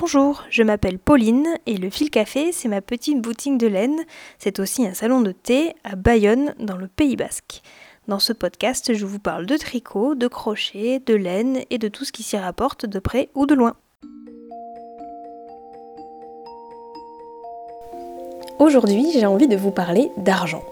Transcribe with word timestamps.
Bonjour, 0.00 0.44
je 0.48 0.62
m'appelle 0.62 1.00
Pauline 1.00 1.48
et 1.66 1.76
le 1.76 1.90
Fil 1.90 2.08
Café, 2.08 2.52
c'est 2.52 2.68
ma 2.68 2.80
petite 2.80 3.20
boutique 3.20 3.58
de 3.58 3.66
laine. 3.66 3.98
C'est 4.38 4.60
aussi 4.60 4.86
un 4.86 4.94
salon 4.94 5.22
de 5.22 5.32
thé 5.32 5.74
à 5.82 5.96
Bayonne, 5.96 6.54
dans 6.60 6.76
le 6.76 6.86
Pays 6.86 7.16
Basque. 7.16 7.62
Dans 8.06 8.20
ce 8.20 8.32
podcast, 8.32 8.94
je 8.94 9.04
vous 9.04 9.18
parle 9.18 9.44
de 9.44 9.56
tricot, 9.56 10.14
de 10.14 10.28
crochet, 10.28 11.02
de 11.04 11.14
laine 11.14 11.62
et 11.70 11.78
de 11.78 11.88
tout 11.88 12.04
ce 12.04 12.12
qui 12.12 12.22
s'y 12.22 12.36
rapporte 12.36 12.86
de 12.86 13.00
près 13.00 13.28
ou 13.34 13.44
de 13.44 13.56
loin. 13.56 13.74
Aujourd'hui, 18.60 19.06
j'ai 19.12 19.26
envie 19.26 19.48
de 19.48 19.56
vous 19.56 19.72
parler 19.72 20.10
d'argent. 20.16 20.62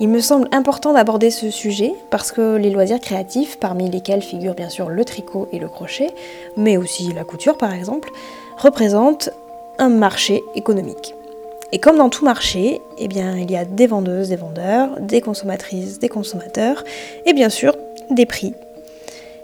Il 0.00 0.08
me 0.08 0.20
semble 0.20 0.48
important 0.52 0.92
d'aborder 0.92 1.32
ce 1.32 1.50
sujet 1.50 1.92
parce 2.10 2.30
que 2.30 2.54
les 2.54 2.70
loisirs 2.70 3.00
créatifs, 3.00 3.58
parmi 3.58 3.90
lesquels 3.90 4.22
figurent 4.22 4.54
bien 4.54 4.68
sûr 4.68 4.88
le 4.88 5.04
tricot 5.04 5.48
et 5.50 5.58
le 5.58 5.68
crochet, 5.68 6.10
mais 6.56 6.76
aussi 6.76 7.12
la 7.12 7.24
couture 7.24 7.56
par 7.56 7.74
exemple, 7.74 8.10
représentent 8.56 9.30
un 9.78 9.88
marché 9.88 10.44
économique. 10.54 11.14
Et 11.72 11.80
comme 11.80 11.98
dans 11.98 12.10
tout 12.10 12.24
marché, 12.24 12.80
eh 12.98 13.08
bien, 13.08 13.36
il 13.36 13.50
y 13.50 13.56
a 13.56 13.64
des 13.64 13.88
vendeuses, 13.88 14.28
des 14.28 14.36
vendeurs, 14.36 15.00
des 15.00 15.20
consommatrices, 15.20 15.98
des 15.98 16.08
consommateurs, 16.08 16.84
et 17.26 17.32
bien 17.32 17.50
sûr 17.50 17.74
des 18.10 18.24
prix. 18.24 18.54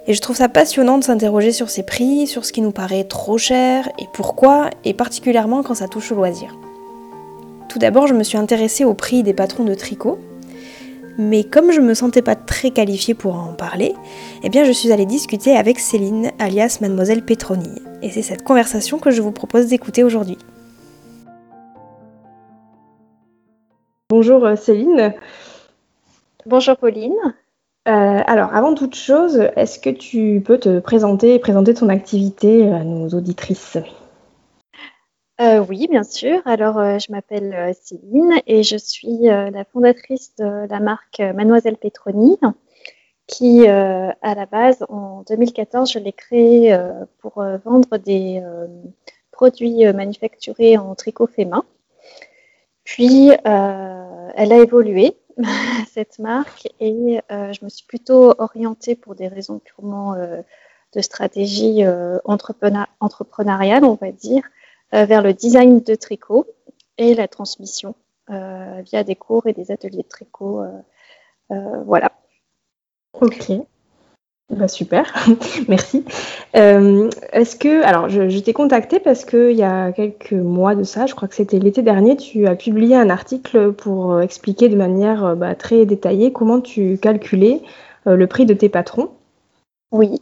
Et 0.06 0.14
je 0.14 0.20
trouve 0.20 0.36
ça 0.36 0.48
passionnant 0.48 0.98
de 0.98 1.04
s'interroger 1.04 1.50
sur 1.50 1.68
ces 1.68 1.82
prix, 1.82 2.28
sur 2.28 2.44
ce 2.44 2.52
qui 2.52 2.60
nous 2.60 2.70
paraît 2.70 3.04
trop 3.04 3.38
cher 3.38 3.88
et 3.98 4.06
pourquoi, 4.12 4.70
et 4.84 4.94
particulièrement 4.94 5.64
quand 5.64 5.74
ça 5.74 5.88
touche 5.88 6.12
au 6.12 6.14
loisir. 6.14 6.54
Tout 7.68 7.78
d'abord, 7.80 8.06
je 8.06 8.14
me 8.14 8.22
suis 8.22 8.38
intéressée 8.38 8.84
au 8.84 8.94
prix 8.94 9.22
des 9.22 9.34
patrons 9.34 9.64
de 9.64 9.74
tricot, 9.74 10.18
mais 11.18 11.44
comme 11.44 11.72
je 11.72 11.80
me 11.80 11.94
sentais 11.94 12.22
pas 12.22 12.34
très 12.34 12.70
qualifiée 12.70 13.14
pour 13.14 13.34
en 13.34 13.52
parler, 13.52 13.94
eh 14.42 14.48
bien 14.48 14.64
je 14.64 14.72
suis 14.72 14.92
allée 14.92 15.06
discuter 15.06 15.56
avec 15.56 15.78
Céline, 15.78 16.30
alias 16.38 16.78
Mademoiselle 16.80 17.24
Petroni. 17.24 17.80
Et 18.02 18.10
c'est 18.10 18.22
cette 18.22 18.42
conversation 18.44 18.98
que 18.98 19.10
je 19.10 19.22
vous 19.22 19.32
propose 19.32 19.66
d'écouter 19.66 20.04
aujourd'hui. 20.04 20.38
Bonjour 24.10 24.44
euh, 24.44 24.56
Céline. 24.56 25.14
Bonjour 26.46 26.76
Pauline. 26.76 27.16
Euh, 27.86 28.20
alors, 28.26 28.54
avant 28.54 28.74
toute 28.74 28.94
chose, 28.94 29.48
est-ce 29.56 29.78
que 29.78 29.90
tu 29.90 30.42
peux 30.44 30.58
te 30.58 30.78
présenter 30.78 31.34
et 31.34 31.38
présenter 31.38 31.74
ton 31.74 31.88
activité 31.88 32.70
à 32.70 32.82
nos 32.82 33.08
auditrices? 33.08 33.78
Euh, 35.40 35.64
oui, 35.68 35.88
bien 35.90 36.04
sûr. 36.04 36.40
Alors, 36.44 36.78
euh, 36.78 36.98
je 36.98 37.10
m'appelle 37.10 37.52
euh, 37.54 37.72
Céline 37.80 38.34
et 38.46 38.62
je 38.62 38.76
suis 38.76 39.18
la 39.22 39.64
fondatrice 39.64 40.34
de 40.36 40.68
la 40.68 40.78
marque 40.78 41.18
Mademoiselle 41.18 41.76
Petroni, 41.76 42.38
qui, 43.26 43.66
à 43.66 44.34
la 44.34 44.46
base, 44.46 44.84
en 44.88 45.24
2014, 45.28 45.90
je 45.90 45.98
l'ai 45.98 46.12
créée 46.12 46.76
pour 47.18 47.42
vendre 47.64 47.96
des 47.96 48.42
produits 49.32 49.84
manufacturés 49.92 50.76
en 50.76 50.94
tricot 50.94 51.26
fait 51.26 51.46
main. 51.46 51.64
Puis, 52.84 53.30
elle 53.44 54.52
a 54.52 54.58
évolué, 54.62 55.16
cette 55.90 56.18
marque, 56.18 56.68
et 56.80 57.20
je 57.30 57.64
me 57.64 57.70
suis 57.70 57.86
plutôt 57.86 58.34
orientée 58.38 58.94
pour 58.94 59.14
des 59.14 59.28
raisons 59.28 59.58
purement 59.58 60.14
de 60.14 61.00
stratégie 61.00 61.82
entrepreneuriale, 62.24 63.84
on 63.84 63.94
va 63.94 64.12
dire, 64.12 64.42
vers 64.92 65.22
le 65.22 65.32
design 65.32 65.80
de 65.80 65.94
tricot 65.94 66.46
et 66.98 67.14
la 67.14 67.28
transmission 67.28 67.94
euh, 68.30 68.80
via 68.84 69.04
des 69.04 69.16
cours 69.16 69.46
et 69.46 69.52
des 69.52 69.70
ateliers 69.70 70.02
de 70.02 70.08
tricot. 70.08 70.62
Euh, 71.50 71.82
voilà. 71.84 72.12
Ok. 73.20 73.52
Bah 74.50 74.68
super, 74.68 75.10
merci. 75.68 76.04
Est-ce 76.52 77.56
que, 77.56 77.82
alors 77.82 78.10
je, 78.10 78.38
t'ai 78.38 78.52
contacté 78.52 79.00
parce 79.00 79.24
qu'il 79.24 79.52
y 79.52 79.62
a 79.62 79.90
quelques 79.90 80.32
mois 80.32 80.74
de 80.74 80.82
ça, 80.82 81.06
je 81.06 81.14
crois 81.14 81.28
que 81.28 81.34
c'était 81.34 81.58
l'été 81.58 81.80
dernier, 81.80 82.16
tu 82.16 82.46
as 82.46 82.54
publié 82.54 82.94
un 82.94 83.08
article 83.08 83.72
pour 83.72 84.20
expliquer 84.20 84.68
de 84.68 84.76
manière 84.76 85.34
bah, 85.34 85.54
très 85.54 85.86
détaillée 85.86 86.30
comment 86.30 86.60
tu 86.60 86.98
calculais 86.98 87.62
le 88.04 88.26
prix 88.26 88.44
de 88.44 88.52
tes 88.52 88.68
patrons. 88.68 89.08
Oui. 89.90 90.20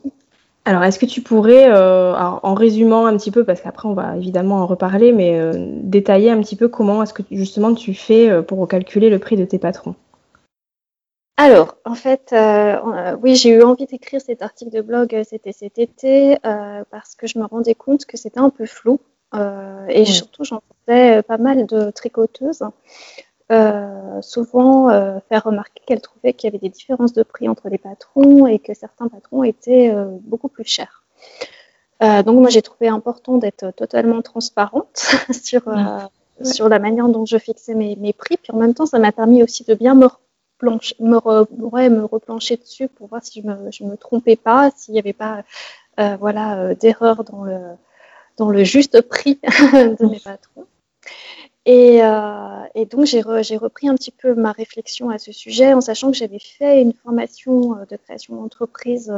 Alors, 0.64 0.84
est-ce 0.84 1.00
que 1.00 1.06
tu 1.06 1.22
pourrais, 1.22 1.68
euh, 1.72 2.14
en 2.14 2.54
résumant 2.54 3.06
un 3.06 3.16
petit 3.16 3.32
peu, 3.32 3.44
parce 3.44 3.60
qu'après 3.60 3.88
on 3.88 3.94
va 3.94 4.16
évidemment 4.16 4.58
en 4.58 4.66
reparler, 4.66 5.10
mais 5.10 5.40
euh, 5.40 5.52
détailler 5.56 6.30
un 6.30 6.40
petit 6.40 6.54
peu 6.54 6.68
comment 6.68 7.02
est-ce 7.02 7.12
que 7.12 7.22
justement 7.32 7.74
tu 7.74 7.94
fais 7.94 8.30
euh, 8.30 8.42
pour 8.42 8.66
calculer 8.68 9.10
le 9.10 9.18
prix 9.18 9.36
de 9.36 9.44
tes 9.44 9.58
patrons? 9.58 9.96
Alors, 11.36 11.76
en 11.84 11.96
fait, 11.96 12.32
oui, 13.22 13.34
j'ai 13.34 13.50
eu 13.50 13.62
envie 13.62 13.86
d'écrire 13.86 14.20
cet 14.20 14.42
article 14.42 14.70
de 14.70 14.80
blog, 14.80 15.22
c'était 15.28 15.50
cet 15.50 15.78
été, 15.78 16.36
parce 16.42 17.16
que 17.16 17.26
je 17.26 17.38
me 17.38 17.46
rendais 17.46 17.74
compte 17.74 18.04
que 18.04 18.16
c'était 18.16 18.38
un 18.38 18.50
peu 18.50 18.66
flou. 18.66 19.00
et 19.88 20.04
surtout, 20.04 20.44
j'entendais 20.44 21.22
pas 21.22 21.38
mal 21.38 21.66
de 21.66 21.90
tricoteuses 21.90 22.62
euh, 23.50 24.22
souvent 24.22 24.90
euh, 24.90 25.18
faire 25.28 25.44
remarquer 25.44 25.82
qu'elle 25.86 26.00
trouvait 26.00 26.32
qu'il 26.32 26.48
y 26.48 26.50
avait 26.50 26.58
des 26.58 26.68
différences 26.68 27.12
de 27.12 27.22
prix 27.22 27.48
entre 27.48 27.68
les 27.68 27.78
patrons 27.78 28.46
et 28.46 28.58
que 28.58 28.72
certains 28.72 29.08
patrons 29.08 29.42
étaient 29.42 29.90
euh, 29.92 30.06
beaucoup 30.22 30.48
plus 30.48 30.64
chers. 30.64 31.04
donc 32.00 32.38
moi 32.38 32.48
j'ai 32.50 32.62
trouvé 32.62 32.88
important 32.88 33.38
d'être 33.38 33.70
totalement 33.72 34.22
transparente 34.22 34.96
sur, 35.30 35.62
sur 36.42 36.68
la 36.68 36.78
manière 36.78 37.08
dont 37.08 37.26
je 37.26 37.38
fixais 37.38 37.74
mes, 37.74 37.96
mes, 37.96 38.12
prix. 38.12 38.36
Puis 38.36 38.52
en 38.52 38.58
même 38.58 38.74
temps, 38.74 38.86
ça 38.86 38.98
m'a 38.98 39.12
permis 39.12 39.42
aussi 39.42 39.64
de 39.64 39.74
bien 39.74 39.94
me, 39.94 40.08
me, 40.62 41.88
me 41.88 42.04
replancher 42.04 42.56
dessus 42.56 42.88
pour 42.88 43.08
voir 43.08 43.22
si 43.24 43.42
je 43.42 43.46
me, 43.46 43.70
je 43.70 43.84
me 43.84 43.96
trompais 43.96 44.36
pas, 44.36 44.70
s'il 44.74 44.94
n'y 44.94 45.00
avait 45.00 45.12
pas 45.12 45.44
voilà, 46.18 46.74
d'erreur 46.74 47.22
dans 47.24 47.44
le, 47.44 47.58
dans 48.36 48.50
le 48.50 48.64
juste 48.64 49.00
prix 49.02 49.38
de 49.42 50.06
mes 50.06 50.20
patrons. 50.20 50.66
Euh, 51.68 52.64
et, 52.74 52.86
donc, 52.86 53.06
j'ai, 53.06 53.20
repris 53.22 53.88
un 53.88 53.94
petit 53.94 54.10
peu 54.10 54.34
ma 54.34 54.52
réflexion 54.52 55.10
à 55.10 55.18
ce 55.18 55.32
sujet 55.32 55.74
en 55.74 55.80
sachant 55.80 56.10
que 56.10 56.16
j'avais 56.16 56.40
fait 56.40 56.82
une 56.82 56.92
formation 56.92 57.76
euh, 57.76 57.84
de 57.84 57.96
création 57.96 58.36
d'entreprise 58.36 59.12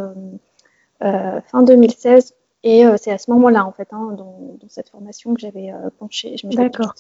euh, 1.03 1.41
fin 1.47 1.63
2016. 1.63 2.35
Et 2.67 2.85
c'est 2.97 3.11
à 3.11 3.19
ce 3.19 3.31
moment-là, 3.31 3.67
en 3.67 3.73
fait, 3.73 3.89
hein, 3.93 4.15
dans, 4.17 4.57
cette 4.69 4.89
formation 4.89 5.35
que 5.35 5.41
j'avais 5.41 5.71
penché, 5.99 6.39
je 6.39 6.47
D'accord. 6.47 6.95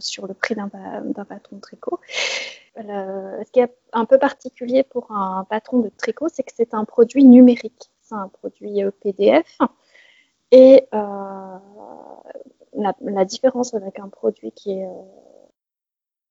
sur 0.00 0.26
le 0.26 0.34
prix 0.34 0.56
d'un, 0.56 0.68
patron 0.68 1.56
de 1.56 1.60
tricot. 1.60 2.00
ce 2.76 3.50
qui 3.52 3.60
est 3.60 3.72
un 3.92 4.04
peu 4.04 4.18
particulier 4.18 4.82
pour 4.82 5.12
un 5.12 5.46
patron 5.48 5.78
de 5.78 5.90
tricot, 5.96 6.26
c'est 6.28 6.42
que 6.42 6.50
c'est 6.52 6.74
un 6.74 6.84
produit 6.84 7.24
numérique. 7.24 7.88
C'est 8.02 8.16
un 8.16 8.26
produit 8.26 8.82
PDF. 9.00 9.58
Et 10.50 10.88
la, 12.76 13.24
différence 13.24 13.74
avec 13.74 13.98
un 13.98 14.08
produit 14.08 14.52
qui 14.52 14.72
est 14.72 14.86
euh, 14.86 15.02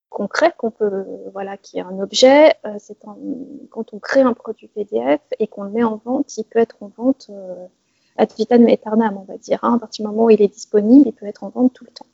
concret, 0.09 0.53
qu'on 0.57 0.71
peut, 0.71 1.05
voilà, 1.33 1.57
qui 1.57 1.77
est 1.77 1.81
un 1.81 1.99
objet, 1.99 2.53
euh, 2.65 2.75
c'est 2.79 2.97
quand 2.99 3.93
on 3.93 3.99
crée 3.99 4.21
un 4.21 4.33
produit 4.33 4.67
PDF 4.67 5.21
et 5.39 5.47
qu'on 5.47 5.63
le 5.63 5.71
met 5.71 5.83
en 5.83 5.97
vente, 5.97 6.37
il 6.37 6.45
peut 6.45 6.59
être 6.59 6.77
en 6.81 6.91
vente 6.95 7.27
euh, 7.29 7.67
ad 8.17 8.31
vitam 8.37 8.67
aeternam, 8.67 9.17
on 9.17 9.23
va 9.23 9.37
dire. 9.37 9.59
Hein. 9.63 9.75
À 9.75 9.79
partir 9.79 10.05
du 10.05 10.11
moment 10.11 10.25
où 10.25 10.29
il 10.29 10.41
est 10.41 10.47
disponible, 10.47 11.07
il 11.07 11.13
peut 11.13 11.25
être 11.25 11.43
en 11.43 11.49
vente 11.49 11.73
tout 11.73 11.85
le 11.85 11.91
temps. 11.91 12.05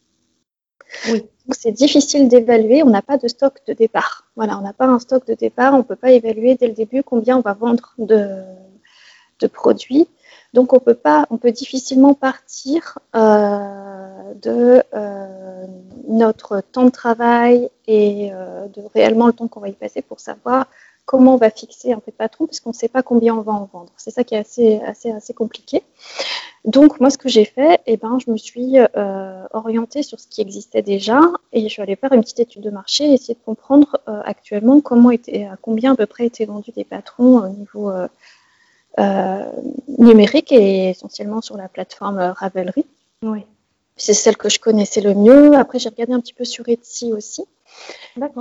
Oui. 1.08 1.22
Donc 1.22 1.56
c'est 1.56 1.72
difficile 1.72 2.28
d'évaluer, 2.28 2.84
on 2.84 2.90
n'a 2.90 3.02
pas 3.02 3.18
de 3.18 3.28
stock 3.28 3.60
de 3.66 3.74
départ. 3.74 4.30
Voilà, 4.36 4.58
on 4.58 4.62
n'a 4.62 4.74
pas 4.74 4.88
un 4.88 5.00
stock 5.00 5.26
de 5.26 5.34
départ, 5.34 5.74
on 5.74 5.80
ne 5.80 5.84
peut 5.84 5.96
pas 5.96 6.12
évaluer 6.12 6.56
dès 6.56 6.68
le 6.68 6.74
début 6.74 7.04
combien 7.04 7.38
on 7.38 7.42
va 7.42 7.54
vendre 7.54 7.94
de, 7.98 8.44
de 9.40 9.48
produits. 9.48 10.08
Donc 10.54 10.74
on 10.74 10.80
peut 10.80 10.96
pas, 10.96 11.26
on 11.30 11.38
peut 11.38 11.52
difficilement 11.52 12.14
partir 12.14 13.00
euh, 13.16 14.34
de 14.42 14.84
euh, 14.94 15.66
notre 16.10 16.62
temps 16.62 16.86
de 16.86 16.90
travail 16.90 17.70
et 17.88 18.32
euh, 18.34 18.68
de 18.68 18.84
réellement 18.94 19.28
le 19.28 19.34
temps 19.34 19.48
qu'on 19.48 19.62
va 19.62 19.70
y 19.70 19.74
passer 19.74 20.02
pour 20.02 20.20
savoir 20.20 20.68
comment 21.06 21.36
on 21.36 21.38
va 21.38 21.50
fixer 21.50 21.94
un 21.94 22.00
peu 22.00 22.12
de 22.12 22.16
patron, 22.16 22.48
puisqu'on 22.48 22.70
ne 22.70 22.76
sait 22.76 22.90
pas 22.90 23.02
combien 23.02 23.36
on 23.36 23.42
va 23.42 23.54
en 23.54 23.70
vendre. 23.72 23.92
C'est 23.98 24.12
ça 24.12 24.24
qui 24.24 24.36
est 24.36 24.82
assez, 24.84 25.34
compliqué. 25.34 25.84
Donc 26.64 27.00
moi, 27.00 27.10
ce 27.10 27.18
que 27.18 27.28
j'ai 27.28 27.44
fait, 27.44 27.82
eh 27.86 27.98
ben, 27.98 28.18
je 28.24 28.32
me 28.32 28.38
suis 28.38 28.78
orientée 29.52 30.04
sur 30.04 30.20
ce 30.20 30.28
qui 30.28 30.42
existait 30.42 30.84
déjà 30.84 31.20
et 31.52 31.64
je 31.64 31.68
suis 31.68 31.82
allée 31.82 31.98
faire 31.98 32.14
une 32.14 32.22
petite 32.22 32.40
étude 32.40 32.62
de 32.62 32.70
marché 32.70 33.06
et 33.10 33.14
essayer 33.14 33.34
de 33.34 33.44
comprendre 33.44 34.00
actuellement 34.06 34.80
comment 34.80 35.10
à 35.10 35.58
combien 35.62 35.94
à 35.94 35.96
peu 35.96 36.06
près 36.06 36.28
étaient 36.28 36.46
vendus 36.46 36.72
des 36.72 36.86
patrons 36.86 37.40
au 37.40 37.50
niveau 37.50 37.92
numérique 38.98 40.52
et 40.52 40.90
essentiellement 40.90 41.42
sur 41.42 41.58
la 41.58 41.70
plateforme 41.70 42.20
Ravelry. 42.20 42.86
Oui. 43.24 43.46
C'est 43.98 44.14
celle 44.14 44.38
que 44.38 44.50
je 44.50 44.60
connaissais 44.60 45.02
le 45.02 45.14
mieux. 45.14 45.56
Après, 45.56 45.78
j'ai 45.78 45.90
regardé 45.90 46.14
un 46.14 46.20
petit 46.20 46.34
peu 46.34 46.46
sur 46.46 46.68
Etsy 46.68 47.14
aussi. 47.14 47.44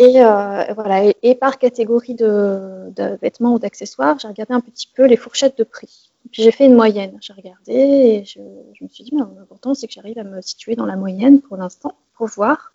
Et 0.00 0.20
euh, 0.20 0.64
voilà, 0.75 1.12
et, 1.23 1.35
par 1.35 1.58
catégorie 1.58 2.14
de, 2.14 2.93
vêtements 3.20 3.55
ou 3.55 3.58
d'accessoires, 3.58 4.19
j'ai 4.19 4.29
regardé 4.29 4.55
un 4.55 4.61
petit 4.61 4.88
peu 4.94 5.06
les 5.06 5.17
fourchettes 5.17 5.56
de 5.58 5.64
prix. 5.64 6.11
Puis 6.32 6.43
j'ai 6.43 6.50
fait 6.50 6.67
une 6.67 6.75
moyenne. 6.75 7.17
J'ai 7.20 7.32
regardé 7.32 7.73
et 7.73 8.25
je, 8.25 8.41
me 8.41 8.88
suis 8.88 9.05
dit, 9.05 9.12
l'important 9.12 9.75
c'est 9.75 9.87
que 9.87 9.93
j'arrive 9.93 10.19
à 10.19 10.25
me 10.25 10.41
situer 10.41 10.76
dans 10.76 10.87
la 10.87 10.97
moyenne 10.97 11.41
pour 11.41 11.56
l'instant, 11.56 11.94
pour 12.14 12.26
voir. 12.26 12.73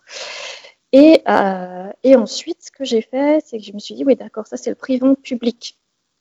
Et, 0.92 1.22
euh, 1.28 1.90
et 2.02 2.16
ensuite, 2.16 2.62
ce 2.62 2.70
que 2.70 2.84
j'ai 2.84 3.02
fait, 3.02 3.42
c'est 3.44 3.58
que 3.58 3.64
je 3.64 3.72
me 3.72 3.78
suis 3.78 3.94
dit, 3.94 4.04
oui, 4.04 4.16
d'accord, 4.16 4.46
ça 4.46 4.56
c'est 4.56 4.70
le 4.70 4.76
prix 4.76 4.98
vente 4.98 5.20
public. 5.20 5.76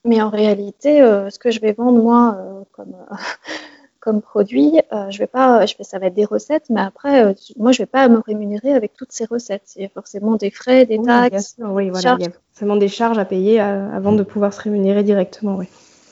Mais 0.06 0.22
en 0.22 0.30
réalité, 0.30 1.02
euh, 1.02 1.30
ce 1.30 1.40
que 1.40 1.52
je 1.52 1.60
vais 1.60 1.74
vendre 1.74 2.02
moi 2.02 2.38
euh, 2.40 2.62
comme, 2.72 2.96
comme 4.00 4.22
produit, 4.22 4.80
euh, 4.94 5.10
je 5.10 5.18
vais 5.18 5.28
pas, 5.28 5.66
je 5.66 5.76
vais, 5.78 5.84
ça 5.84 5.98
va 5.98 6.08
être 6.08 6.14
des 6.14 6.26
recettes, 6.26 6.66
mais 6.70 6.82
après, 6.82 7.26
euh, 7.26 7.34
moi, 7.58 7.72
je 7.72 7.80
vais 7.82 7.88
pas 7.88 8.08
me 8.08 8.20
rémunérer 8.20 8.72
avec 8.74 8.94
toutes 8.94 9.12
ces 9.12 9.26
recettes. 9.26 9.74
Il 9.76 9.82
y 9.82 9.86
a 9.86 9.90
forcément 9.90 10.36
des 10.36 10.52
frais, 10.52 10.86
des 10.86 11.02
taxes. 11.02 11.56
oui, 11.60 11.90
voilà, 11.90 12.16
il 12.20 12.26
y 12.26 12.28
a 12.28 12.32
forcément 12.52 12.76
des 12.76 12.88
charges 12.88 13.18
à 13.18 13.26
payer 13.26 13.60
avant 13.60 14.14
de 14.14 14.22
pouvoir 14.22 14.54
se 14.54 14.62
rémunérer 14.62 15.04
directement. 15.04 15.56
Oui. 15.56 15.66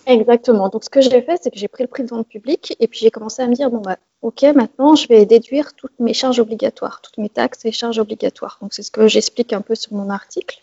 Exactement. 0.06 0.70
Donc, 0.70 0.84
ce 0.84 0.90
que 0.90 1.02
j'ai 1.02 1.22
fait, 1.22 1.40
c'est 1.42 1.52
que 1.52 1.58
j'ai 1.58 1.68
pris 1.68 1.84
le 1.84 1.88
prix 1.88 2.04
de 2.04 2.10
vente 2.10 2.28
public 2.28 2.76
et 2.80 2.88
puis 2.88 3.00
j'ai 3.00 3.12
commencé 3.12 3.42
à 3.42 3.48
me 3.48 3.54
dire, 3.54 3.70
bon, 3.70 3.80
bah, 3.80 3.98
OK, 4.22 4.42
maintenant, 4.56 4.96
je 4.96 5.08
vais 5.08 5.26
déduire 5.26 5.74
toutes 5.76 6.00
mes 6.00 6.14
charges 6.14 6.40
obligatoires, 6.40 7.00
toutes 7.02 7.20
mes 7.20 7.30
taxes 7.30 7.64
et 7.66 7.72
charges 7.72 8.00
obligatoires. 8.00 8.58
Donc, 8.62 8.74
c'est 8.74 8.84
ce 8.84 8.92
que 8.92 9.08
j'explique 9.08 9.54
un 9.54 9.62
peu 9.62 9.76
sur 9.76 9.94
mon 9.94 10.10
article. 10.10 10.63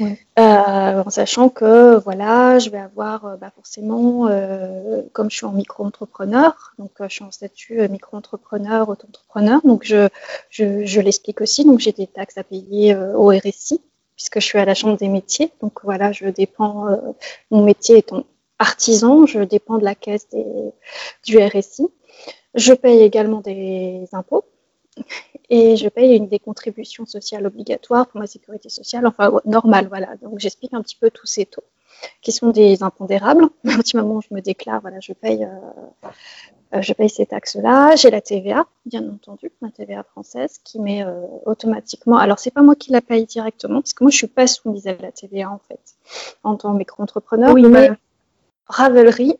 Euh, 0.00 1.02
en 1.04 1.10
sachant 1.10 1.48
que 1.48 1.98
voilà, 1.98 2.58
je 2.58 2.70
vais 2.70 2.78
avoir 2.78 3.26
euh, 3.26 3.36
bah, 3.36 3.50
forcément, 3.54 4.28
euh, 4.28 5.02
comme 5.12 5.30
je 5.30 5.36
suis 5.36 5.46
en 5.46 5.52
micro-entrepreneur, 5.52 6.74
donc 6.78 6.92
je 7.00 7.08
suis 7.08 7.24
en 7.24 7.30
statut 7.30 7.88
micro-entrepreneur, 7.88 8.88
auto-entrepreneur, 8.88 9.60
donc 9.64 9.84
je, 9.84 10.08
je, 10.48 10.84
je 10.86 11.00
l'explique 11.00 11.40
aussi, 11.40 11.64
donc 11.64 11.80
j'ai 11.80 11.92
des 11.92 12.06
taxes 12.06 12.38
à 12.38 12.44
payer 12.44 12.96
au 12.96 13.28
RSI, 13.28 13.80
puisque 14.16 14.40
je 14.40 14.44
suis 14.44 14.58
à 14.58 14.64
la 14.64 14.74
Chambre 14.74 14.96
des 14.96 15.08
métiers, 15.08 15.50
donc 15.60 15.80
voilà, 15.84 16.12
je 16.12 16.26
dépends, 16.26 16.86
mon 17.50 17.62
métier 17.62 17.98
étant 17.98 18.24
artisan, 18.58 19.26
je 19.26 19.40
dépends 19.40 19.78
de 19.78 19.84
la 19.84 19.94
caisse 19.94 20.28
des, 20.28 20.44
du 21.24 21.38
RSI. 21.38 21.88
Je 22.54 22.72
paye 22.72 23.00
également 23.02 23.40
des 23.40 24.06
impôts 24.12 24.44
et 25.48 25.76
je 25.76 25.88
paye 25.88 26.16
une 26.16 26.28
des 26.28 26.38
contributions 26.38 27.06
sociales 27.06 27.46
obligatoires 27.46 28.06
pour 28.06 28.20
ma 28.20 28.26
sécurité 28.26 28.68
sociale, 28.68 29.06
enfin 29.06 29.32
normale, 29.44 29.88
voilà. 29.88 30.16
Donc 30.22 30.38
j'explique 30.38 30.74
un 30.74 30.82
petit 30.82 30.96
peu 30.96 31.10
tous 31.10 31.26
ces 31.26 31.46
taux 31.46 31.64
qui 32.22 32.32
sont 32.32 32.50
des 32.50 32.82
impondérables. 32.82 33.48
À 33.64 33.96
moment 33.98 34.16
où 34.16 34.22
je 34.22 34.34
me 34.34 34.40
déclare, 34.40 34.80
voilà, 34.80 35.00
je 35.00 35.12
paye, 35.12 35.44
euh, 35.44 36.06
euh, 36.74 36.82
je 36.82 36.92
paye 36.92 37.10
ces 37.10 37.26
taxes-là. 37.26 37.96
J'ai 37.96 38.10
la 38.10 38.20
TVA, 38.20 38.66
bien 38.86 39.08
entendu, 39.08 39.50
la 39.60 39.70
TVA 39.70 40.02
française, 40.04 40.60
qui 40.64 40.78
met 40.78 41.04
euh, 41.04 41.20
automatiquement. 41.46 42.16
Alors 42.16 42.38
c'est 42.38 42.52
pas 42.52 42.62
moi 42.62 42.74
qui 42.74 42.92
la 42.92 43.00
paye 43.00 43.26
directement, 43.26 43.80
parce 43.80 43.94
que 43.94 44.04
moi 44.04 44.10
je 44.10 44.16
suis 44.16 44.26
pas 44.26 44.46
soumise 44.46 44.86
à 44.86 44.94
la 44.94 45.12
TVA 45.12 45.50
en 45.50 45.60
fait, 45.68 45.80
en 46.44 46.56
tant 46.56 46.72
que 46.72 46.78
micro-entrepreneur. 46.78 47.52
Oui, 47.52 47.64
mais 47.64 47.90
Ravelry 48.66 49.36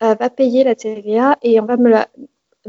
va 0.00 0.28
payer 0.28 0.64
la 0.64 0.74
TVA 0.74 1.38
et 1.42 1.58
on 1.60 1.64
va 1.64 1.78
me 1.78 1.88
la 1.88 2.08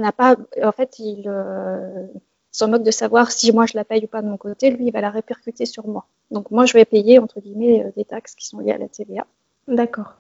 n'a 0.02 0.12
pas, 0.12 0.36
en 0.62 0.72
fait, 0.72 1.00
il 1.00 1.24
euh, 1.28 2.08
s'en 2.52 2.68
moque 2.68 2.84
de 2.84 2.92
savoir 2.92 3.32
si 3.32 3.52
moi 3.52 3.66
je 3.66 3.76
la 3.76 3.86
paye 3.86 4.04
ou 4.04 4.08
pas 4.08 4.22
de 4.22 4.28
mon 4.28 4.38
côté. 4.38 4.70
Lui, 4.70 4.88
il 4.88 4.92
va 4.92 5.02
la 5.02 5.10
répercuter 5.10 5.66
sur 5.66 5.88
moi. 5.88 6.06
Donc 6.32 6.52
moi, 6.52 6.66
je 6.66 6.74
vais 6.74 6.86
payer 6.86 7.20
entre 7.20 7.40
guillemets 7.40 7.86
euh, 7.86 7.92
des 7.96 8.06
taxes 8.06 8.36
qui 8.36 8.46
sont 8.46 8.60
liées 8.60 8.74
à 8.74 8.78
la 8.78 8.90
TVA. 8.90 9.26
D'accord. 9.68 10.14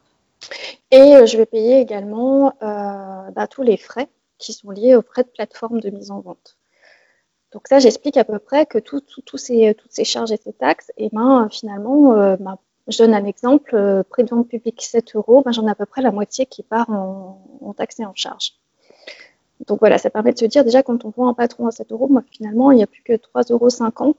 Et 0.92 1.16
euh, 1.16 1.26
je 1.26 1.38
vais 1.38 1.46
payer 1.46 1.80
également 1.80 2.54
bah, 2.62 3.48
tous 3.50 3.64
les 3.64 3.78
frais 3.78 4.08
qui 4.38 4.54
sont 4.54 4.72
liés 4.72 4.96
aux 4.96 5.02
frais 5.02 5.24
de 5.24 5.30
plateforme 5.30 5.80
de 5.80 5.90
mise 5.90 6.12
en 6.12 6.20
vente. 6.22 6.58
Donc 7.52 7.68
ça, 7.68 7.80
j'explique 7.80 8.18
à 8.18 8.26
peu 8.26 8.38
près 8.38 8.66
que 8.66 8.80
tout, 8.80 9.02
ces, 9.38 9.74
toutes 9.76 9.92
ces 9.92 10.04
charges 10.04 10.32
et 10.32 10.38
ces 10.38 10.52
taxes, 10.52 10.92
et 10.98 11.10
ben 11.10 11.48
finalement, 11.50 12.14
bah, 12.38 12.58
je 12.90 12.98
donne 12.98 13.14
un 13.14 13.24
exemple, 13.24 14.04
prix 14.10 14.26
de 14.26 14.30
vente 14.30 14.50
publique 14.50 14.82
7 14.82 15.16
euros, 15.16 15.42
ben, 15.42 15.54
j'en 15.54 15.66
ai 15.68 15.72
à 15.72 15.76
peu 15.76 15.86
près 15.86 16.02
la 16.02 16.12
moitié 16.12 16.46
qui 16.46 16.64
part 16.64 16.90
en, 16.90 17.42
en 17.62 17.74
taxes 17.74 18.02
et 18.02 18.06
en 18.06 18.14
charges. 18.14 18.56
Donc 19.68 19.80
voilà, 19.80 19.98
ça 19.98 20.10
permet 20.10 20.34
de 20.34 20.40
se 20.40 20.46
dire 20.46 20.64
déjà 20.64 20.84
quand 20.84 21.06
on 21.06 21.10
voit 21.10 21.28
un 21.28 21.34
patron 21.34 21.68
à 21.68 21.72
7 21.72 21.92
euros, 21.92 22.08
moi 22.10 22.24
finalement 22.30 22.72
il 22.72 22.78
n'y 22.78 22.84
a 22.84 22.88
plus 22.88 23.02
que 23.04 23.14
3,50 23.14 23.52
euros 23.52 24.16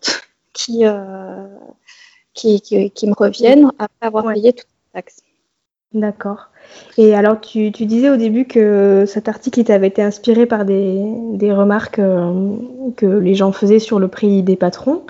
qui, 0.52 0.86
euh, 0.86 1.46
qui, 2.32 2.60
qui, 2.60 3.06
me 3.06 3.14
reviennent 3.14 3.70
après 3.78 4.06
avoir 4.06 4.32
payé 4.32 4.52
toutes 4.52 4.68
les 4.68 5.00
taxes. 5.00 5.22
D'accord. 5.92 6.48
Et 6.98 7.14
alors 7.14 7.40
tu, 7.40 7.70
tu, 7.72 7.86
disais 7.86 8.10
au 8.10 8.16
début 8.16 8.46
que 8.46 9.04
cet 9.06 9.28
article 9.28 9.62
t'avait 9.64 9.86
été 9.86 10.02
inspiré 10.02 10.46
par 10.46 10.64
des, 10.64 11.02
des 11.34 11.52
remarques 11.52 11.98
euh, 11.98 12.56
que 12.96 13.06
les 13.06 13.34
gens 13.34 13.52
faisaient 13.52 13.78
sur 13.78 13.98
le 13.98 14.08
prix 14.08 14.42
des 14.42 14.56
patrons. 14.56 15.02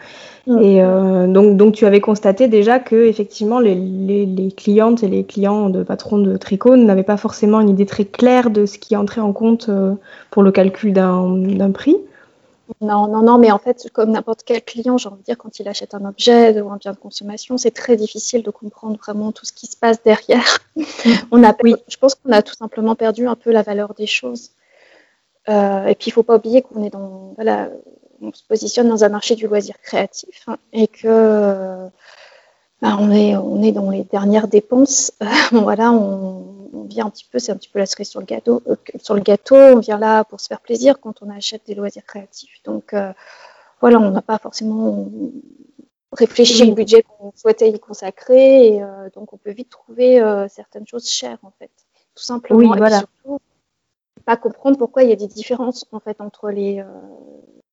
Mm. 0.46 0.58
Et 0.62 0.82
euh, 0.82 1.26
donc, 1.26 1.56
donc, 1.56 1.74
tu 1.74 1.86
avais 1.86 2.00
constaté 2.00 2.48
déjà 2.48 2.78
que 2.78 3.06
effectivement 3.06 3.58
les, 3.58 3.74
les, 3.74 4.26
les, 4.26 4.52
clientes 4.52 5.02
et 5.02 5.08
les 5.08 5.24
clients 5.24 5.70
de 5.70 5.82
patrons 5.82 6.18
de 6.18 6.36
tricot 6.36 6.76
n'avaient 6.76 7.02
pas 7.02 7.16
forcément 7.16 7.60
une 7.60 7.68
idée 7.68 7.86
très 7.86 8.04
claire 8.04 8.50
de 8.50 8.66
ce 8.66 8.78
qui 8.78 8.96
entrait 8.96 9.20
en 9.20 9.32
compte 9.32 9.68
euh, 9.68 9.94
pour 10.30 10.42
le 10.42 10.52
calcul 10.52 10.92
d'un 10.92 11.70
prix. 11.72 11.96
Non, 12.80 13.06
non, 13.06 13.22
non, 13.22 13.38
mais 13.38 13.52
en 13.52 13.58
fait, 13.58 13.88
comme 13.92 14.10
n'importe 14.10 14.42
quel 14.44 14.62
client, 14.62 14.98
j'ai 14.98 15.08
envie 15.08 15.20
de 15.20 15.24
dire, 15.24 15.38
quand 15.38 15.60
il 15.60 15.68
achète 15.68 15.94
un 15.94 16.04
objet 16.04 16.60
ou 16.60 16.70
un 16.70 16.76
bien 16.76 16.92
de 16.92 16.96
consommation, 16.96 17.58
c'est 17.58 17.70
très 17.70 17.96
difficile 17.96 18.42
de 18.42 18.50
comprendre 18.50 18.98
vraiment 18.98 19.30
tout 19.30 19.44
ce 19.44 19.52
qui 19.52 19.66
se 19.66 19.76
passe 19.76 20.02
derrière. 20.02 20.58
On 21.30 21.44
a, 21.44 21.54
oui. 21.62 21.76
Je 21.88 21.96
pense 21.96 22.16
qu'on 22.16 22.32
a 22.32 22.42
tout 22.42 22.54
simplement 22.54 22.96
perdu 22.96 23.28
un 23.28 23.36
peu 23.36 23.52
la 23.52 23.62
valeur 23.62 23.94
des 23.94 24.06
choses. 24.06 24.50
Euh, 25.48 25.86
et 25.86 25.94
puis, 25.94 26.08
il 26.08 26.10
ne 26.10 26.14
faut 26.14 26.22
pas 26.24 26.36
oublier 26.36 26.62
qu'on 26.62 26.82
est 26.82 26.90
dans, 26.90 27.34
voilà, 27.36 27.68
on 28.20 28.32
se 28.32 28.42
positionne 28.44 28.88
dans 28.88 29.04
un 29.04 29.08
marché 29.08 29.34
du 29.34 29.46
loisir 29.46 29.80
créatif 29.80 30.44
hein, 30.46 30.56
et 30.72 30.88
que 30.88 31.88
bah, 32.82 32.96
on, 33.00 33.10
est, 33.10 33.36
on 33.36 33.62
est 33.62 33.72
dans 33.72 33.90
les 33.90 34.04
dernières 34.04 34.48
dépenses. 34.48 35.12
voilà, 35.52 35.92
on, 35.92 36.56
vient 36.88 37.06
un 37.06 37.10
petit 37.10 37.26
peu, 37.30 37.38
c'est 37.38 37.52
un 37.52 37.56
petit 37.56 37.68
peu 37.68 37.78
la 37.78 37.86
cerise 37.86 38.08
sur 38.08 38.20
le 38.20 38.26
gâteau. 38.26 38.62
Euh, 38.68 38.76
sur 39.02 39.14
le 39.14 39.20
gâteau, 39.20 39.56
on 39.56 39.78
vient 39.78 39.98
là 39.98 40.24
pour 40.24 40.40
se 40.40 40.46
faire 40.46 40.60
plaisir 40.60 41.00
quand 41.00 41.22
on 41.22 41.30
achète 41.30 41.62
des 41.66 41.74
loisirs 41.74 42.04
créatifs. 42.04 42.62
Donc 42.64 42.92
euh, 42.92 43.12
voilà, 43.80 43.98
on 43.98 44.10
n'a 44.10 44.22
pas 44.22 44.38
forcément 44.38 45.08
réfléchi 46.12 46.70
au 46.70 46.74
budget 46.74 47.02
qu'on 47.02 47.32
souhaitait 47.34 47.70
y 47.70 47.80
consacrer 47.80 48.68
et 48.68 48.82
euh, 48.82 49.08
donc 49.14 49.32
on 49.32 49.36
peut 49.36 49.50
vite 49.50 49.70
trouver 49.70 50.22
certaines 50.48 50.86
choses 50.86 51.08
chères 51.08 51.38
en 51.42 51.52
fait, 51.58 51.70
tout 52.14 52.22
simplement. 52.22 52.58
Oui, 52.58 52.68
voilà. 52.76 52.98
surtout, 52.98 53.40
pas 54.26 54.36
comprendre 54.36 54.76
pourquoi 54.76 55.04
il 55.04 55.08
y 55.08 55.12
a 55.12 55.16
des 55.16 55.26
différences 55.28 55.86
en 55.92 56.00
fait 56.00 56.20
entre 56.20 56.50
les 56.50 56.84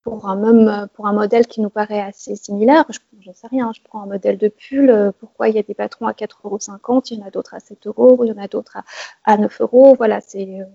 pour 0.04 0.28
un 0.28 0.36
même 0.36 0.88
pour 0.94 1.08
un 1.08 1.14
modèle 1.14 1.48
qui 1.48 1.62
nous 1.62 1.70
paraît 1.70 2.02
assez 2.02 2.36
similaire, 2.36 2.86
je 2.90 3.00
ne 3.30 3.34
sais 3.34 3.48
rien, 3.48 3.72
je 3.74 3.82
prends 3.82 4.02
un 4.04 4.06
modèle 4.06 4.38
de 4.38 4.50
pull, 4.50 4.90
euh, 4.90 5.12
pourquoi 5.18 5.50
il 5.50 5.56
y 5.56 5.60
a 5.60 5.64
des 5.64 5.74
patrons 5.74 6.08
à 6.08 6.12
4,50 6.12 6.38
euros, 6.44 7.02
il 7.10 7.18
y 7.18 7.22
en 7.22 7.26
a 7.26 7.32
d'autres 7.32 7.54
à 7.54 7.60
7 7.60 7.88
euros, 7.88 8.24
il 8.24 8.28
y 8.28 8.32
en 8.32 8.42
a 8.42 8.48
d'autres 8.48 8.78
à, 8.78 8.84
à 9.24 9.38
9 9.38 9.62
euros, 9.62 9.96
voilà, 9.96 10.20
c'est 10.22 10.60
euh, 10.60 10.66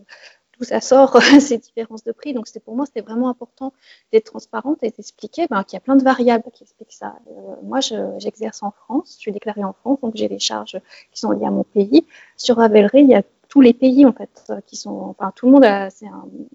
tout 0.53 0.65
ça 0.65 0.81
sort 0.81 1.21
ces 1.41 1.59
différences 1.59 2.05
de 2.05 2.13
prix. 2.13 2.33
Donc 2.33 2.49
c'est 2.49 2.61
pour 2.61 2.75
moi 2.75 2.87
c'était 2.87 3.03
vraiment 3.03 3.29
important 3.29 3.73
d'être 4.13 4.25
transparente 4.25 4.79
et 4.83 4.91
d'expliquer 4.91 5.47
ben, 5.49 5.63
qu'il 5.63 5.77
y 5.77 5.79
a 5.79 5.81
plein 5.81 5.97
de 5.97 6.05
variables 6.05 6.45
qui 6.53 6.65
expliquent 6.65 6.93
ça. 6.93 7.17
Euh, 7.31 7.55
moi 7.63 7.81
j'exerce 8.19 8.63
en 8.63 8.71
France, 8.71 9.15
je 9.17 9.21
suis 9.21 9.33
déclarée 9.33 9.65
en 9.65 9.75
France, 9.75 10.01
donc 10.01 10.17
j'ai 10.17 10.29
des 10.29 10.39
charges 10.39 10.81
qui 11.13 11.21
sont 11.21 11.33
liées 11.33 11.47
à 11.47 11.51
mon 11.51 11.65
pays. 11.65 12.07
Sur 12.37 12.57
Ravelry, 12.57 13.03
il 13.03 13.11
y 13.11 13.15
a 13.15 13.23
tous 13.59 13.63
les 13.63 13.75
pays 13.75 14.07
en 14.07 14.13
fait 14.13 14.53
qui 14.67 14.77
sont, 14.77 15.17
enfin 15.19 15.33
tout 15.35 15.47
le 15.47 15.53
monde, 15.53 15.67
c'est 15.91 16.07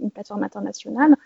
une 0.01 0.09
plateforme 0.09 0.43
internationale. 0.43 1.17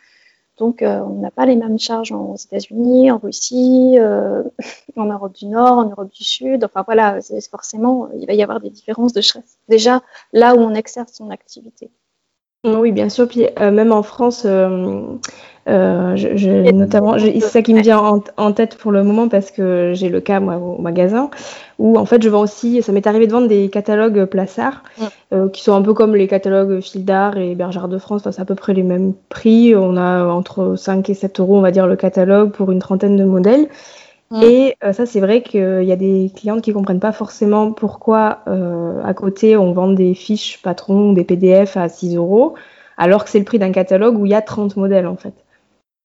Donc, 0.58 0.82
euh, 0.82 1.02
on 1.02 1.20
n'a 1.20 1.30
pas 1.30 1.46
les 1.46 1.56
mêmes 1.56 1.78
charges 1.78 2.12
aux 2.12 2.36
États-Unis, 2.36 3.12
en 3.12 3.20
Russie, 3.20 3.98
euh, 4.00 4.42
en 4.96 5.06
Europe 5.06 5.36
du 5.36 5.46
Nord, 5.46 5.78
en 5.78 5.86
Europe 5.86 6.12
du 6.12 6.24
Sud. 6.24 6.64
Enfin, 6.64 6.84
voilà, 6.84 7.20
forcément, 7.52 8.10
il 8.20 8.26
va 8.26 8.34
y 8.34 8.42
avoir 8.42 8.60
des 8.60 8.72
différences 8.72 9.14
de 9.14 9.22
stress. 9.22 9.60
Déjà, 9.70 10.02
là 10.34 10.56
où 10.56 10.60
on 10.60 10.74
exerce 10.74 11.14
son 11.14 11.30
activité. 11.30 11.92
Oui, 12.64 12.92
bien 12.92 13.10
sûr. 13.10 13.28
Puis 13.28 13.46
euh, 13.60 13.70
même 13.70 13.92
en 13.92 14.02
France, 14.02 14.48
euh, 15.68 16.16
je, 16.16 16.72
notamment, 16.72 17.18
c'est 17.20 17.40
ça 17.42 17.62
qui 17.62 17.74
me 17.74 17.82
vient 17.82 18.00
en, 18.38 18.52
tête 18.54 18.78
pour 18.78 18.92
le 18.92 19.04
moment 19.04 19.28
parce 19.28 19.52
que 19.52 19.92
j'ai 19.94 20.08
le 20.08 20.22
cas 20.22 20.40
moi 20.40 20.56
au 20.56 20.82
magasin 20.82 21.30
où 21.78 21.98
en 21.98 22.06
fait 22.06 22.22
je 22.22 22.30
vends 22.30 22.42
aussi, 22.42 22.82
ça 22.82 22.94
m'est 22.94 23.06
arrivé 23.06 23.28
de 23.28 23.34
vendre 23.34 23.48
des 23.48 23.70
catalogues 23.70 24.26
Plaçard 24.26 24.84
euh, 25.34 25.50
qui 25.50 25.62
sont 25.62 25.74
un 25.74 25.82
peu 25.82 25.94
comme 25.94 26.16
les 26.16 26.28
catalogues 26.28 26.80
Fildar 26.80 27.38
et 27.38 27.54
Bergère 27.54 27.90
de 27.90 27.98
France, 27.98 28.22
c'est 28.24 28.42
à 28.42 28.46
peu 28.46 28.56
près 28.56 28.74
les 28.74 28.84
mêmes 28.84 29.14
prix. 29.30 29.76
On 29.76 29.98
a 29.98 30.26
entre 30.26 30.76
5 30.76 31.10
et 31.10 31.14
7 31.14 31.40
euros, 31.42 31.58
on 31.58 31.62
va 31.62 31.72
dire, 31.72 31.86
le 31.86 31.98
catalogue 31.98 32.52
pour 32.52 32.72
une 32.72 32.80
trentaine 32.80 33.18
de 33.18 33.26
modèles. 33.26 33.68
Et 34.42 34.76
euh, 34.84 34.92
ça, 34.92 35.06
c'est 35.06 35.22
vrai 35.22 35.42
qu'il 35.42 35.84
y 35.84 35.92
a 35.92 35.96
des 35.96 36.32
clientes 36.36 36.62
qui 36.62 36.74
comprennent 36.74 37.00
pas 37.00 37.14
forcément 37.14 37.72
pourquoi 37.72 38.40
à 39.04 39.14
côté 39.14 39.58
on 39.58 39.74
vend 39.74 39.90
des 39.90 40.14
fiches 40.14 40.62
patrons, 40.62 41.12
des 41.12 41.26
PDF 41.26 41.76
à 41.76 41.90
6 41.90 42.16
euros, 42.16 42.56
alors 42.98 43.26
que 43.26 43.30
c'est 43.30 43.40
le 43.40 43.46
prix 43.46 43.60
d'un 43.60 43.72
catalogue 43.72 44.18
où 44.18 44.26
il 44.26 44.32
y 44.32 44.36
a 44.36 44.42
30 44.42 44.78
modèles 44.78 45.08
en 45.08 45.18
fait. 45.18 45.34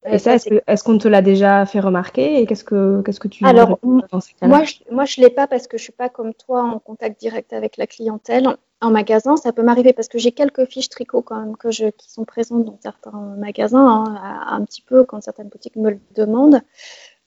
Et 0.04 0.18
ça, 0.18 0.34
est-ce 0.34 0.82
qu'on 0.82 0.98
te 0.98 1.06
l'a 1.06 1.22
déjà 1.22 1.64
fait 1.64 1.78
remarquer 1.78 2.40
Et 2.40 2.46
qu'est-ce 2.46 2.64
que, 2.64 3.02
qu'est-ce 3.02 3.20
que 3.20 3.28
tu 3.28 3.44
Alors, 3.44 3.78
moi, 3.82 4.64
je, 4.64 4.74
moi, 4.90 5.04
je 5.04 5.20
l'ai 5.20 5.30
pas 5.30 5.46
parce 5.46 5.68
que 5.68 5.78
je 5.78 5.82
suis 5.84 5.92
pas 5.92 6.08
comme 6.08 6.34
toi 6.34 6.62
en 6.62 6.78
contact 6.80 7.20
direct 7.20 7.52
avec 7.52 7.76
la 7.76 7.86
clientèle. 7.86 8.48
En 8.80 8.90
magasin, 8.90 9.36
ça 9.36 9.52
peut 9.52 9.62
m'arriver 9.62 9.92
parce 9.92 10.08
que 10.08 10.18
j'ai 10.18 10.32
quelques 10.32 10.64
fiches 10.64 10.88
tricot 10.88 11.22
quand 11.22 11.38
même 11.38 11.56
que 11.56 11.70
je, 11.70 11.86
qui 11.86 12.10
sont 12.10 12.24
présentes 12.24 12.64
dans 12.64 12.78
certains 12.82 13.36
magasins, 13.38 14.04
hein, 14.04 14.44
un 14.48 14.64
petit 14.64 14.82
peu 14.82 15.04
quand 15.04 15.22
certaines 15.22 15.48
boutiques 15.48 15.76
me 15.76 15.90
le 15.90 16.00
demandent. 16.16 16.62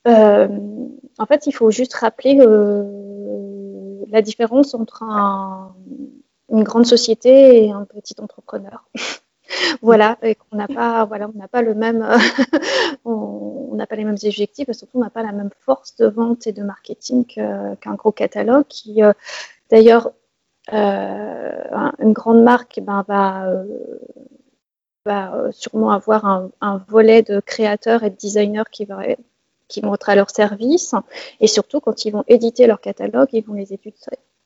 Euh, 0.07 0.47
en 1.17 1.25
fait, 1.25 1.47
il 1.47 1.53
faut 1.53 1.71
juste 1.71 1.93
rappeler 1.93 2.37
euh, 2.41 4.03
la 4.09 4.21
différence 4.21 4.73
entre 4.73 5.03
un, 5.03 5.73
une 6.51 6.63
grande 6.63 6.85
société 6.85 7.65
et 7.65 7.71
un 7.71 7.85
petit 7.85 8.15
entrepreneur. 8.19 8.89
voilà, 9.81 10.17
et 10.21 10.35
qu'on 10.35 10.57
n'a 10.57 10.67
pas, 10.67 11.07
on 11.09 11.37
n'a 11.37 11.47
pas 11.47 11.61
le 11.61 11.75
même, 11.75 12.07
on 13.05 13.75
n'a 13.75 13.87
pas 13.87 13.95
les 13.95 14.03
mêmes 14.03 14.17
objectifs, 14.23 14.69
et 14.69 14.73
surtout 14.73 14.97
on 14.97 15.03
n'a 15.03 15.09
pas 15.09 15.23
la 15.23 15.31
même 15.31 15.51
force 15.59 15.95
de 15.95 16.07
vente 16.07 16.47
et 16.47 16.51
de 16.51 16.63
marketing 16.63 17.25
qu'un 17.25 17.95
gros 17.95 18.11
catalogue 18.11 18.65
qui, 18.67 19.03
euh, 19.03 19.13
d'ailleurs, 19.69 20.11
euh, 20.73 21.91
une 21.99 22.13
grande 22.13 22.43
marque 22.43 22.79
ben, 22.81 23.05
va, 23.07 23.47
euh, 25.07 25.51
sûrement 25.51 25.91
avoir 25.91 26.25
un, 26.25 26.77
volet 26.87 27.21
de 27.21 27.39
créateurs 27.39 28.03
et 28.03 28.09
de 28.09 28.15
designers 28.15 28.63
qui 28.71 28.85
va 28.85 29.03
vont 29.83 29.95
être 29.95 30.09
à 30.09 30.15
leur 30.15 30.29
service. 30.29 30.95
Et 31.39 31.47
surtout, 31.47 31.79
quand 31.79 32.05
ils 32.05 32.11
vont 32.11 32.23
éditer 32.27 32.67
leur 32.67 32.81
catalogue, 32.81 33.29
ils 33.33 33.45
vont 33.45 33.53
les 33.53 33.73
éditer, 33.73 33.91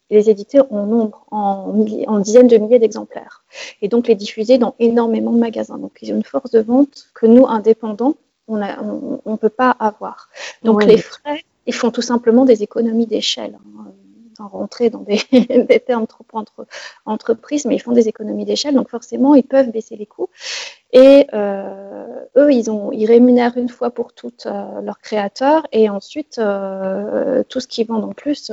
les 0.10 0.30
éditer 0.30 0.60
en 0.70 0.86
nombre, 0.86 1.26
en, 1.32 1.86
en 2.08 2.20
dizaines 2.20 2.48
de 2.48 2.58
milliers 2.58 2.80
d'exemplaires. 2.80 3.44
Et 3.82 3.88
donc 3.88 4.08
les 4.08 4.16
diffuser 4.16 4.58
dans 4.58 4.76
énormément 4.80 5.32
de 5.32 5.40
magasins. 5.40 5.78
Donc 5.78 5.98
ils 6.02 6.12
ont 6.12 6.18
une 6.18 6.24
force 6.24 6.52
de 6.52 6.60
vente 6.60 7.10
que 7.14 7.26
nous, 7.26 7.48
indépendants, 7.48 8.16
on 8.48 8.58
ne 8.58 8.66
on, 9.26 9.38
peut 9.38 9.50
pas 9.50 9.70
avoir. 9.72 10.30
Donc 10.64 10.84
les 10.84 10.98
frais, 10.98 11.44
ils 11.68 11.74
font 11.74 11.92
tout 11.92 12.02
simplement 12.02 12.46
des 12.46 12.64
économies 12.64 13.06
d'échelle. 13.06 13.58
Hein 13.78 13.92
rentrer 14.48 14.90
dans 14.90 15.00
des, 15.08 15.80
termes 15.80 16.08
trop 16.08 16.26
entre 16.34 16.66
entreprises, 17.06 17.66
mais 17.66 17.76
ils 17.76 17.80
font 17.80 17.92
des 17.92 18.08
économies 18.08 18.46
d'échelle, 18.46 18.76
donc 18.76 18.90
forcément, 18.90 19.36
ils 19.36 19.44
peuvent 19.44 19.72
baisser 19.72 19.96
les 19.96 20.06
coûts. 20.06 20.30
Et 20.92 21.28
euh, 21.34 22.06
eux, 22.36 22.52
ils, 22.52 22.72
ont, 22.72 22.92
ils 22.92 23.06
rémunèrent 23.06 23.58
une 23.58 23.70
fois 23.70 23.92
pour 23.92 24.14
toutes 24.14 24.48
euh, 24.48 24.82
leurs 24.82 25.00
créateurs, 25.00 25.68
et 25.72 25.90
ensuite, 25.90 26.40
euh, 26.40 27.44
tout 27.48 27.60
ce 27.60 27.68
qu'ils 27.68 27.88
vendent 27.88 28.06
en 28.06 28.14
plus, 28.14 28.52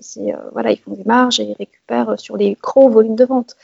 c'est 0.00 0.34
voilà, 0.52 0.72
ils 0.72 0.78
font 0.78 0.92
des 0.92 1.04
marges 1.04 1.38
et 1.40 1.44
ils 1.44 1.56
récupèrent 1.56 2.18
sur 2.18 2.36
les 2.36 2.56
gros 2.60 2.88
volumes 2.88 3.16
de 3.16 3.24
vente. 3.24 3.56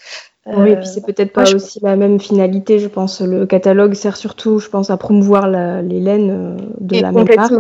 oui, 0.47 0.71
et 0.71 0.77
puis 0.77 0.87
c'est 0.87 1.05
peut-être 1.05 1.33
pas 1.33 1.53
aussi 1.55 1.81
la 1.81 1.97
même 1.97 2.21
finalité, 2.21 2.79
je 2.79 2.89
pense. 2.89 3.21
Le 3.21 3.47
catalogue 3.47 3.95
sert 3.95 4.17
surtout, 4.17 4.61
je 4.61 4.69
pense, 4.69 4.91
à 4.91 4.97
promouvoir 4.97 5.49
les 5.49 6.01
laines 6.01 6.59
de 6.81 7.01
la 7.01 7.11
même 7.11 7.27
marque 7.35 7.53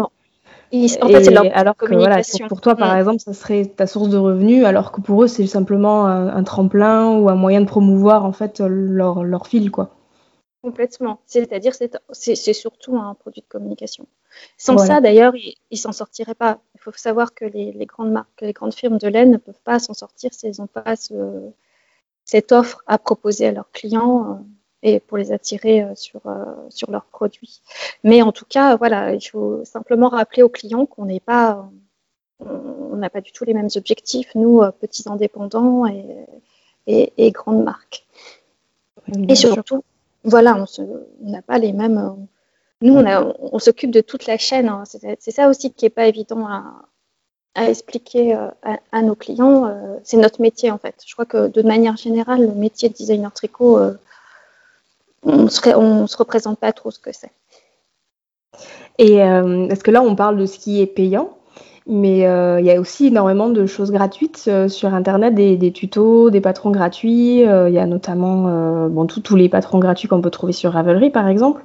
en 0.73 1.09
fait, 1.09 1.25
c'est 1.25 1.37
alors 1.53 1.77
que 1.77 1.95
voilà, 1.95 2.23
pour, 2.49 2.61
toi, 2.61 2.75
par 2.77 2.95
mm. 2.95 2.99
exemple, 2.99 3.21
ça 3.21 3.35
serait 3.35 3.67
ta 3.67 3.87
source 3.87 4.09
de 4.09 4.17
revenus, 4.17 4.65
alors 4.65 4.93
que 4.93 5.01
pour 5.01 5.25
eux, 5.25 5.29
c'est 5.29 5.47
simplement 5.47 6.07
un, 6.07 6.43
tremplin 6.45 7.11
ou 7.19 7.29
un 7.29 7.35
moyen 7.35 7.61
de 7.61 7.67
promouvoir 7.67 8.25
en 8.25 8.33
fait 8.33 8.61
leur, 8.61 9.25
leur 9.25 9.47
fil, 9.47 9.71
quoi. 9.71 9.95
Complètement. 10.63 11.21
C'est-à-dire, 11.27 11.75
c'est 12.13 12.55
surtout 12.55 12.97
un 12.97 13.15
produit 13.15 13.43
de 13.43 13.47
communication. 13.49 14.07
Sans 14.57 14.79
ça, 14.79 15.01
d'ailleurs, 15.01 15.35
ils 15.35 15.57
ne 15.73 15.77
s'en 15.77 15.93
sortiraient 15.93 16.37
pas. 16.37 16.61
Il 16.77 16.81
faut 16.81 16.93
savoir 16.93 17.35
que 17.35 17.45
les, 17.45 17.73
les, 17.73 17.87
grandes 17.87 18.13
marques, 18.13 18.41
les 18.41 18.53
grandes 18.53 18.75
firmes 18.75 18.99
de 18.99 19.09
laine 19.09 19.33
ne 19.33 19.39
peuvent 19.39 19.61
pas 19.65 19.79
s'en 19.81 19.93
sortir 19.93 20.33
si 20.33 20.47
elles 20.47 20.55
n'ont 20.61 20.69
pas 20.69 20.95
ce, 20.97 21.15
cette 22.25 22.53
offre 22.53 22.83
à 22.87 22.99
proposer 22.99 23.47
à 23.47 23.53
leurs 23.53 23.71
clients 23.73 24.31
euh, 24.31 24.35
et 24.83 25.01
pour 25.01 25.17
les 25.17 25.33
attirer 25.33 25.83
euh, 25.83 25.95
sur, 25.95 26.21
euh, 26.27 26.45
sur 26.69 26.91
leurs 26.91 27.05
produits. 27.05 27.61
Mais 28.05 28.23
en 28.23 28.33
tout 28.33 28.45
cas, 28.45 28.77
voilà, 28.77 29.15
il 29.15 29.21
faut 29.21 29.65
simplement 29.65 30.09
rappeler 30.09 30.43
aux 30.43 30.49
clients 30.49 30.87
qu'on 30.87 31.07
n'est 31.07 31.21
pas, 31.21 31.69
on 32.41 32.97
n'a 32.97 33.11
pas 33.11 33.21
du 33.21 33.33
tout 33.33 33.45
les 33.45 33.55
mêmes 33.55 33.69
objectifs, 33.77 34.35
nous, 34.35 34.61
euh, 34.61 34.71
petits 34.73 35.09
indépendants 35.09 35.87
et, 35.87 37.13
et, 37.17 37.31
grandes 37.31 37.63
marques. 37.63 38.05
et 39.29 39.37
surtout, 39.37 39.85
voilà, 40.25 40.57
on 40.79 41.31
n'a 41.31 41.43
pas 41.43 41.59
les 41.59 41.73
mêmes. 41.73 42.27
Nous, 42.81 42.95
on, 42.95 43.35
on, 43.39 43.59
s'occupe 43.61 43.93
de 43.93 44.01
toute 44.01 44.27
la 44.27 44.37
chaîne. 44.37 44.69
Hein. 44.69 44.83
C'est 44.85 45.31
ça 45.31 45.49
aussi 45.49 45.71
qui 45.73 45.85
n'est 45.85 45.91
pas 45.91 46.09
évident 46.09 46.49
à, 46.49 46.83
à 47.55 47.71
expliquer 47.71 48.35
à, 48.35 49.03
nos 49.03 49.15
clients. 49.15 50.01
c'est 50.03 50.17
notre 50.17 50.41
métier, 50.41 50.73
en 50.73 50.79
fait. 50.79 50.97
Je 51.07 51.13
crois 51.15 51.27
que 51.27 51.47
de 51.47 51.63
manière 51.63 51.97
générale, 51.97 52.41
le 52.41 52.55
métier 52.55 52.89
de 52.89 52.95
designer 52.95 53.33
tricot, 53.33 53.79
on 55.23 55.45
ne 55.45 56.07
se 56.07 56.17
représente 56.17 56.59
pas 56.59 56.73
trop 56.73 56.91
ce 56.91 56.99
que 56.99 57.11
c'est. 57.13 57.33
Et 58.99 59.23
euh, 59.23 59.69
est-ce 59.69 59.83
que 59.83 59.91
là, 59.91 60.03
on 60.03 60.15
parle 60.15 60.37
de 60.37 60.47
ce 60.47 60.59
qui 60.59 60.81
est 60.81 60.87
payant, 60.87 61.31
mais 61.87 62.27
euh, 62.27 62.61
il 62.61 62.67
y 62.67 62.71
a 62.71 62.81
aussi 62.81 63.07
énormément 63.07 63.49
de 63.49 63.67
choses 63.67 63.91
gratuites 63.91 64.45
euh, 64.49 64.69
sur 64.69 64.95
Internet, 64.95 65.35
des, 65.35 65.73
tutos, 65.73 66.31
des 66.31 66.41
patrons 66.41 66.71
gratuits. 66.71 67.41
Il 67.41 67.73
y 67.73 67.79
a 67.79 67.87
notamment 67.87 68.89
bon, 68.89 69.07
tous 69.07 69.37
les 69.37 69.49
patrons 69.49 69.79
gratuits 69.79 70.09
qu'on 70.09 70.21
peut 70.21 70.31
trouver 70.31 70.53
sur 70.53 70.73
Ravelry, 70.73 71.11
par 71.11 71.29
exemple. 71.29 71.63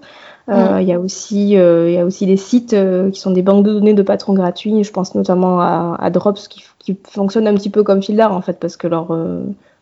Mm. 0.48 0.80
Il 0.80 0.88
y, 0.88 0.94
a 0.94 1.00
aussi, 1.00 1.52
il 1.52 1.92
y 1.92 1.98
a 1.98 2.06
aussi 2.06 2.26
des 2.26 2.38
sites 2.38 2.76
qui 3.12 3.20
sont 3.20 3.32
des 3.32 3.42
banques 3.42 3.66
de 3.66 3.74
données 3.74 3.94
de 3.94 4.02
patrons 4.02 4.34
gratuits. 4.34 4.82
Je 4.84 4.92
pense 4.92 5.14
notamment 5.14 5.60
à, 5.60 6.10
Drops 6.10 6.48
qui, 6.48 6.64
qui 6.80 6.98
fonctionnent 7.04 7.48
un 7.48 7.56
petit 7.56 7.70
peu 7.70 7.84
comme 7.84 8.02
Fildar 8.02 8.34
en 8.34 8.42
fait, 8.42 8.58
parce 8.58 8.78
que 8.78 8.88
leurs 8.88 9.14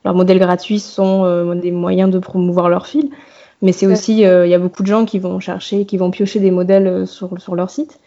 leurs 0.03 0.15
modèles 0.15 0.39
gratuits 0.39 0.79
sont 0.79 1.53
des 1.53 1.72
moyens 1.72 2.10
de 2.10 2.17
promouvoir 2.17 2.70
leur 2.70 2.88
fil. 2.88 3.12
Mais 3.62 3.71
c'est 3.71 3.88
aussi, 3.88 4.25
euh, 4.25 4.45
il 4.45 4.50
y 4.50 4.53
a 4.53 4.59
beaucoup 4.59 4.83
de 4.83 4.88
gens 4.88 5.05
qui 5.05 5.19
vont 5.19 5.39
chercher, 5.39 5.85
qui 5.85 5.97
vont 5.97 6.12
piocher 6.12 6.39
des 6.39 6.51
modèles 6.51 6.88
euh, 6.88 7.05
sur, 7.05 7.39
sur 7.39 7.55
leur 7.55 7.69
site. 7.69 8.00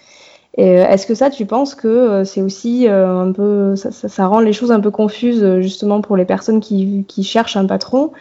Euh, 0.58 0.86
est-ce 0.86 1.06
que 1.06 1.14
ça, 1.14 1.30
tu 1.30 1.46
penses 1.46 1.74
que 1.74 2.24
c'est 2.24 2.42
aussi 2.42 2.88
un 2.88 3.32
peu, 3.32 3.76
ça, 3.76 3.90
ça, 3.92 4.26
rend 4.26 4.40
les 4.40 4.52
choses 4.52 4.72
un 4.72 4.80
peu 4.80 4.90
confuses 4.90 5.60
justement 5.60 6.00
pour 6.00 6.16
les 6.16 6.24
personnes 6.24 6.60
qui, 6.60 7.04
qui 7.06 7.22
cherchent 7.22 7.56
un 7.56 7.66
patron? 7.66 8.12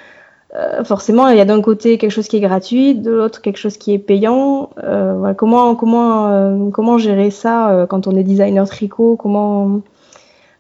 Forcément, 0.86 1.27
il 1.27 1.38
y 1.38 1.41
a 1.41 1.46
d'un 1.46 1.62
côté 1.62 2.00
quelque 2.00 2.12
chose 2.12 2.27
qui 2.27 2.38
est 2.38 2.41
gratuit, 2.41 2.96
de 2.96 3.12
l'autre 3.12 3.41
quelque 3.41 3.57
chose 3.57 3.77
qui 3.77 3.93
est 3.93 4.00
payant. 4.00 4.69
Voilà, 4.77 5.34
comment 5.36 5.75
comment 5.75 6.69
comment 6.72 6.98
gérer 6.98 7.31
ça 7.31 7.86
quand 7.89 8.07
on 8.07 8.15
est 8.15 8.24
designer 8.24 8.67
tricot? 8.67 9.17
Comment 9.17 9.81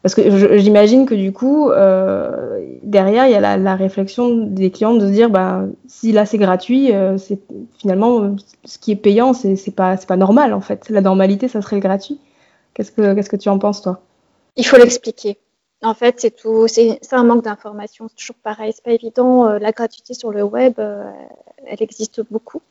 parce 0.03 0.13
que 0.13 0.57
j'imagine 0.57 1.05
que 1.05 1.15
du 1.15 1.33
coup, 1.33 1.69
euh, 1.69 2.77
derrière, 2.83 3.25
il 3.25 3.31
y 3.31 3.35
a 3.35 3.57
la, 3.57 3.75
réflexion 3.75 4.35
des 4.45 4.71
clients 4.71 4.93
de 4.93 5.07
se 5.07 5.11
dire, 5.11 5.29
bah, 5.29 5.65
si 5.87 6.11
là 6.11 6.25
c'est 6.25 6.37
gratuit, 6.37 6.93
euh, 6.93 7.17
c'est 7.17 7.39
finalement 7.77 8.35
ce 8.63 8.77
qui 8.77 8.91
est 8.91 8.95
payant, 8.95 9.33
c'est 9.33 9.75
pas, 9.75 9.97
pas 9.97 10.15
normal 10.15 10.53
en 10.53 10.61
fait. 10.61 10.89
La 10.89 11.01
normalité, 11.01 11.47
ça 11.47 11.61
serait 11.61 11.77
le 11.77 11.81
gratuit. 11.81 12.19
Qu'est-ce 12.73 12.91
que, 12.91 13.15
qu'est-ce 13.15 13.29
que 13.29 13.35
tu 13.35 13.49
en 13.49 13.57
penses 13.57 13.81
toi? 13.81 14.01
Il 14.55 14.65
faut 14.65 14.77
l'expliquer. 14.77 15.37
En 15.83 15.93
fait, 15.93 16.15
c'est 16.19 16.35
tout, 16.35 16.67
c'est 16.67 16.99
un 17.11 17.23
manque 17.23 17.43
d'information. 17.43 18.07
C'est 18.07 18.15
toujours 18.15 18.41
pareil, 18.41 18.71
c'est 18.73 18.83
pas 18.83 18.91
évident. 18.91 19.47
Euh, 19.47 19.59
la 19.59 19.71
gratuité 19.71 20.13
sur 20.13 20.31
le 20.31 20.43
web, 20.43 20.73
elle 20.79 21.81
existe 21.81 22.21
beaucoup. 22.29 22.61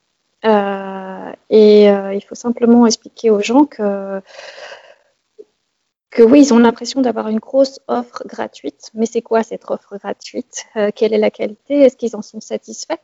et 0.44 1.84
il 1.86 2.24
faut 2.26 2.36
simplement 2.36 2.86
expliquer 2.86 3.30
aux 3.30 3.40
gens 3.40 3.64
que 3.64 4.22
que 6.10 6.22
oui, 6.22 6.40
ils 6.40 6.54
ont 6.54 6.58
l'impression 6.58 7.00
d'avoir 7.00 7.28
une 7.28 7.38
grosse 7.38 7.80
offre 7.88 8.22
gratuite, 8.26 8.90
mais 8.94 9.06
c'est 9.06 9.22
quoi 9.22 9.42
cette 9.42 9.68
offre 9.68 9.96
gratuite? 9.98 10.64
Euh, 10.76 10.90
Quelle 10.94 11.12
est 11.12 11.18
la 11.18 11.30
qualité? 11.30 11.80
Est-ce 11.80 11.96
qu'ils 11.96 12.16
en 12.16 12.22
sont 12.22 12.40
satisfaits 12.40 13.00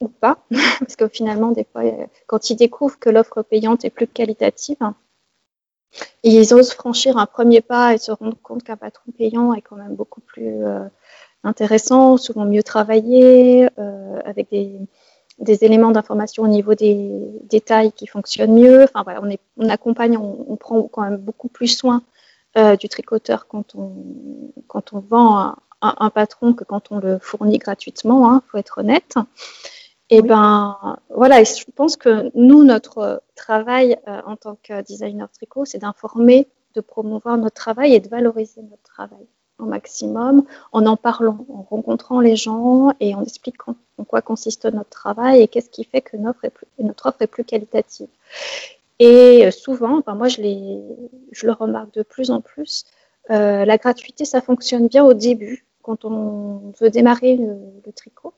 ou 0.00 0.08
pas? 0.08 0.38
Parce 0.80 0.96
que 0.96 1.08
finalement, 1.08 1.52
des 1.52 1.64
fois, 1.64 1.84
euh, 1.84 2.06
quand 2.26 2.50
ils 2.50 2.56
découvrent 2.56 2.98
que 2.98 3.10
l'offre 3.10 3.42
payante 3.42 3.84
est 3.84 3.90
plus 3.90 4.06
qualitative, 4.06 4.76
ils 6.22 6.54
osent 6.54 6.72
franchir 6.72 7.16
un 7.18 7.26
premier 7.26 7.60
pas 7.60 7.94
et 7.94 7.98
se 7.98 8.12
rendre 8.12 8.36
compte 8.42 8.62
qu'un 8.62 8.76
patron 8.76 9.10
payant 9.16 9.54
est 9.54 9.62
quand 9.62 9.76
même 9.76 9.94
beaucoup 9.94 10.20
plus 10.20 10.64
euh, 10.64 10.86
intéressant, 11.42 12.16
souvent 12.16 12.44
mieux 12.44 12.62
travaillé, 12.62 13.68
avec 14.24 14.50
des, 14.50 15.64
éléments 15.64 15.90
d'information 15.90 16.42
au 16.42 16.48
niveau 16.48 16.74
des 16.74 17.10
détails 17.44 17.92
qui 17.92 18.06
fonctionnent 18.06 18.54
mieux. 18.54 18.86
Enfin 18.94 19.04
on 19.56 19.68
accompagne, 19.68 20.18
on, 20.18 20.56
prend 20.56 20.82
quand 20.82 21.02
même 21.02 21.16
beaucoup 21.16 21.48
plus 21.48 21.68
soin 21.68 22.02
euh, 22.56 22.76
du 22.76 22.88
tricoteur 22.88 23.46
quand 23.46 23.74
on, 23.74 24.52
quand 24.66 24.92
on 24.92 25.00
vend 25.00 25.54
un, 25.82 26.10
patron 26.10 26.52
que 26.52 26.64
quand 26.64 26.90
on 26.90 26.98
le 26.98 27.18
fournit 27.18 27.58
gratuitement, 27.58 28.28
il 28.28 28.34
hein, 28.34 28.42
faut 28.50 28.58
être 28.58 28.78
honnête. 28.78 29.14
Et 30.10 30.22
ben 30.22 30.98
voilà, 31.14 31.44
je 31.44 31.64
pense 31.74 31.96
que 31.96 32.30
nous, 32.34 32.64
notre 32.64 33.22
travail 33.36 33.96
euh, 34.08 34.20
en 34.26 34.36
tant 34.36 34.58
que 34.62 34.82
designer 34.82 35.30
tricot, 35.30 35.64
c'est 35.64 35.78
d'informer, 35.78 36.48
de 36.74 36.80
promouvoir 36.80 37.38
notre 37.38 37.54
travail 37.54 37.94
et 37.94 38.00
de 38.00 38.08
valoriser 38.08 38.62
notre 38.62 38.82
travail 38.82 39.26
au 39.60 39.66
maximum 39.66 40.44
en 40.72 40.86
en 40.86 40.96
parlant, 40.96 41.46
en 41.48 41.62
rencontrant 41.62 42.20
les 42.20 42.34
gens 42.34 42.92
et 42.98 43.14
en 43.14 43.22
expliquant 43.22 43.76
en 43.98 44.04
quoi 44.04 44.22
consiste 44.22 44.64
notre 44.64 44.90
travail 44.90 45.42
et 45.42 45.48
qu'est-ce 45.48 45.70
qui 45.70 45.84
fait 45.84 46.00
que 46.00 46.16
notre, 46.16 46.44
est 46.44 46.50
plus, 46.50 46.66
notre 46.80 47.06
offre 47.06 47.22
est 47.22 47.26
plus 47.26 47.44
qualitative. 47.44 48.08
Et 49.00 49.46
euh, 49.46 49.50
souvent, 49.50 49.98
enfin 49.98 50.14
moi 50.14 50.28
je, 50.28 50.42
le 50.42 51.52
remarque 51.52 51.92
de 51.94 52.02
plus 52.02 52.30
en 52.30 52.42
plus, 52.42 52.84
euh, 53.30 53.64
la 53.64 53.78
gratuité, 53.78 54.26
ça 54.26 54.42
fonctionne 54.42 54.88
bien 54.88 55.04
au 55.04 55.14
début, 55.14 55.64
quand 55.82 56.04
on 56.04 56.72
veut 56.78 56.90
démarrer 56.90 57.36
le, 57.36 57.92
tricot. 57.92 58.34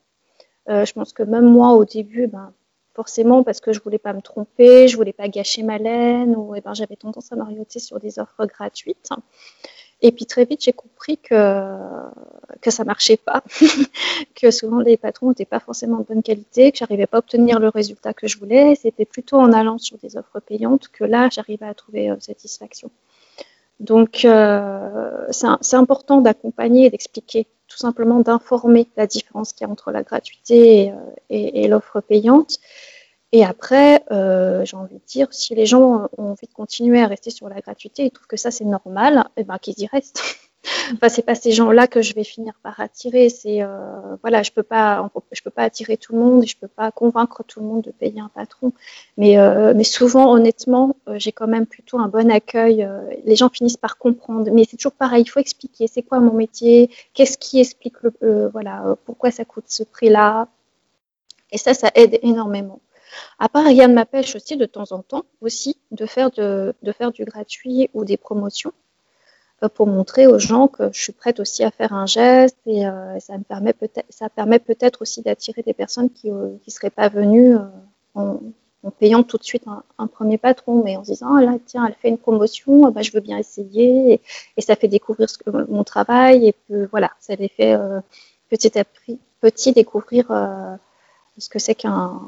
Euh, 0.69 0.85
je 0.85 0.93
pense 0.93 1.13
que 1.13 1.25
même 1.25 1.47
moi, 1.47 1.73
au 1.73 1.85
début, 1.85 2.29
ben, 2.29 2.53
forcément, 2.95 3.43
parce 3.43 3.61
que 3.61 3.73
je 3.73 3.81
voulais 3.81 3.99
pas 3.99 4.13
me 4.13 4.23
tromper, 4.23 4.87
je 4.87 4.97
voulais 4.97 5.13
pas 5.13 5.27
gâcher 5.29 5.65
ma 5.65 5.79
laine, 5.79 6.37
ou 6.37 6.55
eh 6.55 6.61
ben, 6.61 6.75
j'avais 6.75 6.97
tendance 6.97 7.33
à 7.33 7.37
m'orienter 7.37 7.81
sur 7.81 7.99
des 7.99 8.21
offres 8.21 8.47
gratuites. 8.47 9.11
Et 10.03 10.11
puis 10.11 10.27
très 10.27 10.45
vite, 10.45 10.63
j'ai 10.63 10.73
compris 10.73 11.17
que, 11.17 11.77
que 12.61 12.71
ça 12.73 12.83
marchait 12.83 13.17
pas, 13.17 13.43
que 14.35 14.51
souvent 14.51 14.81
les 14.81 14.97
patrons 14.97 15.29
n'étaient 15.29 15.45
pas 15.45 15.61
forcément 15.61 15.99
de 15.99 16.05
bonne 16.05 16.25
qualité, 16.25 16.73
que 16.73 16.79
j'arrivais 16.79 17.07
pas 17.07 17.19
à 17.19 17.21
obtenir 17.21 17.61
le 17.61 17.69
résultat 17.69 18.13
que 18.13 18.27
je 18.27 18.37
voulais. 18.37 18.75
C'était 18.75 19.05
plutôt 19.05 19.37
en 19.37 19.53
allant 19.53 19.79
sur 19.79 19.99
des 19.99 20.17
offres 20.17 20.41
payantes 20.41 20.89
que 20.89 21.05
là, 21.05 21.29
j'arrivais 21.31 21.67
à 21.67 21.75
trouver 21.75 22.11
euh, 22.11 22.17
satisfaction. 22.19 22.91
Donc, 23.79 24.25
euh, 24.25 25.27
c'est 25.31 25.77
important 25.77 26.21
d'accompagner 26.21 26.87
et 26.87 26.91
d'expliquer, 26.91 27.47
tout 27.69 27.79
simplement 27.79 28.21
d'informer 28.21 28.89
la 28.97 29.07
différence 29.07 29.53
qu'il 29.53 29.67
y 29.67 29.71
a 29.71 29.73
entre 29.73 29.93
la 29.93 30.03
gratuité 30.03 30.83
et, 30.85 30.91
euh, 30.91 30.95
et 31.31 31.69
l'offre 31.69 32.01
payante. 32.01 32.59
Et 33.33 33.45
après, 33.45 34.05
euh, 34.11 34.65
j'ai 34.65 34.77
envie 34.77 34.97
de 34.97 35.07
dire, 35.07 35.29
si 35.31 35.55
les 35.55 35.65
gens 35.65 36.09
ont 36.19 36.31
envie 36.33 36.47
de 36.47 36.53
continuer 36.53 37.01
à 37.01 37.07
rester 37.07 37.31
sur 37.31 37.49
la 37.49 37.61
gratuité, 37.61 38.05
ils 38.05 38.11
trouvent 38.11 38.27
que 38.27 38.37
ça 38.37 38.51
c'est 38.51 38.65
normal, 38.65 39.25
et 39.37 39.41
eh 39.41 39.45
ben 39.45 39.57
qu'ils 39.59 39.81
y 39.81 39.87
restent. 39.87 40.23
enfin, 40.95 41.09
c'est 41.09 41.23
pas 41.23 41.35
ces 41.35 41.53
gens-là 41.53 41.87
que 41.87 42.03
je 42.03 42.15
vais 42.15 42.25
finir 42.25 42.53
par 42.63 42.79
attirer. 42.81 43.29
C'est 43.29 43.63
euh, 43.63 44.17
voilà, 44.23 44.43
je 44.43 44.51
peux 44.53 44.63
pas, 44.63 45.11
je 45.33 45.43
peux 45.43 45.51
pas 45.51 45.63
attirer 45.63 45.97
tout 45.97 46.13
le 46.13 46.21
monde, 46.21 46.45
et 46.45 46.47
je 46.47 46.57
peux 46.59 46.69
pas 46.69 46.91
convaincre 46.91 47.43
tout 47.45 47.61
le 47.61 47.67
monde 47.67 47.83
de 47.83 47.91
payer 47.91 48.21
un 48.21 48.29
patron. 48.29 48.73
Mais 49.17 49.39
euh, 49.39 49.73
mais 49.75 49.85
souvent, 49.85 50.33
honnêtement, 50.33 50.97
euh, 51.09 51.19
j'ai 51.19 51.33
quand 51.33 51.49
même 51.49 51.67
plutôt 51.67 51.99
un 51.99 52.09
bon 52.09 52.31
accueil. 52.31 52.87
les 53.25 53.37
gens 53.37 53.49
finissent 53.49 53.77
par 53.77 53.99
comprendre. 53.99 54.51
Mais 54.53 54.65
c'est 54.69 54.77
toujours 54.77 54.93
pareil, 54.93 55.23
il 55.23 55.29
faut 55.29 55.41
expliquer. 55.41 55.87
C'est 55.87 56.03
quoi 56.03 56.21
mon 56.21 56.35
métier 56.35 56.91
Qu'est-ce 57.15 57.39
qui 57.39 57.61
explique 57.61 57.95
le 58.03 58.49
voilà 58.49 58.97
pourquoi 59.05 59.31
ça 59.31 59.45
coûte 59.45 59.65
ce 59.69 59.83
prix-là 59.85 60.49
Et 61.51 61.59
ça, 61.59 61.75
ça 61.75 61.91
aide 61.95 62.19
énormément. 62.23 62.81
À 63.39 63.49
part, 63.49 63.71
Yann 63.71 63.93
m'appêche 63.93 64.35
aussi 64.37 64.57
de 64.57 64.67
temps 64.67 64.93
en 64.93 65.03
temps 65.03 65.25
aussi 65.41 65.77
de 65.91 66.07
faire 66.07 66.31
de, 66.31 66.75
faire 66.97 67.13
du 67.13 67.25
gratuit 67.25 67.91
ou 67.95 68.05
des 68.05 68.17
promotions 68.17 68.73
pour 69.69 69.87
montrer 69.87 70.27
aux 70.27 70.39
gens 70.39 70.69
que 70.69 70.91
je 70.93 71.01
suis 71.01 71.13
prête 71.13 71.41
aussi 71.41 71.63
à 71.65 71.71
faire 71.71 71.93
un 71.93 72.07
geste 72.07 72.59
et 72.67 72.87
euh, 72.87 73.19
ça 73.21 73.39
me 73.39 73.45
permet 73.45 73.73
peut-être 73.73 74.07
ça 74.11 74.29
permet 74.29 74.59
peut-être 74.59 75.03
aussi 75.03 75.23
d'attirer 75.23 75.63
des 75.63 75.75
personnes 75.75 76.11
qui 76.11 76.31
ne 76.31 76.37
euh, 76.37 76.59
seraient 76.67 76.91
pas 76.91 77.09
venues 77.09 77.57
euh, 77.57 77.61
en, 78.15 78.41
payant 78.99 79.23
tout 79.23 79.39
de 79.39 79.45
suite 79.45 79.65
un, 79.99 80.07
premier 80.09 80.39
patron 80.39 80.83
mais 80.83 80.97
en 80.97 81.05
se 81.05 81.13
disant 81.13 81.37
ah 81.37 81.43
là 81.43 81.57
tiens 81.65 81.87
elle 81.87 81.95
fait 81.95 82.09
une 82.09 82.19
promotion 82.19 82.91
bah, 82.91 83.03
je 83.03 83.13
veux 83.13 83.21
bien 83.21 83.39
essayer 83.39 84.21
et, 84.57 84.61
ça 84.61 84.75
fait 84.75 84.89
découvrir 84.89 85.29
mon 85.69 85.85
travail 85.85 86.49
et 86.49 86.53
puis 86.53 86.87
voilà 86.91 87.13
ça 87.21 87.37
les 87.37 87.49
fait 87.49 87.77
petit 88.51 88.77
à 88.79 88.85
petit, 89.41 89.73
découvrir 89.73 90.27
ce 91.39 91.49
que 91.49 91.61
c'est 91.61 91.77
qu'un 91.77 92.21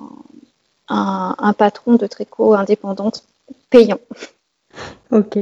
un, 0.88 1.52
patron 1.56 1.94
de 1.94 2.06
tricot 2.06 2.54
indépendante 2.54 3.24
payant. 3.70 3.98
Ok. 5.12 5.38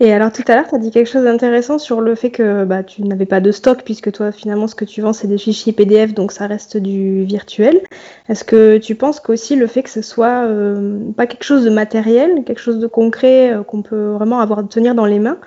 Et 0.00 0.12
alors 0.12 0.30
tout 0.30 0.42
à 0.46 0.54
l'heure, 0.54 0.68
tu 0.68 0.74
as 0.74 0.78
dit 0.78 0.90
quelque 0.90 1.08
chose 1.08 1.24
d'intéressant 1.24 1.78
sur 1.78 2.02
le 2.02 2.14
fait 2.14 2.30
que 2.30 2.64
bah, 2.64 2.82
tu 2.82 3.02
n'avais 3.02 3.24
pas 3.24 3.40
de 3.40 3.50
stock, 3.50 3.82
puisque 3.82 4.12
toi, 4.12 4.30
finalement, 4.30 4.66
ce 4.66 4.74
que 4.74 4.84
tu 4.84 5.00
vends, 5.00 5.14
c'est 5.14 5.26
des 5.26 5.38
fichiers 5.38 5.72
PDF, 5.72 6.12
donc 6.12 6.32
ça 6.32 6.46
reste 6.46 6.76
du 6.76 7.24
virtuel. 7.24 7.80
Est-ce 8.28 8.44
que 8.44 8.76
tu 8.76 8.94
penses 8.94 9.20
qu'aussi 9.20 9.56
le 9.56 9.66
fait 9.66 9.82
que 9.82 9.88
ce 9.88 10.02
soit 10.02 10.44
euh, 10.44 10.98
pas 11.16 11.26
quelque 11.26 11.44
chose 11.44 11.64
de 11.64 11.70
matériel, 11.70 12.44
quelque 12.44 12.60
chose 12.60 12.78
de 12.78 12.86
concret 12.86 13.54
euh, 13.54 13.62
qu'on 13.62 13.80
peut 13.80 14.10
vraiment 14.10 14.40
avoir 14.40 14.68
tenir 14.68 14.94
dans 14.94 15.06
les 15.06 15.18
mains, 15.20 15.38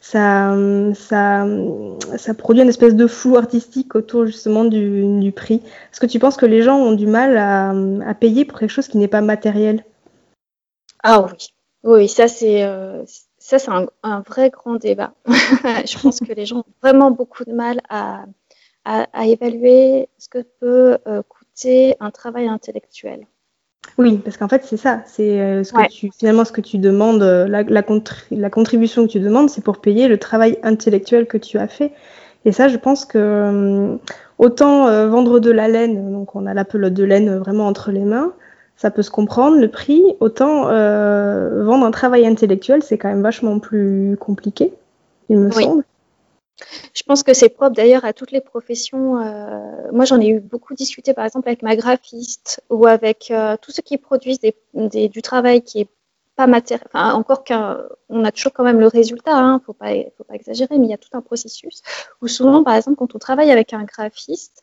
ça, 0.00 0.56
ça, 0.94 1.46
ça 2.16 2.34
produit 2.34 2.62
une 2.62 2.68
espèce 2.68 2.94
de 2.94 3.06
flou 3.06 3.36
artistique 3.36 3.94
autour 3.94 4.26
justement 4.26 4.64
du, 4.64 5.32
prix. 5.34 5.62
Est-ce 5.92 6.00
que 6.00 6.06
tu 6.06 6.18
penses 6.18 6.36
que 6.36 6.46
les 6.46 6.62
gens 6.62 6.76
ont 6.76 6.92
du 6.92 7.06
mal 7.06 7.36
à, 7.36 8.14
payer 8.14 8.44
pour 8.44 8.58
quelque 8.58 8.70
chose 8.70 8.88
qui 8.88 8.98
n'est 8.98 9.08
pas 9.08 9.20
matériel? 9.20 9.84
Ah 11.02 11.22
oui, 11.22 11.48
oui, 11.84 12.08
ça 12.08 12.28
c'est 12.28 12.64
euh, 12.64 13.04
un, 14.02 14.20
vrai 14.20 14.50
grand 14.50 14.76
débat. 14.76 15.14
je 15.26 16.00
pense 16.00 16.20
que 16.20 16.32
les 16.32 16.46
gens 16.46 16.58
ont 16.58 16.64
vraiment 16.82 17.10
beaucoup 17.10 17.44
de 17.44 17.52
mal 17.52 17.80
à, 17.88 18.24
à, 18.84 19.26
évaluer 19.26 20.08
ce 20.18 20.28
que 20.28 20.38
peut 20.60 20.98
euh, 21.06 21.22
coûter 21.22 21.96
un 22.00 22.10
travail 22.10 22.48
intellectuel. 22.48 23.26
Oui, 23.98 24.18
parce 24.18 24.36
qu'en 24.36 24.48
fait 24.48 24.64
c'est 24.64 24.76
ça, 24.76 25.02
c'est 25.06 25.40
euh, 25.40 25.64
ce 25.64 25.72
que 25.72 25.88
tu 25.88 26.10
finalement 26.16 26.44
ce 26.44 26.52
que 26.52 26.60
tu 26.60 26.78
demandes, 26.78 27.22
la, 27.22 27.62
la, 27.64 27.82
la 28.30 28.50
contribution 28.50 29.06
que 29.06 29.12
tu 29.12 29.20
demandes, 29.20 29.50
c'est 29.50 29.64
pour 29.64 29.78
payer 29.78 30.08
le 30.08 30.18
travail 30.18 30.58
intellectuel 30.62 31.26
que 31.26 31.36
tu 31.36 31.58
as 31.58 31.68
fait. 31.68 31.92
Et 32.44 32.52
ça, 32.52 32.68
je 32.68 32.76
pense 32.76 33.04
que 33.04 33.98
autant 34.38 35.08
vendre 35.08 35.40
de 35.40 35.50
la 35.50 35.66
laine, 35.66 36.12
donc 36.12 36.36
on 36.36 36.46
a 36.46 36.54
la 36.54 36.64
pelote 36.64 36.94
de 36.94 37.04
laine 37.04 37.36
vraiment 37.36 37.66
entre 37.66 37.90
les 37.90 38.04
mains, 38.04 38.32
ça 38.78 38.92
peut 38.92 39.02
se 39.02 39.10
comprendre, 39.10 39.58
le 39.58 39.68
prix. 39.68 40.02
Autant 40.20 40.68
euh, 40.68 41.64
vendre 41.64 41.84
un 41.84 41.90
travail 41.90 42.26
intellectuel, 42.26 42.82
c'est 42.82 42.96
quand 42.96 43.08
même 43.08 43.22
vachement 43.22 43.58
plus 43.58 44.16
compliqué, 44.18 44.72
il 45.28 45.38
me 45.38 45.50
semble. 45.50 45.84
Je 46.94 47.02
pense 47.02 47.22
que 47.22 47.34
c'est 47.34 47.48
propre 47.48 47.76
d'ailleurs 47.76 48.04
à 48.04 48.12
toutes 48.12 48.32
les 48.32 48.40
professions. 48.40 49.20
Euh, 49.20 49.90
moi, 49.92 50.04
j'en 50.04 50.20
ai 50.20 50.28
eu 50.28 50.40
beaucoup 50.40 50.74
discuté, 50.74 51.14
par 51.14 51.24
exemple, 51.24 51.48
avec 51.48 51.62
ma 51.62 51.76
graphiste 51.76 52.62
ou 52.70 52.86
avec 52.86 53.30
euh, 53.30 53.56
tous 53.60 53.70
ceux 53.70 53.82
qui 53.82 53.98
produisent 53.98 54.40
du 54.40 55.22
travail 55.22 55.62
qui 55.62 55.80
est 55.80 55.88
encore 56.38 57.44
qu'on 57.44 58.24
a 58.24 58.32
toujours 58.32 58.52
quand 58.52 58.64
même 58.64 58.80
le 58.80 58.86
résultat, 58.86 59.36
hein, 59.36 59.60
faut 59.64 59.72
pas, 59.72 59.92
faut 60.16 60.24
pas 60.24 60.34
exagérer, 60.34 60.78
mais 60.78 60.86
il 60.86 60.90
y 60.90 60.94
a 60.94 60.98
tout 60.98 61.08
un 61.12 61.20
processus 61.20 61.82
où 62.22 62.28
souvent, 62.28 62.62
par 62.62 62.74
exemple, 62.74 62.96
quand 62.96 63.14
on 63.14 63.18
travaille 63.18 63.50
avec 63.50 63.72
un 63.72 63.84
graphiste, 63.84 64.62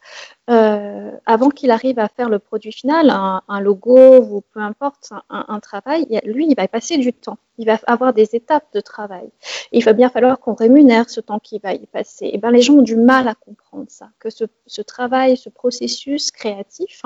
euh, 0.49 1.11
avant 1.25 1.49
qu'il 1.49 1.71
arrive 1.71 1.99
à 1.99 2.07
faire 2.07 2.29
le 2.29 2.39
produit 2.39 2.71
final, 2.71 3.09
un, 3.09 3.59
logo 3.59 4.19
ou 4.19 4.41
peu 4.53 4.59
importe, 4.59 5.11
un, 5.29 5.59
travail, 5.59 6.07
lui, 6.23 6.47
il 6.47 6.55
va 6.55 6.67
passer 6.67 6.97
du 6.97 7.13
temps. 7.13 7.37
Il 7.57 7.65
va 7.65 7.79
avoir 7.87 8.13
des 8.13 8.35
étapes 8.35 8.67
de 8.73 8.81
travail. 8.81 9.29
il 9.71 9.83
va 9.83 9.93
bien 9.93 10.09
falloir 10.09 10.39
qu'on 10.39 10.53
rémunère 10.53 11.09
ce 11.09 11.21
temps 11.21 11.39
qu'il 11.39 11.61
va 11.61 11.73
y 11.73 11.85
passer. 11.85 12.29
Et 12.33 12.37
ben, 12.37 12.51
les 12.51 12.61
gens 12.61 12.73
ont 12.75 12.81
du 12.81 12.97
mal 12.97 13.27
à 13.27 13.35
comprendre 13.35 13.85
ça, 13.87 14.09
que 14.19 14.29
ce 14.29 14.81
travail, 14.81 15.37
ce 15.37 15.49
processus 15.49 16.31
créatif, 16.31 17.03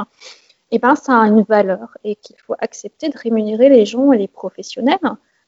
eh 0.71 0.79
ben, 0.79 0.95
ça 0.95 1.19
a 1.19 1.27
une 1.27 1.43
valeur 1.43 1.97
et 2.03 2.15
qu'il 2.15 2.37
faut 2.37 2.55
accepter 2.59 3.09
de 3.09 3.17
rémunérer 3.17 3.69
les 3.69 3.85
gens 3.85 4.11
et 4.11 4.17
les 4.17 4.27
professionnels 4.27 4.97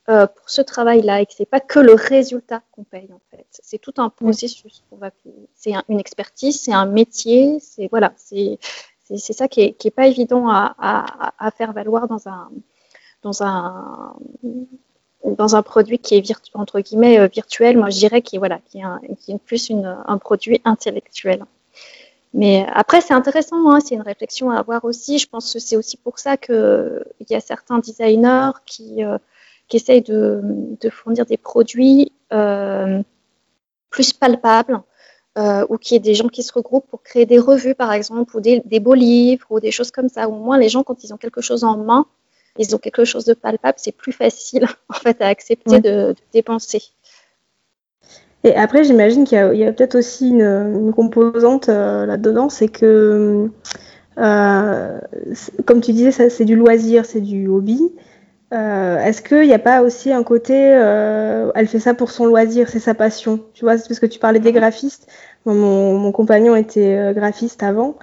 euh, 0.09 0.25
pour 0.25 0.49
ce 0.49 0.61
travail-là 0.61 1.21
et 1.21 1.25
que 1.27 1.33
c'est 1.33 1.45
pas 1.45 1.59
que 1.59 1.79
le 1.79 1.93
résultat 1.93 2.63
qu'on 2.71 2.83
paye 2.83 3.09
en 3.13 3.21
fait. 3.29 3.45
C'est 3.51 3.77
tout 3.77 3.93
un 3.97 4.09
processus 4.09 4.83
qu'on 4.89 4.97
va 4.97 5.11
payer. 5.11 5.47
C'est 5.55 5.73
une 5.89 5.99
expertise, 5.99 6.59
c'est 6.59 6.73
un 6.73 6.87
métier, 6.87 7.59
c'est 7.59 7.87
voilà, 7.89 8.13
c'est 8.17 8.57
c'est 9.17 9.33
ça 9.33 9.47
qui 9.47 9.61
est, 9.61 9.73
qui 9.73 9.89
est 9.89 9.91
pas 9.91 10.07
évident 10.07 10.47
à, 10.49 10.73
à, 10.79 11.33
à, 11.45 11.51
faire 11.51 11.73
valoir 11.73 12.07
dans 12.07 12.27
un 12.27 12.49
dans 13.23 13.43
un 13.43 14.15
dans 15.25 15.55
un 15.55 15.61
produit 15.61 15.99
qui 15.99 16.15
est 16.15 16.21
virtu, 16.21 16.51
entre 16.55 16.79
guillemets 16.79 17.19
euh, 17.19 17.27
virtuel. 17.27 17.77
Moi, 17.77 17.89
je 17.89 17.99
dirais 17.99 18.21
qui 18.21 18.37
voilà, 18.37 18.59
qui 18.69 18.79
est, 18.79 18.83
un, 18.83 18.99
qui 19.19 19.33
est 19.33 19.37
plus 19.37 19.69
une, 19.69 19.97
un 20.07 20.17
produit 20.17 20.61
intellectuel. 20.65 21.45
Mais 22.33 22.65
après, 22.73 23.01
c'est 23.01 23.13
intéressant, 23.13 23.69
hein, 23.69 23.79
c'est 23.81 23.95
une 23.95 24.01
réflexion 24.01 24.51
à 24.51 24.57
avoir 24.57 24.85
aussi. 24.85 25.19
Je 25.19 25.27
pense 25.27 25.51
que 25.51 25.59
c'est 25.59 25.75
aussi 25.75 25.97
pour 25.97 26.17
ça 26.17 26.37
qu'il 26.37 27.03
y 27.29 27.35
a 27.35 27.41
certains 27.41 27.79
designers 27.79 28.51
qui, 28.65 29.03
euh, 29.03 29.17
qui 29.67 29.77
essayent 29.77 30.01
de, 30.01 30.41
de, 30.79 30.89
fournir 30.89 31.25
des 31.25 31.37
produits 31.37 32.13
euh, 32.31 33.01
plus 33.89 34.13
palpables, 34.13 34.81
euh, 35.37 35.65
ou 35.69 35.77
qu'il 35.77 35.95
y 35.95 35.97
ait 35.97 35.99
des 35.99 36.15
gens 36.15 36.29
qui 36.29 36.43
se 36.43 36.53
regroupent 36.53 36.87
pour 36.87 37.03
créer 37.03 37.25
des 37.25 37.39
revues, 37.39 37.75
par 37.75 37.91
exemple, 37.91 38.35
ou 38.35 38.41
des, 38.41 38.61
des, 38.65 38.79
beaux 38.79 38.93
livres, 38.93 39.45
ou 39.49 39.59
des 39.59 39.71
choses 39.71 39.91
comme 39.91 40.09
ça. 40.09 40.29
Au 40.29 40.33
moins, 40.33 40.57
les 40.57 40.69
gens, 40.69 40.83
quand 40.83 41.03
ils 41.03 41.13
ont 41.13 41.17
quelque 41.17 41.41
chose 41.41 41.63
en 41.65 41.77
main, 41.77 42.05
ils 42.57 42.75
ont 42.75 42.79
quelque 42.79 43.05
chose 43.05 43.25
de 43.25 43.33
palpable, 43.33 43.77
c'est 43.77 43.93
plus 43.93 44.11
facile 44.11 44.67
en 44.89 44.93
fait 44.93 45.21
à 45.21 45.27
accepter 45.27 45.79
de, 45.79 45.89
de 45.89 46.15
dépenser. 46.33 46.83
Et 48.43 48.55
après, 48.55 48.83
j'imagine 48.83 49.23
qu'il 49.23 49.37
y 49.37 49.63
a, 49.63 49.71
peut-être 49.71 49.95
aussi 49.95 50.29
une, 50.29 50.91
composante 50.95 51.69
euh, 51.69 52.05
là-dedans, 52.05 52.49
c'est 52.49 52.69
que, 52.69 53.49
euh, 54.17 54.99
comme 55.65 55.81
tu 55.81 55.93
disais, 55.93 56.11
c'est 56.29 56.45
du 56.45 56.55
loisir, 56.55 57.05
c'est 57.05 57.21
du 57.21 57.47
hobby. 57.47 57.79
Euh, 58.53 58.97
est-ce 58.99 59.21
qu'il 59.21 59.47
n'y 59.47 59.53
a 59.53 59.59
pas 59.59 59.81
aussi 59.81 60.11
un 60.11 60.23
côté, 60.23 60.55
elle 60.55 61.67
fait 61.67 61.79
ça 61.79 61.93
pour 61.93 62.11
son 62.11 62.25
loisir, 62.25 62.67
c'est 62.69 62.79
sa 62.79 62.95
passion? 62.95 63.39
Tu 63.53 63.63
vois, 63.63 63.73
parce 63.73 63.99
que 63.99 64.07
tu 64.07 64.19
parlais 64.19 64.39
des 64.39 64.51
graphistes. 64.51 65.07
mon, 65.45 65.97
mon 65.97 66.11
compagnon 66.11 66.55
était 66.55 67.13
graphiste 67.13 67.63
avant. 67.63 67.95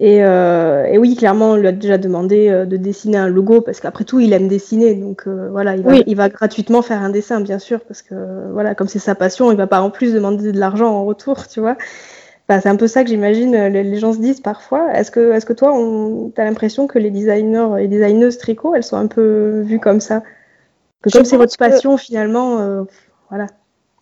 Euh, 0.00 0.84
et, 0.84 0.98
oui, 0.98 1.16
clairement, 1.16 1.52
on 1.52 1.56
lui 1.56 1.66
a 1.66 1.72
déjà 1.72 1.98
demandé 1.98 2.48
euh, 2.48 2.66
de 2.66 2.76
dessiner 2.76 3.16
un 3.16 3.28
logo 3.28 3.60
parce 3.60 3.80
qu'après 3.80 4.04
tout, 4.04 4.20
il 4.20 4.32
aime 4.32 4.48
dessiner. 4.48 4.94
Donc 4.94 5.24
euh, 5.26 5.48
voilà, 5.50 5.74
il 5.74 5.82
va, 5.82 5.96
il 5.96 6.16
va, 6.16 6.28
gratuitement 6.28 6.82
faire 6.82 7.02
un 7.02 7.10
dessin, 7.10 7.40
bien 7.40 7.58
sûr, 7.58 7.80
parce 7.80 8.02
que 8.02 8.14
voilà, 8.52 8.74
comme 8.74 8.88
c'est 8.88 9.00
sa 9.00 9.14
passion, 9.14 9.50
il 9.50 9.56
va 9.56 9.66
pas 9.66 9.80
en 9.80 9.90
plus 9.90 10.12
demander 10.12 10.52
de 10.52 10.58
l'argent 10.58 10.88
en 10.88 11.04
retour, 11.04 11.48
tu 11.48 11.60
vois. 11.60 11.76
c'est 12.48 12.68
un 12.68 12.76
peu 12.76 12.86
ça 12.86 13.02
que 13.02 13.10
j'imagine 13.10 13.56
les, 13.56 13.96
gens 13.96 14.12
se 14.12 14.20
disent 14.20 14.40
parfois. 14.40 14.92
Est-ce 14.94 15.10
que, 15.10 15.32
est-ce 15.32 15.46
que 15.46 15.52
toi, 15.52 15.72
tu 16.34 16.40
as 16.40 16.44
l'impression 16.44 16.86
que 16.86 16.98
les 16.98 17.10
designers 17.10 17.80
et 17.80 17.88
designeuses 17.88 18.38
tricot, 18.38 18.74
elles 18.74 18.84
sont 18.84 18.96
un 18.96 19.08
peu 19.08 19.62
vues 19.62 19.80
comme 19.80 20.00
ça? 20.00 20.22
Que 21.02 21.10
comme 21.10 21.24
c'est 21.24 21.36
votre 21.36 21.56
passion, 21.56 21.96
finalement, 21.96 22.86
voilà. 23.30 23.46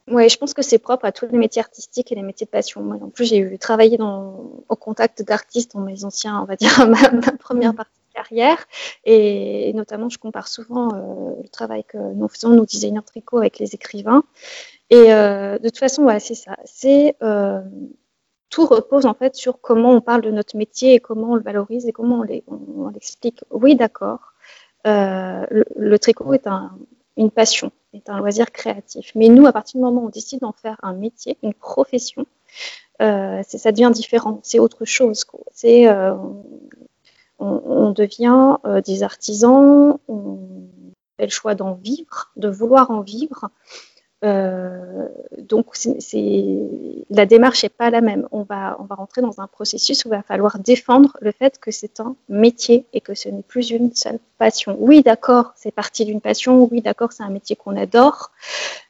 Oui, 0.09 0.29
je 0.29 0.37
pense 0.39 0.55
que 0.55 0.63
c'est 0.63 0.79
propre 0.79 1.05
à 1.05 1.13
tous 1.13 1.27
les 1.27 1.37
métiers 1.37 1.61
artistiques 1.61 2.13
et 2.13 2.15
les 2.15 2.23
métiers 2.23 2.47
de 2.47 2.51
passion. 2.51 2.81
Moi, 2.81 2.97
en 3.03 3.09
plus, 3.09 3.25
j'ai 3.25 3.39
eu 3.39 3.59
travaillé 3.59 3.97
dans, 3.97 4.63
au 4.69 4.77
contact 4.77 5.23
d'artistes 5.23 5.75
dans 5.75 5.81
mes 5.81 6.05
anciens, 6.05 6.41
on 6.41 6.45
va 6.45 6.55
dire, 6.55 6.71
ma, 6.89 7.33
première 7.33 7.75
partie 7.75 7.99
de 8.11 8.15
carrière. 8.15 8.67
Et, 9.05 9.73
notamment, 9.75 10.09
je 10.09 10.19
compare 10.19 10.47
souvent 10.47 10.95
euh, 10.95 11.43
le 11.43 11.49
travail 11.49 11.83
que 11.83 11.99
nous 11.99 12.29
faisons, 12.29 12.51
nos 12.51 12.65
designers 12.65 13.03
tricot, 13.05 13.39
avec 13.39 13.59
les 13.59 13.75
écrivains. 13.75 14.23
Et 14.91 15.13
euh, 15.13 15.59
de 15.59 15.69
toute 15.69 15.79
façon, 15.79 16.05
ouais, 16.05 16.21
c'est 16.21 16.37
ça. 16.37 16.57
C'est 16.65 17.17
euh, 17.25 17.61
tout 18.49 18.65
repose 18.65 19.07
en 19.07 19.15
fait 19.15 19.35
sur 19.35 19.61
comment 19.61 19.91
on 19.91 20.01
parle 20.01 20.21
de 20.21 20.31
notre 20.31 20.57
métier 20.57 20.95
et 20.95 21.01
comment 21.01 21.33
on 21.33 21.35
le 21.35 21.43
valorise 21.43 21.89
et 21.89 21.93
comment 21.93 22.25
on 22.47 22.89
l'explique. 22.91 23.43
Oui, 23.51 23.75
d'accord. 23.75 24.35
Le, 24.85 25.65
le, 25.75 25.99
tricot 25.99 26.33
est 26.33 26.47
un, 26.47 26.79
une 27.17 27.31
passion, 27.31 27.73
est 27.97 28.09
un 28.09 28.19
loisir 28.19 28.51
créatif. 28.53 29.13
Mais 29.15 29.29
nous, 29.29 29.47
à 29.47 29.53
partir 29.53 29.79
du 29.79 29.85
moment 29.85 30.03
où 30.03 30.07
on 30.07 30.11
décide 30.11 30.41
d'en 30.41 30.53
faire 30.53 30.77
un 30.83 30.93
métier, 30.93 31.37
une 31.43 31.55
profession, 31.55 32.27
euh, 33.03 33.43
ça 33.43 33.73
devient 33.73 33.91
différent, 33.93 34.41
c'est 34.43 34.59
autre 34.59 34.85
chose. 34.85 35.25
Euh, 35.65 36.15
on, 37.39 37.91
devient 37.91 38.57
euh, 38.65 38.81
des 38.81 39.03
artisans, 39.03 39.99
on 40.09 40.39
fait 41.19 41.27
le 41.27 41.31
choix 41.31 41.55
d'en 41.55 41.75
vivre, 41.75 42.31
de 42.37 42.49
vouloir 42.49 42.91
en 42.91 43.01
vivre. 43.01 43.51
Donc, 44.23 45.77
la 47.11 47.27
démarche 47.27 47.63
n'est 47.63 47.69
pas 47.69 47.91
la 47.91 48.01
même. 48.01 48.27
On 48.33 48.43
va, 48.43 48.77
on 48.81 48.85
va 48.85 48.97
rentrer 48.97 49.21
dans 49.21 49.41
un 49.41 49.47
processus 49.47 50.05
où 50.05 50.09
il 50.09 50.11
va 50.11 50.23
falloir 50.23 50.59
défendre 50.59 51.17
le 51.21 51.31
fait 51.31 51.61
que 51.61 51.71
c'est 51.71 52.01
un 52.01 52.17
métier 52.29 52.87
et 52.93 53.01
que 53.01 53.15
ce 53.15 53.29
n'est 53.29 53.43
plus 53.43 53.71
une 53.71 53.95
seule 53.95 54.19
passion. 54.37 54.77
Oui, 54.79 55.03
d'accord, 55.03 55.53
c'est 55.57 55.73
parti 55.73 56.05
d'une 56.05 56.21
passion. 56.21 56.69
Oui, 56.71 56.81
d'accord, 56.81 57.13
c'est 57.13 57.23
un 57.23 57.31
métier 57.31 57.57
qu'on 57.57 57.77
adore. 57.77 58.31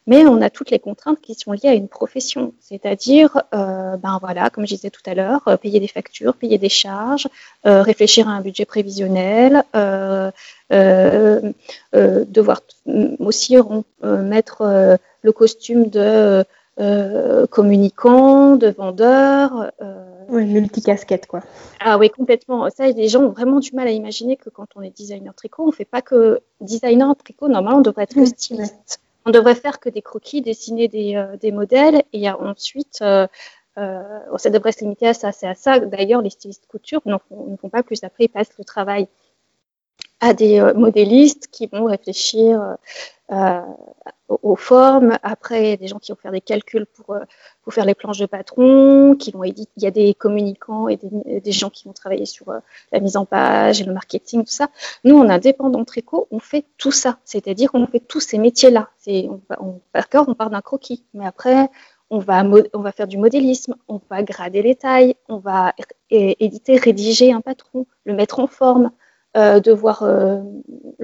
Mais 0.07 0.25
on 0.25 0.41
a 0.41 0.51
toutes 0.51 0.71
les 0.71 0.79
contraintes 0.79 1.21
qui 1.21 1.35
sont 1.35 1.53
liées 1.53 1.69
à 1.69 1.75
une 1.75 1.89
profession. 1.89 2.53
C'est-à-dire, 2.61 3.43
euh, 3.55 3.97
ben 3.97 4.19
voilà, 4.21 4.51
comme 4.51 4.67
je 4.67 4.75
disais 4.75 4.91
tout 4.91 5.03
à 5.07 5.15
l'heure, 5.15 5.43
euh, 5.49 5.57
payer 5.57 5.81
des 5.81 5.89
factures, 5.89 6.35
payer 6.35 6.59
des 6.59 6.69
charges, 6.69 7.27
euh, 7.67 7.83
réfléchir 7.83 8.29
à 8.29 8.33
un 8.33 8.41
budget 8.41 8.67
prévisionnel, 8.67 9.65
devoir 10.71 12.61
aussi 13.19 13.57
mettre 14.03 14.99
le 15.23 15.33
costume 15.33 15.89
de 15.89 16.45
euh, 16.81 17.47
communicant, 17.47 18.57
de 18.57 18.69
vendeur. 18.69 19.73
Euh, 19.83 20.05
oui, 20.29 20.45
multicasquette, 20.47 21.27
quoi. 21.27 21.43
Ah 21.81 21.99
oui, 21.99 22.11
complètement. 22.11 22.69
Ça, 22.71 22.89
les 22.89 23.09
gens 23.09 23.23
ont 23.23 23.31
vraiment 23.31 23.61
du 23.61 23.73
mal 23.73 23.87
à 23.89 23.93
imaginer 23.93 24.37
que 24.37 24.51
quand 24.51 24.67
on 24.77 24.83
est 24.83 24.97
designer 24.97 25.35
tricot, 25.35 25.63
on 25.63 25.69
ne 25.69 25.73
fait 25.73 25.85
pas 25.85 26.03
que 26.03 26.41
designer 26.61 27.15
tricot. 27.17 27.49
Normalement, 27.49 27.79
on 27.79 27.83
devrait 27.83 28.05
être 28.05 28.15
que 28.15 28.25
styliste. 28.25 29.01
On 29.25 29.31
devrait 29.31 29.55
faire 29.55 29.81
que 29.81 29.89
des 29.89 30.03
croquis, 30.03 30.41
dessiner 30.43 30.89
des, 30.89 31.17
euh, 31.17 31.37
des 31.37 31.53
modèles 31.53 32.03
et 32.13 32.31
ensuite. 32.31 33.03
Euh, 33.79 34.03
ça 34.39 34.51
devrait 34.51 34.73
se 34.73 34.81
limiter 34.81 35.07
à 35.09 35.15
ça, 35.15 35.33
c'est 35.33 35.47
à 35.47 35.55
ça. 35.55 35.79
D'ailleurs, 35.79 36.23
les 36.23 36.31
stylistes 36.31 36.67
couture 36.67 37.03
ne 37.05 37.17
font, 37.29 37.69
pas 37.69 37.83
plus. 37.83 38.03
Après, 38.05 38.25
ils 38.25 38.29
passent 38.29 38.57
le 38.59 38.65
travail 38.65 39.07
à 40.21 40.35
des 40.35 40.61
euh, 40.61 40.75
modélistes 40.75 41.49
qui 41.51 41.67
vont 41.67 41.85
réfléchir 41.85 42.77
euh, 43.33 43.61
aux 44.29 44.57
formes. 44.57 45.19
Après, 45.23 45.77
des 45.77 45.89
gens 45.89 45.99
qui 45.99 46.13
vont 46.13 46.19
faire 46.21 46.33
des 46.33 46.41
calculs 46.41 46.87
pour, 46.87 47.15
euh, 47.15 47.21
pour 47.63 47.75
faire 47.75 47.85
les 47.85 47.95
planches 47.95 48.19
de 48.19 48.27
patron, 48.27 49.17
qui 49.17 49.31
vont 49.33 49.45
éditer. 49.45 49.71
Il 49.77 49.83
y 49.83 49.87
a 49.87 49.91
des 49.91 50.15
communicants 50.15 50.89
et 50.89 50.97
des, 50.97 51.53
gens 51.53 51.71
qui 51.71 51.85
vont 51.85 51.93
travailler 51.93 52.27
sur 52.27 52.47
la 52.93 53.01
mise 53.01 53.17
en 53.17 53.27
page 53.27 53.81
et 53.81 53.85
le 53.85 53.93
marketing, 53.93 54.45
tout 54.45 54.53
ça. 54.53 54.69
Nous, 55.05 55.19
en 55.19 55.29
indépendant 55.29 55.85
tricot, 55.85 56.29
on 56.31 56.39
fait 56.39 56.65
tout 56.79 56.93
ça. 56.93 57.19
C'est-à-dire 57.25 57.73
qu'on 57.73 57.87
fait 57.87 58.01
tous 58.01 58.21
ces 58.21 58.39
métiers-là. 58.39 58.89
On, 59.09 59.81
D'accord, 59.95 60.27
on 60.29 60.35
part 60.35 60.51
d'un 60.51 60.63
croquis, 60.63 61.05
mais 61.15 61.27
après, 61.27 61.69
on 62.11 62.19
va, 62.19 62.45
on 62.73 62.81
va 62.81 62.93
faire 62.93 63.09
du 63.09 63.19
modélisme, 63.19 63.75
on 63.89 64.01
va 64.09 64.23
grader 64.23 64.63
les 64.63 64.77
tailles, 64.77 65.17
on 65.29 65.39
va 65.39 65.73
éditer, 66.11 66.77
rédiger 66.77 67.33
un 67.33 67.41
patron, 67.41 67.87
le 68.05 68.15
mettre 68.15 68.39
en 68.39 68.47
forme, 68.47 68.93
devoir 69.37 70.03
euh, 70.03 70.41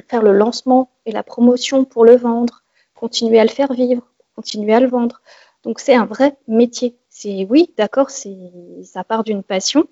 faire 0.09 0.23
le 0.23 0.33
lancement 0.33 0.91
et 1.07 1.13
la 1.13 1.23
promotion 1.23 1.85
pour 1.85 2.05
le 2.05 2.17
vendre, 2.17 2.63
continuer 2.95 3.39
à 3.39 3.45
le 3.45 3.51
faire 3.51 3.73
vivre, 3.73 4.03
continuer 4.35 4.75
à 4.75 4.81
le 4.81 4.89
vendre. 4.89 5.21
Donc 5.63 5.81
c'est 5.81 5.95
un 5.95 6.07
vrai 6.07 6.37
métier. 6.49 6.97
C'est 7.09 7.47
oui, 7.49 7.73
d'accord, 7.77 8.09
ça 8.11 9.05
part 9.05 9.23
d'une 9.23 9.43
passion, 9.43 9.87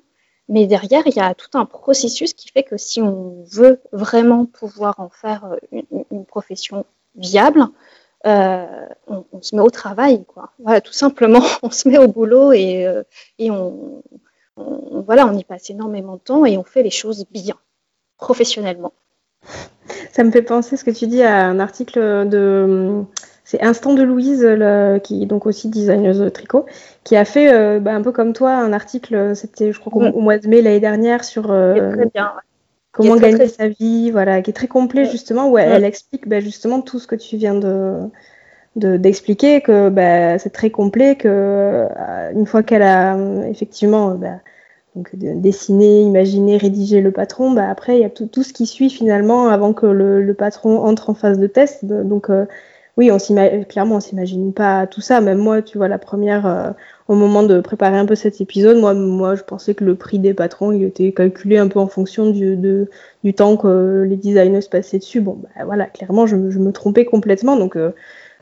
mais 0.48 0.66
derrière 0.66 1.02
il 1.06 1.14
y 1.14 1.20
a 1.20 1.34
tout 1.34 1.50
un 1.58 1.66
processus 1.66 2.32
qui 2.32 2.48
fait 2.48 2.62
que 2.62 2.76
si 2.76 3.02
on 3.02 3.44
veut 3.52 3.80
vraiment 3.92 4.46
pouvoir 4.46 5.00
en 5.00 5.10
faire 5.10 5.44
euh, 5.44 5.82
une, 6.10 6.24
profession 6.24 6.86
viable, 7.16 7.66
euh, 8.26 8.86
on, 9.06 9.42
se 9.42 9.54
met 9.54 9.62
au 9.62 9.70
travail, 9.70 10.24
quoi. 10.24 10.52
Voilà, 10.58 10.80
tout 10.80 10.92
simplement, 10.92 11.42
on 11.62 11.70
se 11.70 11.88
met 11.88 11.98
au 11.98 12.08
boulot 12.08 12.52
et, 12.52 12.86
euh, 12.86 13.02
on, 13.40 14.02
voilà, 14.56 15.26
on 15.26 15.36
y 15.36 15.44
passe 15.44 15.70
énormément 15.70 16.14
de 16.14 16.20
temps 16.20 16.44
et 16.46 16.56
on 16.56 16.64
fait 16.64 16.82
les 16.82 16.90
choses 16.90 17.26
bien 17.30 17.56
professionnellement. 18.20 18.92
Ça 20.12 20.24
me 20.24 20.30
fait 20.30 20.42
penser 20.42 20.76
ce 20.76 20.84
que 20.84 20.90
tu 20.90 21.06
dis 21.06 21.22
à 21.22 21.46
un 21.46 21.58
article 21.58 22.28
de 22.28 23.04
c'est 23.50 23.62
Instant 23.62 23.94
de 23.94 24.02
Louise, 24.02 24.46
qui 25.02 25.24
est 25.24 25.26
donc 25.26 25.44
aussi 25.46 25.68
designeuse 25.68 26.32
tricot, 26.32 26.66
qui 27.02 27.16
a 27.16 27.24
fait 27.24 27.52
euh, 27.52 27.80
bah, 27.80 27.92
un 27.92 28.00
peu 28.00 28.12
comme 28.12 28.32
toi 28.32 28.52
un 28.52 28.72
article, 28.72 29.34
c'était 29.34 29.72
je 29.72 29.80
crois 29.80 29.92
au 30.12 30.20
mois 30.20 30.38
de 30.38 30.46
mai 30.46 30.62
l'année 30.62 30.78
dernière 30.78 31.24
sur 31.24 31.50
euh, 31.50 31.96
comment 32.92 33.16
gagner 33.16 33.48
sa 33.48 33.66
vie, 33.66 34.12
voilà, 34.12 34.40
qui 34.40 34.50
est 34.50 34.54
très 34.54 34.68
complet 34.68 35.04
justement 35.04 35.50
où 35.50 35.58
elle, 35.58 35.84
explique 35.84 36.28
bah, 36.28 36.38
justement 36.38 36.80
tout 36.80 37.00
ce 37.00 37.08
que 37.08 37.16
tu 37.16 37.36
viens 37.36 37.56
de 37.56 38.08
d'expliquer 38.76 39.62
que 39.62 39.88
bah, 39.88 40.38
c'est 40.38 40.50
très 40.50 40.70
complet 40.70 41.16
que 41.16 41.26
euh, 41.28 42.30
une 42.32 42.46
fois 42.46 42.62
qu'elle 42.62 42.82
a 42.82 43.16
effectivement 43.48 44.16
donc 44.96 45.14
dessiner, 45.14 46.02
imaginer, 46.02 46.56
rédiger 46.56 47.00
le 47.00 47.12
patron, 47.12 47.52
bah 47.52 47.68
après 47.70 47.96
il 47.96 48.00
y 48.00 48.04
a 48.04 48.10
tout, 48.10 48.42
ce 48.42 48.52
qui 48.52 48.66
suit 48.66 48.90
finalement 48.90 49.48
avant 49.48 49.72
que 49.72 49.86
le, 49.86 50.34
patron 50.34 50.78
entre 50.84 51.10
en 51.10 51.14
phase 51.14 51.38
de 51.38 51.46
test. 51.46 51.84
Donc 51.84 52.28
euh, 52.28 52.46
oui, 52.96 53.10
on 53.12 53.18
clairement 53.64 53.96
on 53.96 54.00
s'imagine 54.00 54.52
pas 54.52 54.86
tout 54.88 55.00
ça. 55.00 55.20
Même 55.20 55.38
moi, 55.38 55.62
tu 55.62 55.78
vois, 55.78 55.86
la 55.88 55.98
première, 55.98 56.46
euh, 56.46 56.70
au 57.08 57.14
moment 57.14 57.44
de 57.44 57.60
préparer 57.60 57.98
un 57.98 58.06
peu 58.06 58.16
cet 58.16 58.40
épisode, 58.40 58.78
moi, 58.78 58.92
moi 58.94 59.36
je 59.36 59.42
pensais 59.42 59.74
que 59.74 59.84
le 59.84 59.94
prix 59.94 60.18
des 60.18 60.34
patrons 60.34 60.72
il 60.72 60.82
était 60.82 61.12
calculé 61.12 61.56
un 61.56 61.68
peu 61.68 61.78
en 61.78 61.86
fonction 61.86 62.30
du, 62.30 62.56
du 63.22 63.34
temps 63.34 63.56
que 63.56 64.04
les 64.08 64.16
designers 64.16 64.68
passaient 64.70 64.98
dessus. 64.98 65.20
Bon, 65.20 65.38
bah 65.40 65.64
voilà, 65.64 65.86
clairement 65.86 66.26
je, 66.26 66.50
je 66.50 66.58
me 66.58 66.72
trompais 66.72 67.04
complètement. 67.04 67.56
Donc 67.56 67.76
euh, 67.76 67.92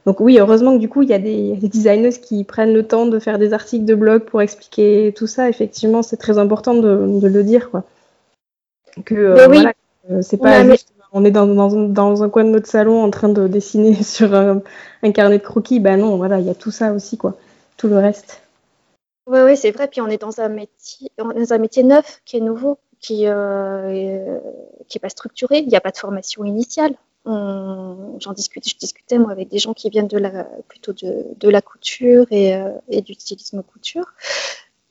donc 0.07 0.21
oui, 0.21 0.39
heureusement 0.39 0.75
que 0.75 0.81
du 0.81 0.89
coup, 0.89 1.03
il 1.03 1.09
y 1.09 1.15
a 1.15 1.19
des, 1.19 1.55
designers 1.55 2.19
qui 2.21 2.45
prennent 2.45 2.73
le 2.73 2.87
temps 2.87 3.07
de 3.07 3.19
faire 3.19 3.39
des 3.39 3.53
articles 3.53 3.85
de 3.85 3.95
blog 3.95 4.23
pour 4.25 4.41
expliquer 4.41 5.13
tout 5.17 5.27
ça. 5.27 5.49
Effectivement, 5.49 6.03
c'est 6.03 6.17
très 6.17 6.39
important 6.39 6.75
de, 6.75 7.27
le 7.27 7.45
dire. 7.45 7.71
Quoi. 7.71 7.85
Que 9.05 9.15
euh, 9.15 9.49
oui. 9.49 9.65
Euh, 10.11 10.23
c'est 10.23 10.39
pas 10.39 10.65
juste, 10.65 10.93
on 11.13 11.25
est 11.25 11.31
dans, 11.31 11.47
dans, 11.47 12.23
un 12.23 12.29
coin 12.29 12.45
de 12.45 12.51
notre 12.51 12.69
salon 12.69 13.03
en 13.03 13.11
train 13.11 13.29
de 13.29 13.47
dessiner 13.49 13.95
sur 14.03 14.35
un, 14.35 14.63
carnet 15.13 15.39
de 15.39 15.43
croquis. 15.43 15.81
Ben 15.81 15.99
non, 15.99 16.17
voilà, 16.17 16.41
il 16.41 16.47
y 16.47 16.51
a 16.51 16.55
tout 16.55 16.71
ça 16.71 16.93
aussi, 16.93 17.17
quoi. 17.17 17.37
Tout 17.77 17.89
le 17.89 17.99
reste. 17.99 18.43
Oui, 19.27 19.41
oui, 19.45 19.57
c'est 19.57 19.71
vrai. 19.71 19.89
Puis 19.89 20.01
on 20.01 20.09
est 20.09 20.21
dans 20.21 20.41
un 20.41 20.49
métier, 20.49 21.11
dans 21.19 21.53
un 21.53 21.59
métier 21.59 21.83
neuf 21.83 22.23
qui 22.25 22.39
est 22.39 22.41
nouveau, 22.41 22.79
qui 22.99 23.25
euh, 23.27 24.39
qui 24.89 24.99
est 24.99 25.01
pas 25.01 25.11
structuré. 25.11 25.59
Il 25.59 25.69
n'y 25.69 25.77
a 25.77 25.81
pas 25.81 25.91
de 25.91 25.99
formation 25.99 26.45
initiale 26.45 26.95
j'en 27.29 28.33
discute, 28.33 28.69
je 28.69 28.77
discutais 28.77 29.19
moi 29.19 29.33
avec 29.33 29.49
des 29.49 29.59
gens 29.59 29.75
qui 29.75 29.91
viennent 29.91 30.09
plutôt 30.69 30.93
de, 30.93 31.49
la 31.49 31.63
couture 31.63 32.27
et, 32.31 32.55
euh, 32.55 32.71
du 33.03 33.15
stylisme 33.15 33.63
couture. 33.63 34.07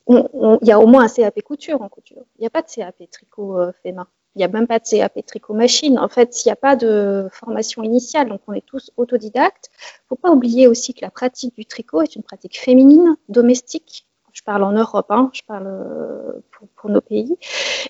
Il 0.10 0.60
y 0.62 0.71
a 0.71 0.80
au 0.80 0.88
moins 0.88 1.06
un 1.06 1.10
CAP 1.10 1.41
couture 1.41 1.82
en 1.82 1.89
couture. 1.89 2.23
Il 2.38 2.41
n'y 2.41 2.47
a 2.47 2.50
pas 2.50 2.62
de 2.62 2.67
CAP 2.67 3.10
tricot 3.12 3.60
euh, 3.60 3.71
fait 3.84 3.91
main. 3.91 4.08
Il 4.36 4.39
n'y 4.39 4.45
a 4.45 4.47
même 4.47 4.67
pas 4.67 4.80
de 4.80 4.86
CAP 4.88 5.26
tricot 5.26 5.54
machine. 5.54 6.00
En 6.00 6.08
fait, 6.08 6.45
il 6.45 6.47
n'y 6.47 6.52
a 6.52 6.56
pas 6.56 6.76
de 6.76 7.28
formation 7.32 7.84
initiale, 7.84 8.30
donc 8.30 8.41
on 8.47 8.54
est 8.54 8.65
tous 8.65 8.91
autodidactes. 8.97 9.69
Il 9.73 10.04
ne 10.04 10.08
faut 10.10 10.15
pas 10.15 10.32
oublier 10.32 10.67
aussi 10.67 10.93
que 10.93 11.02
la 11.02 11.10
pratique 11.10 11.56
du 11.56 11.65
tricot 11.65 12.02
est 12.04 12.15
une 12.15 12.23
pratique 12.23 12.60
féminine, 12.60 13.17
domestique. 13.30 14.08
Je 14.32 14.43
parle 14.43 14.63
en 14.63 14.71
Europe, 14.71 15.08
hein, 15.10 15.32
je 15.34 15.41
parle 15.41 15.65
euh, 15.65 16.39
pour, 16.52 16.67
pour, 16.69 16.89
nos 16.91 17.02
pays. 17.02 17.36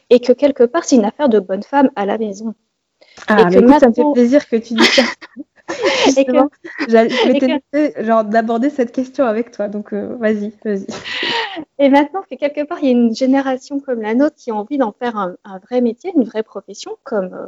Et 0.10 0.22
que 0.22 0.32
quelque 0.32 0.64
part, 0.64 0.86
c'est 0.86 0.96
une 0.96 1.04
affaire 1.04 1.28
de 1.28 1.40
bonne 1.40 1.64
femme 1.64 1.92
à 1.98 2.06
la 2.06 2.18
maison. 2.18 2.56
Ah, 3.28 3.46
mais 3.50 3.58
écoute, 3.58 3.80
ça 3.80 3.90
me 3.90 3.94
fait 3.94 4.04
plaisir 4.14 4.48
que 4.48 4.56
tu 4.56 4.74
dises 4.74 4.94
ça. 4.94 5.04
et 6.18 6.26
que... 6.26 8.04
genre 8.04 8.24
d'aborder 8.24 8.70
cette 8.70 8.92
question 8.92 9.26
avec 9.26 9.52
toi. 9.52 9.68
Donc 9.68 9.94
euh, 9.94 10.16
vas-y, 10.20 10.54
vas-y. 10.64 10.86
Et 11.80 11.90
maintenant 11.90 12.22
que 12.30 12.36
quelque 12.36 12.64
part 12.66 12.80
il 12.82 12.86
y 12.86 12.90
a 12.90 12.92
une 12.92 13.16
génération 13.16 13.80
comme 13.80 14.02
la 14.02 14.14
nôtre 14.14 14.36
qui 14.36 14.52
a 14.52 14.56
envie 14.56 14.78
d'en 14.78 14.92
faire 14.92 15.18
un, 15.18 15.60
vrai 15.60 15.82
métier, 15.82 16.12
une 16.16 16.24
vraie 16.24 16.44
profession, 16.44 16.98
comme 17.04 17.34
euh, 17.34 17.48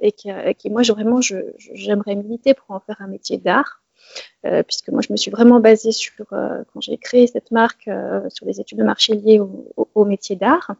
et, 0.00 0.12
qui, 0.12 0.30
qui, 0.58 0.70
moi 0.70 0.82
vraiment 0.82 1.20
j'aimerais 1.20 2.14
militer 2.14 2.54
pour 2.54 2.74
en 2.74 2.80
faire 2.80 2.96
un 3.00 3.06
métier 3.06 3.38
d'art. 3.38 3.82
Euh, 4.46 4.62
puisque 4.62 4.88
moi 4.88 5.02
je 5.02 5.12
me 5.12 5.16
suis 5.16 5.30
vraiment 5.30 5.60
basée 5.60 5.92
sur 5.92 6.14
quand 6.26 6.80
j'ai 6.80 6.96
créé 6.96 7.26
cette 7.26 7.50
marque 7.50 7.88
sur 8.28 8.46
les 8.46 8.60
études 8.60 8.78
de 8.78 8.84
marché 8.84 9.14
liées 9.14 9.38
au, 9.38 9.66
au, 9.76 9.88
au 9.94 10.04
métier 10.06 10.36
d'art 10.36 10.74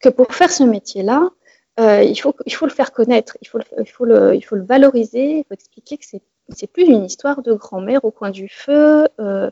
que 0.00 0.08
pour 0.08 0.34
faire 0.34 0.50
ce 0.50 0.64
métier-là, 0.64 1.30
euh, 1.80 2.02
il, 2.02 2.16
faut, 2.16 2.34
il 2.46 2.54
faut 2.54 2.66
le 2.66 2.72
faire 2.72 2.92
connaître, 2.92 3.36
il 3.40 3.48
faut 3.48 3.58
le, 3.58 3.64
il 3.80 3.88
faut 3.88 4.04
le, 4.04 4.34
il 4.34 4.42
faut 4.42 4.56
le 4.56 4.64
valoriser, 4.64 5.38
il 5.38 5.44
faut 5.44 5.54
expliquer 5.54 5.96
que 5.98 6.04
c'est 6.04 6.22
c'est 6.48 6.66
plus 6.66 6.84
une 6.84 7.04
histoire 7.04 7.42
de 7.42 7.52
grand-mère 7.52 8.04
au 8.04 8.10
coin 8.10 8.30
du 8.30 8.48
feu. 8.48 9.08
Euh, 9.20 9.50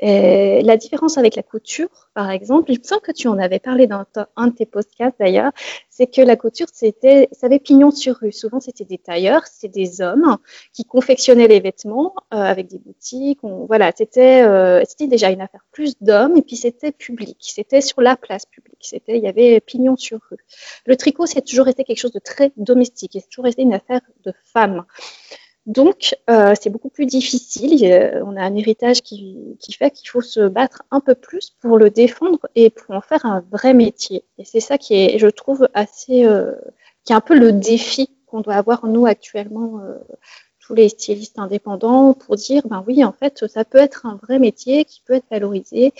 et 0.00 0.62
la 0.62 0.76
différence 0.76 1.18
avec 1.18 1.34
la 1.34 1.42
couture, 1.42 1.88
par 2.14 2.30
exemple, 2.30 2.70
il 2.70 2.78
me 2.78 3.00
que 3.00 3.12
tu 3.12 3.26
en 3.28 3.38
avais 3.38 3.58
parlé 3.58 3.86
dans 3.86 4.04
un 4.36 4.46
de 4.46 4.52
tes 4.52 4.66
podcasts 4.66 5.16
d'ailleurs, 5.18 5.52
c'est 5.90 6.06
que 6.06 6.20
la 6.20 6.36
couture, 6.36 6.68
c'était, 6.72 7.28
ça 7.32 7.46
avait 7.46 7.58
pignon 7.58 7.90
sur 7.90 8.16
rue. 8.16 8.32
Souvent, 8.32 8.60
c'était 8.60 8.84
des 8.84 8.98
tailleurs, 8.98 9.46
c'était 9.46 9.68
des 9.68 10.00
hommes 10.00 10.38
qui 10.72 10.84
confectionnaient 10.84 11.48
les 11.48 11.60
vêtements 11.60 12.14
euh, 12.32 12.36
avec 12.36 12.68
des 12.68 12.78
boutiques. 12.78 13.40
voilà, 13.42 13.92
c'était, 13.96 14.42
euh, 14.42 14.82
c'était 14.88 15.08
déjà 15.08 15.30
une 15.30 15.40
affaire 15.40 15.64
plus 15.72 15.96
d'hommes 16.00 16.36
et 16.36 16.42
puis 16.42 16.56
c'était 16.56 16.92
public, 16.92 17.38
c'était 17.40 17.80
sur 17.80 18.00
la 18.00 18.16
place 18.16 18.46
publique. 18.46 18.78
C'était, 18.80 19.16
il 19.16 19.24
y 19.24 19.28
avait 19.28 19.60
pignon 19.60 19.96
sur 19.96 20.20
rue. 20.30 20.44
Le 20.86 20.96
tricot, 20.96 21.26
c'est 21.26 21.42
toujours 21.42 21.66
été 21.66 21.82
quelque 21.82 21.98
chose 21.98 22.12
de 22.12 22.20
très 22.20 22.52
domestique 22.56 23.16
et 23.16 23.20
c'est 23.20 23.28
toujours 23.28 23.48
été 23.48 23.62
une 23.62 23.74
affaire 23.74 24.00
de 24.24 24.32
femmes. 24.44 24.84
Donc, 25.68 26.16
euh, 26.30 26.54
c'est 26.58 26.70
beaucoup 26.70 26.88
plus 26.88 27.04
difficile. 27.04 27.84
on 28.24 28.36
a 28.36 28.42
un 28.42 28.56
héritage 28.56 29.02
qui, 29.02 29.58
fait 29.78 29.90
qu'il 29.90 30.08
faut 30.08 30.22
se 30.22 30.48
battre 30.48 30.82
un 30.90 31.00
peu 31.00 31.14
plus 31.14 31.50
pour 31.60 31.76
le 31.76 31.90
défendre 31.90 32.38
et 32.54 32.70
pour 32.70 32.94
en 32.94 33.02
faire 33.02 33.26
un 33.26 33.44
vrai 33.52 33.74
métier. 33.74 34.24
Et 34.38 34.46
c'est 34.46 34.60
ça 34.60 34.78
qui 34.78 34.94
est, 34.94 35.18
je 35.18 35.26
trouve, 35.26 35.68
assez, 35.74 36.24
euh, 36.24 36.54
qui 37.04 37.12
est 37.12 37.16
un 37.16 37.20
peu 37.20 37.38
le 37.38 37.52
défi 37.52 38.08
qu'on 38.26 38.40
doit 38.40 38.54
avoir 38.54 38.86
nous 38.86 39.04
actuellement, 39.04 39.80
euh, 39.80 39.98
tous 40.58 40.74
les 40.74 40.88
stylistes 40.88 41.38
indépendants 41.38 42.14
pour 42.14 42.36
dire, 42.36 42.62
ben 42.66 42.82
oui, 42.86 43.04
en 43.04 43.12
fait, 43.12 43.46
ça 43.46 43.66
peut 43.66 43.78
être 43.78 44.06
un 44.06 44.18
vrai 44.22 44.38
métier 44.38 44.86
qui 44.86 45.02
peut 45.06 45.14
être 45.14 45.28
valorisé 45.30 45.92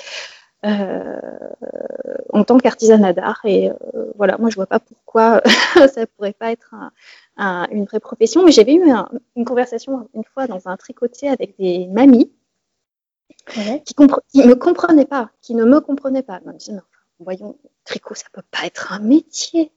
euh, 0.67 1.21
en 2.33 2.43
tant 2.43 2.59
qu'artisanat 2.59 3.13
d'art. 3.13 3.41
Et 3.45 3.71
euh, 3.71 3.75
voilà, 4.17 4.37
moi, 4.39 4.51
je 4.51 4.57
vois 4.57 4.67
pas 4.67 4.81
pourquoi 4.81 5.41
ça 5.95 6.07
pourrait 6.17 6.33
pas 6.33 6.51
être 6.53 6.75
une 7.39 7.85
vraie 7.85 8.01
profession. 8.01 8.45
Mais 8.45 8.53
j'avais 8.53 8.75
eu 8.75 8.83
une 9.37 9.45
conversation 9.45 10.09
une 10.15 10.25
fois 10.25 10.47
dans 10.47 10.69
un 10.69 10.77
tricotier 10.77 11.29
avec 11.29 11.57
des 11.59 11.87
mamies 11.87 12.33
qui, 13.47 13.95
ne 13.99 14.47
me 14.47 14.55
comprenaient 14.55 15.07
pas, 15.07 15.31
qui 15.41 15.55
ne 15.55 15.65
me 15.65 15.81
comprenaient 15.81 16.23
pas. 16.23 16.41
me 16.45 16.53
disaient, 16.53 16.79
voyons, 17.19 17.59
tricot, 17.85 18.15
ça 18.15 18.27
peut 18.33 18.43
pas 18.51 18.67
être 18.67 18.93
un 18.93 19.01
métier. 19.01 19.73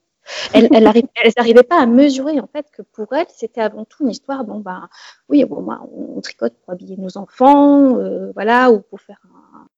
Elles 0.52 0.68
n'arrivaient 0.70 1.62
pas 1.68 1.80
à 1.80 1.86
mesurer 1.86 2.38
en 2.38 2.46
fait 2.46 2.70
que 2.70 2.82
pour 2.82 3.12
elles, 3.12 3.26
c'était 3.28 3.60
avant 3.60 3.84
tout 3.84 4.04
une 4.04 4.10
histoire. 4.10 4.44
Bon 4.44 4.60
ben, 4.60 4.88
oui, 5.28 5.44
bon, 5.44 5.62
ben, 5.62 5.84
on, 5.92 6.20
tricote 6.20 6.54
pour 6.54 6.72
habiller 6.72 6.96
nos 6.96 7.18
enfants, 7.18 7.96
euh, 7.98 8.30
voilà, 8.32 8.70
ou 8.70 8.80
pour 8.80 9.00
faire 9.00 9.20
un, 9.24 9.68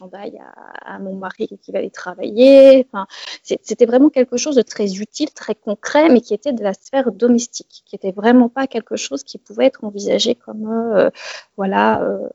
à, 0.00 0.98
mon 0.98 1.16
mari 1.16 1.48
qui 1.60 1.72
va 1.72 1.78
aller 1.78 1.90
travailler. 1.90 2.86
Enfin, 2.88 3.06
c'était 3.42 3.86
vraiment 3.86 4.10
quelque 4.10 4.36
chose 4.36 4.56
de 4.56 4.62
très 4.62 4.94
utile, 5.00 5.30
très 5.32 5.54
concret, 5.54 6.08
mais 6.08 6.20
qui 6.20 6.34
était 6.34 6.52
de 6.52 6.62
la 6.62 6.74
sphère 6.74 7.12
domestique, 7.12 7.82
qui 7.84 7.96
était 7.96 8.12
vraiment 8.12 8.48
pas 8.48 8.66
quelque 8.66 8.96
chose 8.96 9.22
qui 9.22 9.38
pouvait 9.38 9.66
être 9.66 9.84
envisagé 9.84 10.34
comme, 10.34 10.66
euh, 10.70 11.10
voilà. 11.56 12.02
Euh, 12.02 12.28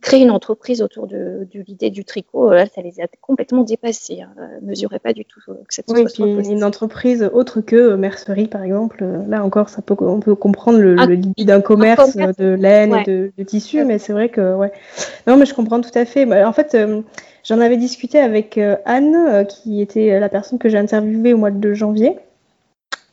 créer 0.00 0.22
une 0.22 0.30
entreprise 0.30 0.82
autour 0.82 1.06
de, 1.06 1.46
l'idée 1.66 1.90
du 1.90 2.04
tricot, 2.04 2.50
là, 2.50 2.66
ça 2.66 2.80
les 2.80 3.00
a 3.00 3.06
complètement 3.20 3.64
dépassés. 3.64 4.20
Hein. 4.22 4.30
mesuraient 4.62 5.00
pas 5.00 5.12
du 5.12 5.24
tout 5.24 5.40
que 5.40 5.74
cette 5.74 5.86
oui, 5.88 6.04
puis 6.04 6.22
une 6.22 6.64
entreprise 6.64 7.28
autre 7.32 7.60
que 7.60 7.94
mercerie, 7.96 8.46
par 8.46 8.62
exemple. 8.62 9.04
Là 9.28 9.44
encore, 9.44 9.68
ça 9.68 9.82
peut, 9.82 9.96
on 10.00 10.20
peut 10.20 10.34
comprendre 10.34 10.78
le, 10.78 10.96
ah, 10.98 11.06
d'un 11.44 11.60
commerce, 11.60 12.16
de 12.16 12.54
laine 12.54 12.94
et 12.94 13.04
de, 13.04 13.32
de 13.36 13.42
tissu, 13.42 13.84
mais 13.84 13.98
c'est 13.98 14.12
vrai 14.12 14.28
que, 14.28 14.54
ouais. 14.54 14.72
Non, 15.26 15.36
mais 15.36 15.46
je 15.46 15.54
comprends 15.54 15.80
tout 15.80 15.90
à 15.94 16.04
fait. 16.04 16.24
En 16.44 16.52
fait, 16.52 16.74
euh, 16.74 17.02
j'en 17.44 17.60
avais 17.60 17.76
discuté 17.76 18.18
avec 18.18 18.58
euh, 18.58 18.76
Anne, 18.84 19.14
euh, 19.14 19.44
qui 19.44 19.80
était 19.80 20.18
la 20.20 20.28
personne 20.28 20.58
que 20.58 20.68
j'ai 20.68 20.78
interviewée 20.78 21.34
au 21.34 21.38
mois 21.38 21.50
de 21.50 21.74
janvier. 21.74 22.16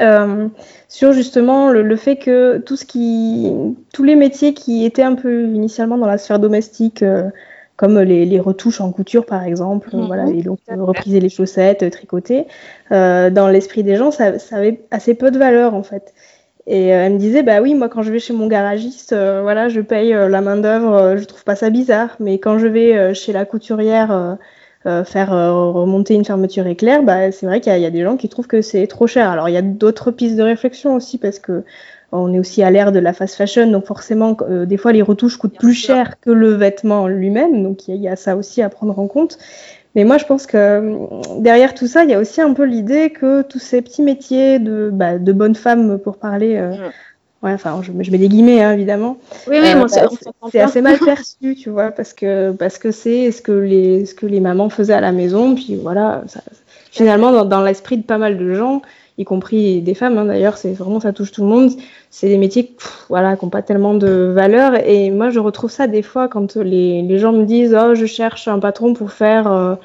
Euh, 0.01 0.47
sur 0.87 1.11
justement 1.11 1.69
le, 1.69 1.95
fait 1.95 2.17
que 2.17 2.59
tout 2.59 2.75
ce 2.75 2.85
qui, 2.85 3.51
tous 3.93 4.03
les 4.03 4.15
métiers 4.15 4.53
qui 4.53 4.85
étaient 4.85 5.03
un 5.03 5.15
peu 5.15 5.45
initialement 5.47 5.97
dans 5.97 6.07
la 6.07 6.17
sphère 6.17 6.39
domestique, 6.39 7.01
euh, 7.01 7.29
comme 7.77 7.99
les, 7.99 8.39
retouches 8.39 8.79
en 8.79 8.91
couture 8.91 9.25
par 9.25 9.43
exemple, 9.43 9.89
mhm. 9.95 10.05
voilà, 10.05 10.27
et 10.27 10.43
donc 10.43 10.59
repriser 10.69 11.19
les 11.19 11.29
chaussettes, 11.29 11.89
tricoter, 11.91 12.45
euh, 12.91 13.29
dans 13.29 13.47
l'esprit 13.47 13.83
des 13.83 13.95
gens, 13.95 14.11
ça, 14.11 14.39
ça, 14.39 14.57
avait 14.57 14.81
assez 14.91 15.15
peu 15.15 15.31
de 15.31 15.39
valeur 15.39 15.73
en 15.73 15.83
fait. 15.83 16.13
Et 16.67 16.87
elle 16.87 17.13
me 17.13 17.17
disait, 17.17 17.43
bah 17.43 17.61
oui, 17.61 17.73
moi 17.73 17.89
quand 17.89 18.01
je 18.01 18.11
vais 18.11 18.19
chez 18.19 18.33
mon 18.33 18.47
garagiste, 18.47 19.13
voilà, 19.13 19.69
je 19.69 19.81
paye 19.81 20.11
la 20.11 20.41
main 20.41 20.57
d'œuvre, 20.57 21.15
je 21.17 21.23
trouve 21.23 21.43
pas 21.43 21.55
ça 21.55 21.69
bizarre, 21.69 22.17
mais 22.19 22.39
quand 22.39 22.59
je 22.59 22.67
vais 22.67 23.13
chez 23.13 23.31
la 23.31 23.45
couturière 23.45 24.37
euh, 24.87 25.03
faire 25.03 25.33
euh, 25.33 25.71
remonter 25.71 26.13
une 26.13 26.23
fermeture 26.23 26.65
éclair, 26.65 27.03
bah, 27.03 27.31
c'est 27.31 27.45
vrai 27.45 27.59
qu'il 27.59 27.77
y, 27.77 27.85
a 27.85 27.89
des 27.89 28.03
gens 28.03 28.15
qui 28.15 28.29
trouvent 28.29 28.47
que 28.47 28.61
c'est 28.61 28.87
trop 28.87 29.05
cher. 29.05 29.29
Alors 29.29 29.49
il 29.49 29.53
y 29.53 29.57
a 29.57 29.61
d'autres 29.61 30.11
pistes 30.11 30.37
de 30.37 30.43
réflexion 30.43 30.95
aussi 30.95 31.17
parce 31.17 31.39
que 31.39 31.63
on 32.13 32.33
est 32.33 32.39
aussi 32.39 32.63
à 32.63 32.71
l'ère 32.71 32.93
de 32.93 32.99
la 32.99 33.11
fast 33.11 33.35
fashion, 33.35 33.69
donc 33.69 33.85
forcément, 33.85 34.37
euh, 34.49 34.65
des 34.65 34.77
fois, 34.77 34.93
les 34.93 35.01
retouches 35.01 35.35
coûtent 35.35 35.57
plus 35.57 35.73
cher 35.73 36.21
que 36.21 36.29
le 36.29 36.53
vêtement 36.53 37.07
lui-même, 37.07 37.63
donc 37.63 37.89
il 37.89 37.97
y, 37.97 38.07
a 38.07 38.15
ça 38.15 38.37
aussi 38.37 38.61
à 38.61 38.69
prendre 38.69 38.97
en 38.97 39.07
compte. 39.07 39.37
Mais 39.93 40.05
moi, 40.05 40.17
je 40.17 40.23
pense 40.23 40.45
que 40.45 40.95
derrière 41.41 41.73
tout 41.73 41.87
ça, 41.87 42.05
il 42.05 42.09
y 42.09 42.13
a 42.13 42.19
aussi 42.19 42.39
un 42.39 42.53
peu 42.53 42.63
l'idée 42.63 43.09
que 43.09 43.41
tous 43.41 43.59
ces 43.59 43.81
petits 43.81 44.03
métiers 44.03 44.59
de, 44.59 44.89
bah, 44.93 45.17
de 45.17 45.33
bonnes 45.33 45.55
femmes, 45.55 45.97
pour 45.99 46.17
parler, 46.17 46.61
mm. 46.61 46.77
Ouais, 47.43 47.53
enfin, 47.53 47.79
je, 47.83 47.91
mets 47.91 48.17
des 48.17 48.29
guillemets, 48.29 48.63
hein, 48.63 48.73
évidemment. 48.73 49.17
Oui, 49.47 49.57
oui, 49.61 49.69
euh, 49.75 49.85
bah, 49.85 50.07
c'est 50.51 50.59
assez 50.59 50.81
mal 50.81 50.97
perçu, 51.05 51.55
tu 51.55 51.69
vois, 51.69 51.91
parce 51.91 52.13
que 52.13 52.51
parce 52.51 52.79
que 52.79 52.91
c'est 52.91 53.31
ce 53.31 53.43
que 53.43 53.51
les 53.51 54.05
ce 54.05 54.15
que 54.15 54.25
les 54.25 54.39
mamans 54.39 54.69
faisaient 54.69 54.93
à 54.93 55.01
la 55.01 55.11
maison, 55.11 55.53
puis 55.53 55.75
voilà. 55.75 56.23
Ça, 56.27 56.41
finalement, 56.91 57.31
dans, 57.31 57.45
dans 57.45 57.61
l'esprit 57.61 57.97
de 57.97 58.03
pas 58.03 58.17
mal 58.17 58.39
de 58.39 58.53
gens, 58.55 58.81
y 59.19 59.23
compris 59.23 59.81
des 59.81 59.93
femmes, 59.93 60.17
hein, 60.17 60.25
d'ailleurs, 60.25 60.57
c'est 60.57 60.73
vraiment 60.73 60.99
ça 60.99 61.13
touche 61.13 61.31
tout 61.31 61.43
le 61.43 61.49
monde. 61.49 61.71
C'est 62.09 62.27
des 62.27 62.37
métiers, 62.37 62.75
voilà, 63.09 63.35
qui 63.35 63.45
n'ont 63.45 63.51
pas 63.51 63.61
tellement 63.61 63.93
de 63.93 64.31
valeur. 64.33 64.73
Et 64.87 65.11
moi, 65.11 65.29
je 65.29 65.39
retrouve 65.39 65.69
ça 65.69 65.85
des 65.85 66.01
fois 66.01 66.27
quand 66.27 66.55
les, 66.55 67.03
les 67.03 67.19
gens 67.19 67.33
me 67.33 67.45
disent, 67.45 67.77
oh, 67.79 67.93
je 67.93 68.05
cherche 68.07 68.47
un 68.47 68.57
patron 68.57 68.93
pour 68.93 69.11
faire 69.11 69.51
euh, 69.51 69.75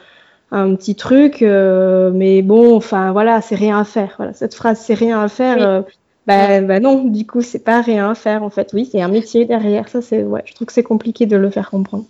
un 0.52 0.74
petit 0.74 0.94
truc, 0.94 1.42
euh, 1.42 2.10
mais 2.14 2.42
bon, 2.42 2.76
enfin 2.76 3.12
voilà, 3.12 3.40
c'est 3.42 3.56
rien 3.56 3.78
à 3.78 3.84
faire. 3.84 4.14
Voilà, 4.16 4.32
cette 4.32 4.54
phrase, 4.54 4.80
c'est 4.80 4.94
rien 4.94 5.20
à 5.20 5.28
faire. 5.28 5.84
Bah, 6.26 6.60
bah, 6.60 6.78
non, 6.78 7.04
du 7.04 7.26
coup, 7.26 7.42
c'est 7.42 7.64
pas 7.64 7.80
rien 7.80 8.10
à 8.10 8.14
faire 8.14 8.42
en 8.42 8.50
fait. 8.50 8.72
Oui, 8.72 8.88
c'est 8.90 9.02
un 9.02 9.08
métier 9.08 9.44
derrière. 9.44 9.88
Ça, 9.88 10.02
c'est 10.02 10.22
ouais, 10.22 10.42
je 10.46 10.54
trouve 10.54 10.66
que 10.66 10.72
c'est 10.72 10.82
compliqué 10.82 11.26
de 11.26 11.36
le 11.36 11.50
faire 11.50 11.70
comprendre. 11.70 12.04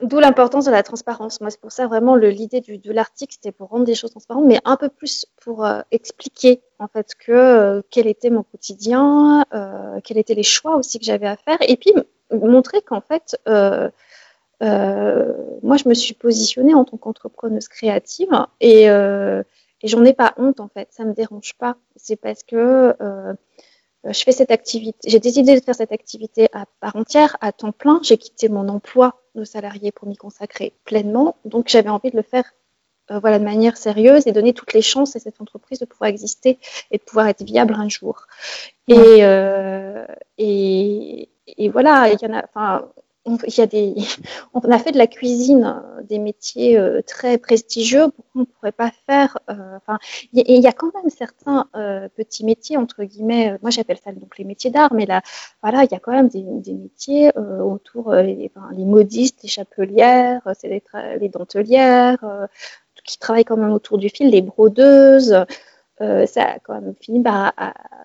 D'où 0.00 0.18
l'importance 0.18 0.64
de 0.64 0.72
la 0.72 0.82
transparence. 0.82 1.40
Moi, 1.40 1.50
c'est 1.50 1.60
pour 1.60 1.70
ça 1.70 1.86
vraiment 1.86 2.16
l'idée 2.16 2.60
de 2.60 2.92
l'article, 2.92 3.32
c'était 3.34 3.52
pour 3.52 3.68
rendre 3.68 3.84
des 3.84 3.94
choses 3.94 4.10
transparentes, 4.10 4.44
mais 4.44 4.58
un 4.64 4.76
peu 4.76 4.88
plus 4.88 5.24
pour 5.42 5.64
euh, 5.64 5.80
expliquer 5.92 6.60
en 6.80 6.88
fait 6.88 7.12
que 7.14 7.32
euh, 7.32 7.80
quel 7.90 8.08
était 8.08 8.28
mon 8.28 8.42
quotidien, 8.42 9.44
euh, 9.54 10.00
quels 10.02 10.18
étaient 10.18 10.34
les 10.34 10.42
choix 10.42 10.76
aussi 10.76 10.98
que 10.98 11.04
j'avais 11.04 11.28
à 11.28 11.36
faire, 11.36 11.58
et 11.60 11.76
puis 11.76 11.92
montrer 12.32 12.82
qu'en 12.82 13.00
fait, 13.00 13.38
moi, 13.46 13.92
je 14.60 15.88
me 15.88 15.94
suis 15.94 16.14
positionnée 16.14 16.74
en 16.74 16.84
tant 16.84 16.96
qu'entrepreneuse 16.96 17.68
créative 17.68 18.28
et 18.60 18.88
et 19.84 19.88
j'en 19.88 20.02
ai 20.02 20.14
pas 20.14 20.32
honte 20.38 20.60
en 20.60 20.68
fait, 20.68 20.88
ça 20.90 21.04
me 21.04 21.12
dérange 21.12 21.52
pas. 21.58 21.76
C'est 21.94 22.16
parce 22.16 22.42
que 22.42 22.96
euh, 23.02 23.34
je 24.02 24.22
fais 24.22 24.32
cette 24.32 24.50
activité, 24.50 25.10
j'ai 25.10 25.20
décidé 25.20 25.54
de 25.54 25.62
faire 25.62 25.74
cette 25.74 25.92
activité 25.92 26.48
à 26.54 26.64
part 26.80 26.96
entière, 26.96 27.36
à 27.42 27.52
temps 27.52 27.70
plein. 27.70 28.00
J'ai 28.02 28.16
quitté 28.16 28.48
mon 28.48 28.66
emploi 28.70 29.20
de 29.34 29.44
salarié 29.44 29.92
pour 29.92 30.08
m'y 30.08 30.16
consacrer 30.16 30.72
pleinement. 30.84 31.36
Donc 31.44 31.68
j'avais 31.68 31.90
envie 31.90 32.10
de 32.10 32.16
le 32.16 32.22
faire 32.22 32.50
euh, 33.10 33.18
voilà, 33.18 33.38
de 33.38 33.44
manière 33.44 33.76
sérieuse 33.76 34.26
et 34.26 34.32
donner 34.32 34.54
toutes 34.54 34.72
les 34.72 34.80
chances 34.80 35.16
à 35.16 35.18
cette 35.18 35.42
entreprise 35.42 35.80
de 35.80 35.84
pouvoir 35.84 36.08
exister 36.08 36.58
et 36.90 36.96
de 36.96 37.02
pouvoir 37.02 37.28
être 37.28 37.42
viable 37.42 37.74
un 37.74 37.90
jour. 37.90 38.26
Et, 38.88 38.96
euh, 39.20 40.06
et, 40.38 41.28
et, 41.46 41.68
voilà, 41.68 42.08
il 42.08 42.18
y 42.22 42.26
en 42.26 42.38
a, 42.38 42.42
enfin, 42.44 42.88
on, 43.24 43.38
y 43.46 43.60
a 43.60 43.66
des, 43.66 43.94
on 44.54 44.60
a 44.60 44.78
fait 44.78 44.92
de 44.92 44.98
la 44.98 45.06
cuisine 45.06 45.64
euh, 45.64 46.02
des 46.02 46.18
métiers 46.18 46.78
euh, 46.78 47.00
très 47.02 47.38
prestigieux. 47.38 48.08
Pourquoi 48.08 48.32
on 48.34 48.40
ne 48.40 48.44
pourrait 48.44 48.72
pas 48.72 48.90
faire 49.06 49.38
euh, 49.50 49.76
enfin, 49.76 49.98
il 50.32 50.60
y, 50.60 50.66
a 50.66 50.72
quand 50.72 50.92
même 50.94 51.10
certains 51.10 51.66
petits 52.16 52.44
métiers 52.44 52.76
entre 52.76 53.04
guillemets. 53.04 53.58
moi, 53.62 53.70
j'appelle 53.70 53.98
ça 54.02 54.12
donc 54.12 54.38
les 54.38 54.44
métiers 54.44 54.70
d'art, 54.70 54.92
mais 54.92 55.06
là, 55.06 55.22
voilà, 55.62 55.84
il 55.84 55.90
y 55.90 55.94
a 55.94 55.98
quand 55.98 56.12
même 56.12 56.28
des, 56.28 56.42
des 56.42 56.72
métiers 56.72 57.30
autour 57.36 58.12
les, 58.14 58.50
enfin, 58.54 58.68
les, 58.72 58.84
modistes, 58.84 59.42
les 59.42 59.48
chapelières, 59.48 60.40
les, 60.62 60.82
les, 61.20 61.28
dentelières 61.28 62.48
qui 63.04 63.18
travaillent 63.18 63.44
quand 63.44 63.56
même 63.56 63.72
autour 63.72 63.98
du 63.98 64.08
fil, 64.08 64.30
les 64.30 64.42
brodeuses. 64.42 65.44
Euh, 66.00 66.26
ça 66.26 66.42
a 66.42 66.58
quand 66.58 66.74
même 66.74 66.94
fini 67.00 67.22
par 67.22 67.52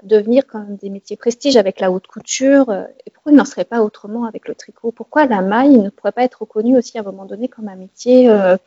devenir 0.03 0.45
quand 0.45 0.59
même 0.59 0.75
des 0.75 0.89
métiers 0.89 1.17
prestige 1.17 1.57
avec 1.57 1.79
la 1.79 1.91
haute 1.91 2.05
couture. 2.05 2.69
Euh, 2.69 2.83
et 3.05 3.09
pourquoi 3.09 3.31
il 3.31 3.35
n'en 3.35 3.45
serait 3.45 3.65
pas 3.65 3.81
autrement 3.81 4.25
avec 4.25 4.47
le 4.47 4.55
tricot? 4.55 4.91
Pourquoi 4.91 5.25
la 5.25 5.41
maille 5.41 5.79
ne 5.79 5.89
pourrait 5.89 6.11
pas 6.11 6.23
être 6.23 6.41
reconnue 6.41 6.77
aussi 6.77 6.97
à 6.97 7.01
un 7.01 7.03
moment 7.03 7.25
donné 7.25 7.47
comme 7.47 7.67
un 7.67 7.75
métier 7.75 8.29
euh, 8.29 8.57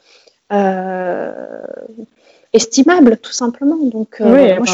estimable, 2.52 3.16
tout 3.18 3.32
simplement? 3.32 3.76
Donc, 3.76 4.18
moi, 4.18 4.64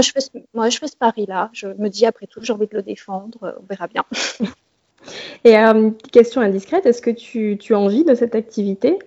je, 0.00 0.12
fais 0.12 0.44
moi, 0.54 0.68
je 0.68 0.78
fais 0.78 0.86
ce 0.86 0.96
pari-là. 0.96 1.50
Je 1.52 1.66
me 1.66 1.88
dis, 1.88 2.06
après 2.06 2.28
tout, 2.28 2.40
j'ai 2.42 2.52
envie 2.52 2.68
de 2.68 2.76
le 2.76 2.82
défendre. 2.82 3.56
On 3.60 3.66
verra 3.68 3.88
bien. 3.88 4.04
Et 5.44 5.56
question 6.12 6.40
indiscrète, 6.40 6.86
est-ce 6.86 7.02
que 7.02 7.10
tu, 7.10 7.58
tu 7.58 7.74
as 7.74 7.80
envie 7.80 8.04
de 8.04 8.14
cette 8.14 8.36
activité? 8.36 9.00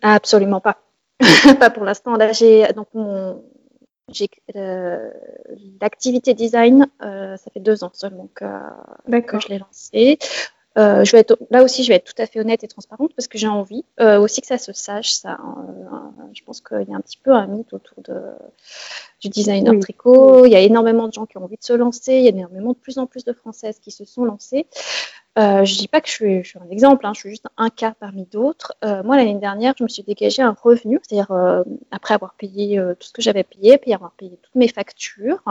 Absolument 0.00 0.60
pas. 0.60 0.78
pas 1.58 1.70
pour 1.70 1.84
l'instant. 1.84 2.16
Là, 2.16 2.32
j'ai 2.32 2.66
donc 2.72 2.88
mon 2.94 3.42
j'ai 4.12 4.28
euh, 4.56 5.10
l'activité 5.80 6.34
design, 6.34 6.88
euh, 7.02 7.36
ça 7.36 7.50
fait 7.52 7.60
deux 7.60 7.84
ans 7.84 7.92
seulement 7.94 8.28
que, 8.34 8.44
que 9.20 9.40
je 9.40 9.48
l'ai 9.48 9.58
lancé. 9.58 10.18
Euh, 10.78 11.04
je 11.04 11.12
vais 11.12 11.18
être, 11.18 11.36
là 11.50 11.62
aussi, 11.62 11.82
je 11.82 11.88
vais 11.88 11.96
être 11.96 12.14
tout 12.14 12.22
à 12.22 12.26
fait 12.26 12.40
honnête 12.40 12.62
et 12.62 12.68
transparente 12.68 13.12
parce 13.16 13.26
que 13.28 13.38
j'ai 13.38 13.48
envie 13.48 13.84
aussi 13.98 14.40
que 14.40 14.46
ça 14.46 14.58
se 14.58 14.72
sache. 14.72 15.12
Ça, 15.12 15.38
je 16.32 16.42
pense 16.44 16.60
qu'il 16.60 16.88
y 16.88 16.92
a 16.92 16.96
un 16.96 17.00
petit 17.00 17.18
peu 17.18 17.32
un 17.32 17.46
mythe 17.46 17.72
autour 17.72 18.02
de, 18.02 18.20
du 19.20 19.28
designer 19.28 19.78
tricot. 19.80 20.46
Il 20.46 20.52
y 20.52 20.56
a 20.56 20.60
énormément 20.60 21.08
de 21.08 21.12
gens 21.12 21.26
qui 21.26 21.38
ont 21.38 21.44
envie 21.44 21.56
de 21.56 21.64
se 21.64 21.72
lancer. 21.72 22.14
Il 22.14 22.22
y 22.22 22.26
a 22.26 22.30
énormément 22.30 22.72
de 22.72 22.78
plus 22.78 22.98
en 22.98 23.06
plus 23.06 23.24
de 23.24 23.32
Françaises 23.32 23.78
qui 23.80 23.90
se 23.90 24.04
sont 24.04 24.24
lancées. 24.24 24.66
Euh, 25.38 25.64
je 25.64 25.74
ne 25.74 25.78
dis 25.78 25.88
pas 25.88 26.00
que 26.00 26.08
je 26.08 26.12
suis, 26.42 26.58
un 26.58 26.70
exemple, 26.70 27.06
hein, 27.06 27.12
je 27.14 27.20
suis 27.20 27.30
juste 27.30 27.46
un 27.56 27.70
cas 27.70 27.94
parmi 27.98 28.26
d'autres. 28.26 28.74
Euh, 28.84 29.02
moi, 29.04 29.16
l'année 29.16 29.38
dernière, 29.38 29.74
je 29.78 29.84
me 29.84 29.88
suis 29.88 30.02
dégagé 30.02 30.42
un 30.42 30.56
revenu, 30.60 30.98
c'est-à-dire 31.02 31.30
euh, 31.30 31.62
après 31.90 32.14
avoir 32.14 32.34
payé 32.34 32.82
tout 32.98 33.06
ce 33.06 33.12
que 33.12 33.22
j'avais 33.22 33.44
payé, 33.44 33.78
puis 33.78 33.94
avoir 33.94 34.12
payé 34.12 34.38
toutes 34.42 34.54
mes 34.54 34.68
factures, 34.68 35.42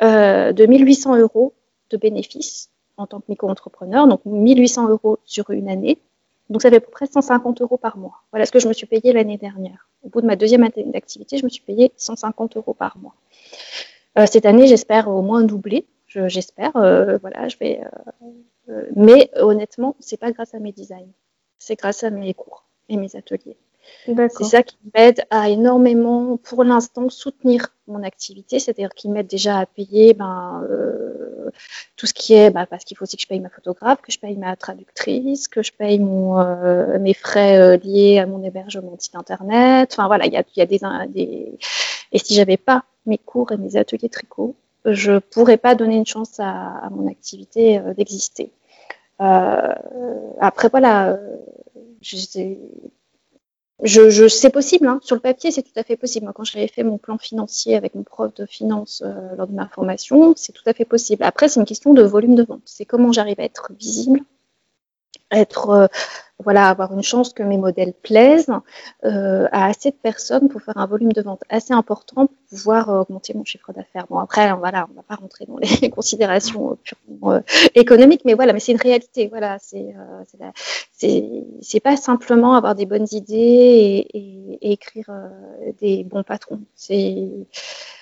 de 0.00 0.66
1800 0.66 1.16
euros 1.16 1.54
de 1.90 1.96
bénéfices 1.96 2.70
en 2.98 3.06
tant 3.06 3.20
que 3.20 3.26
micro-entrepreneur, 3.28 4.06
donc 4.06 4.20
1800 4.24 4.88
euros 4.88 5.18
sur 5.24 5.50
une 5.50 5.68
année. 5.68 5.98
Donc 6.50 6.62
ça 6.62 6.70
fait 6.70 6.76
à 6.76 6.80
peu 6.80 6.90
près 6.90 7.06
150 7.06 7.60
euros 7.62 7.76
par 7.76 7.96
mois. 7.98 8.22
Voilà 8.32 8.46
ce 8.46 8.52
que 8.52 8.58
je 8.58 8.68
me 8.68 8.72
suis 8.72 8.86
payé 8.86 9.12
l'année 9.12 9.36
dernière. 9.36 9.88
Au 10.02 10.08
bout 10.08 10.20
de 10.20 10.26
ma 10.26 10.36
deuxième 10.36 10.62
année 10.62 10.84
d'activité, 10.86 11.38
je 11.38 11.44
me 11.44 11.48
suis 11.48 11.62
payé 11.62 11.92
150 11.96 12.56
euros 12.56 12.74
par 12.74 12.96
mois. 12.98 13.14
cette 14.26 14.46
année, 14.46 14.66
j'espère 14.66 15.08
au 15.08 15.22
moins 15.22 15.42
doubler 15.42 15.86
j'espère. 16.08 16.72
voilà, 16.72 17.48
je 17.48 17.56
vais. 17.58 17.80
mais 18.96 19.30
honnêtement, 19.36 19.96
c'est 20.00 20.16
pas 20.16 20.32
grâce 20.32 20.54
à 20.54 20.58
mes 20.58 20.72
designs, 20.72 21.12
c'est 21.58 21.76
grâce 21.76 22.04
à 22.04 22.10
mes 22.10 22.34
cours 22.34 22.64
et 22.88 22.96
mes 22.96 23.14
ateliers. 23.16 23.56
C'est 24.06 24.44
ça 24.44 24.62
qui 24.62 24.78
m'aide 24.94 25.24
à 25.30 25.48
énormément, 25.50 26.36
pour 26.38 26.64
l'instant, 26.64 27.08
soutenir 27.08 27.68
mon 27.86 28.02
activité, 28.02 28.58
c'est-à-dire 28.58 28.90
qui 28.94 29.08
m'aide 29.08 29.26
déjà 29.26 29.58
à 29.58 29.66
payer 29.66 30.14
ben, 30.14 30.62
euh, 30.70 31.50
tout 31.96 32.06
ce 32.06 32.14
qui 32.14 32.34
est, 32.34 32.50
ben, 32.50 32.66
parce 32.66 32.84
qu'il 32.84 32.96
faut 32.96 33.04
aussi 33.04 33.16
que 33.16 33.22
je 33.22 33.28
paye 33.28 33.40
ma 33.40 33.48
photographe, 33.50 34.00
que 34.02 34.12
je 34.12 34.18
paye 34.18 34.36
ma 34.36 34.56
traductrice, 34.56 35.48
que 35.48 35.62
je 35.62 35.72
paye 35.72 35.98
mon, 35.98 36.38
euh, 36.40 36.98
mes 36.98 37.14
frais 37.14 37.58
euh, 37.58 37.76
liés 37.76 38.18
à 38.18 38.26
mon 38.26 38.42
hébergement 38.42 38.92
de 38.92 39.00
site 39.00 39.16
internet. 39.16 39.90
Enfin 39.92 40.06
voilà, 40.06 40.26
il 40.26 40.32
y 40.32 40.36
a, 40.36 40.44
y 40.56 40.62
a 40.62 40.66
des, 40.66 40.80
des, 41.08 41.58
Et 42.12 42.18
si 42.18 42.34
j'avais 42.34 42.56
pas 42.56 42.84
mes 43.06 43.18
cours 43.18 43.52
et 43.52 43.56
mes 43.56 43.76
ateliers 43.76 44.08
tricot, 44.08 44.54
je 44.84 45.18
pourrais 45.18 45.58
pas 45.58 45.74
donner 45.74 45.96
une 45.96 46.06
chance 46.06 46.40
à, 46.40 46.50
à 46.50 46.90
mon 46.90 47.08
activité 47.08 47.80
d'exister. 47.96 48.52
après 49.18 50.68
voilà, 50.70 51.18
je, 52.00 52.16
je, 53.82 54.10
je 54.10 54.26
c'est 54.26 54.50
possible, 54.50 54.86
hein. 54.86 54.98
sur 55.02 55.14
le 55.14 55.20
papier, 55.20 55.50
c'est 55.52 55.62
tout 55.62 55.76
à 55.76 55.84
fait 55.84 55.96
possible. 55.96 56.24
Moi, 56.24 56.32
quand 56.34 56.44
j'avais 56.44 56.66
fait 56.66 56.82
mon 56.82 56.98
plan 56.98 57.16
financier 57.18 57.76
avec 57.76 57.94
mon 57.94 58.02
prof 58.02 58.34
de 58.34 58.44
finance 58.44 59.02
euh, 59.04 59.36
lors 59.36 59.46
de 59.46 59.54
ma 59.54 59.68
formation, 59.68 60.34
c'est 60.36 60.52
tout 60.52 60.64
à 60.66 60.72
fait 60.72 60.84
possible. 60.84 61.22
Après, 61.22 61.48
c'est 61.48 61.60
une 61.60 61.66
question 61.66 61.94
de 61.94 62.02
volume 62.02 62.34
de 62.34 62.42
vente. 62.42 62.62
C'est 62.64 62.84
comment 62.84 63.12
j'arrive 63.12 63.38
à 63.38 63.44
être 63.44 63.72
visible, 63.78 64.20
être 65.30 65.70
euh, 65.70 65.86
voilà, 66.44 66.68
avoir 66.68 66.92
une 66.92 67.02
chance 67.02 67.32
que 67.32 67.42
mes 67.42 67.58
modèles 67.58 67.92
plaisent 67.92 68.52
euh, 69.04 69.48
à 69.50 69.66
assez 69.66 69.90
de 69.90 69.96
personnes 69.96 70.48
pour 70.48 70.62
faire 70.62 70.76
un 70.76 70.86
volume 70.86 71.12
de 71.12 71.20
vente 71.20 71.42
assez 71.48 71.72
important 71.72 72.26
pour 72.26 72.36
pouvoir 72.50 72.90
euh, 72.90 73.00
augmenter 73.00 73.34
mon 73.34 73.44
chiffre 73.44 73.72
d'affaires. 73.72 74.06
Bon, 74.08 74.18
après, 74.18 74.52
voilà, 74.54 74.86
on 74.90 74.94
va 74.94 75.02
pas 75.02 75.16
rentrer 75.16 75.46
dans 75.46 75.56
les 75.56 75.90
considérations 75.90 76.72
euh, 76.72 76.74
purement 76.76 77.32
euh, 77.32 77.40
économiques, 77.74 78.22
mais 78.24 78.34
voilà, 78.34 78.52
mais 78.52 78.60
c'est 78.60 78.72
une 78.72 78.80
réalité. 78.80 79.26
Voilà, 79.28 79.58
c'est 79.60 79.94
c'est 81.60 81.80
pas 81.80 81.96
simplement 81.96 82.54
avoir 82.54 82.74
des 82.74 82.86
bonnes 82.86 83.06
idées 83.10 83.34
et, 83.34 84.18
et, 84.18 84.58
et 84.62 84.72
écrire 84.72 85.10
des 85.80 86.04
bons 86.04 86.22
patrons. 86.22 86.60
C'est 86.74 87.28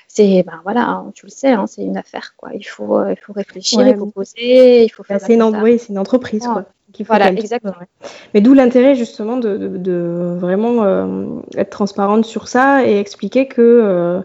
c'est 0.08 0.42
ben 0.42 0.60
voilà, 0.62 0.88
hein, 0.88 1.12
tu 1.14 1.26
le 1.26 1.30
sais, 1.30 1.50
hein, 1.50 1.66
c'est 1.66 1.82
une 1.82 1.96
affaire 1.96 2.34
quoi. 2.36 2.50
Il 2.54 2.64
faut 2.64 3.06
il 3.08 3.18
faut 3.18 3.32
réfléchir, 3.32 3.86
il 3.86 3.96
faut 3.96 4.06
poser, 4.06 4.84
il 4.84 4.88
faut 4.88 5.02
faire. 5.02 5.20
c'est 5.20 5.34
une, 5.34 5.42
oui, 5.42 5.78
c'est 5.78 5.88
une 5.88 5.98
entreprise 5.98 6.46
quoi 6.46 6.64
voilà, 7.04 7.30
exactement. 7.30 7.74
Mais 8.34 8.40
d'où 8.40 8.54
l'intérêt 8.54 8.94
justement 8.94 9.36
de, 9.36 10.36
vraiment 10.38 10.84
euh, 10.84 11.26
être 11.56 11.70
transparente 11.70 12.24
sur 12.24 12.48
ça 12.48 12.86
et 12.86 12.98
expliquer 12.98 13.46
que 13.48 13.60
euh, 13.62 14.20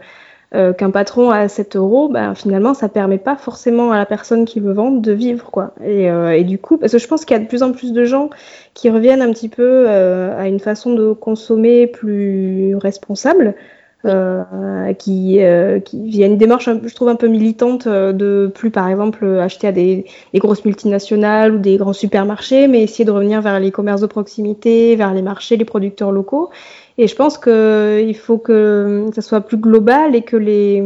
euh, 0.54 0.74
qu'un 0.74 0.92
patron 0.92 1.30
à 1.30 1.48
7 1.48 1.78
euros, 1.78 2.10
ben, 2.10 2.36
finalement, 2.36 2.74
ça 2.74 2.90
permet 2.90 3.18
pas 3.18 3.38
forcément 3.38 3.92
à 3.92 3.98
la 3.98 4.06
personne 4.06 4.46
qui 4.46 4.60
veut 4.60 4.74
vendre 4.74 5.02
de 5.02 5.12
vivre, 5.14 5.50
quoi. 5.50 5.74
Et, 5.84 6.06
et 6.06 6.44
du 6.44 6.58
coup, 6.58 6.78
parce 6.78 6.92
que 6.92 7.00
je 7.00 7.08
pense 7.08 7.24
qu'il 7.24 7.38
y 7.38 7.40
a 7.40 7.44
de 7.44 7.48
plus 7.48 7.64
en 7.64 7.72
plus 7.72 7.94
de 7.94 8.04
gens 8.04 8.30
qui 8.74 8.90
reviennent 8.90 9.22
un 9.22 9.32
petit 9.32 9.50
peu 9.50 9.88
à 9.88 10.48
une 10.48 10.60
façon 10.60 10.94
de 10.94 11.14
consommer 11.14 11.88
plus 11.88 12.76
responsable. 12.76 13.56
Euh, 14.04 14.94
qui, 14.94 15.44
euh, 15.44 15.80
qui 15.80 16.10
via 16.10 16.26
une 16.26 16.38
démarche, 16.38 16.68
je 16.68 16.96
trouve, 16.96 17.10
un 17.10 17.16
peu 17.16 17.28
militante 17.28 17.86
euh, 17.86 18.12
de 18.12 18.52
plus, 18.54 18.72
par 18.72 18.90
exemple, 18.90 19.24
acheter 19.40 19.68
à 19.68 19.72
des, 19.72 20.06
des, 20.34 20.40
grosses 20.40 20.66
multinationales 20.66 21.54
ou 21.54 21.60
des 21.60 21.78
grands 21.78 21.94
supermarchés, 21.94 22.68
mais 22.68 22.82
essayer 22.82 23.06
de 23.06 23.12
revenir 23.12 23.42
vers 23.42 23.60
les 23.60 23.70
commerces 23.70 24.02
de 24.02 24.08
proximité, 24.08 24.96
vers 24.96 25.14
les 25.14 25.22
marchés, 25.22 25.56
les 25.56 25.66
producteurs 25.66 26.12
locaux. 26.12 26.50
Et 26.98 27.08
je 27.08 27.16
pense 27.16 27.38
qu'il 27.38 28.16
faut 28.18 28.40
que 28.40 29.06
ça 29.14 29.22
soit 29.22 29.42
plus 29.42 29.58
global 29.58 30.16
et 30.16 30.24
que 30.24 30.36
les, 30.36 30.84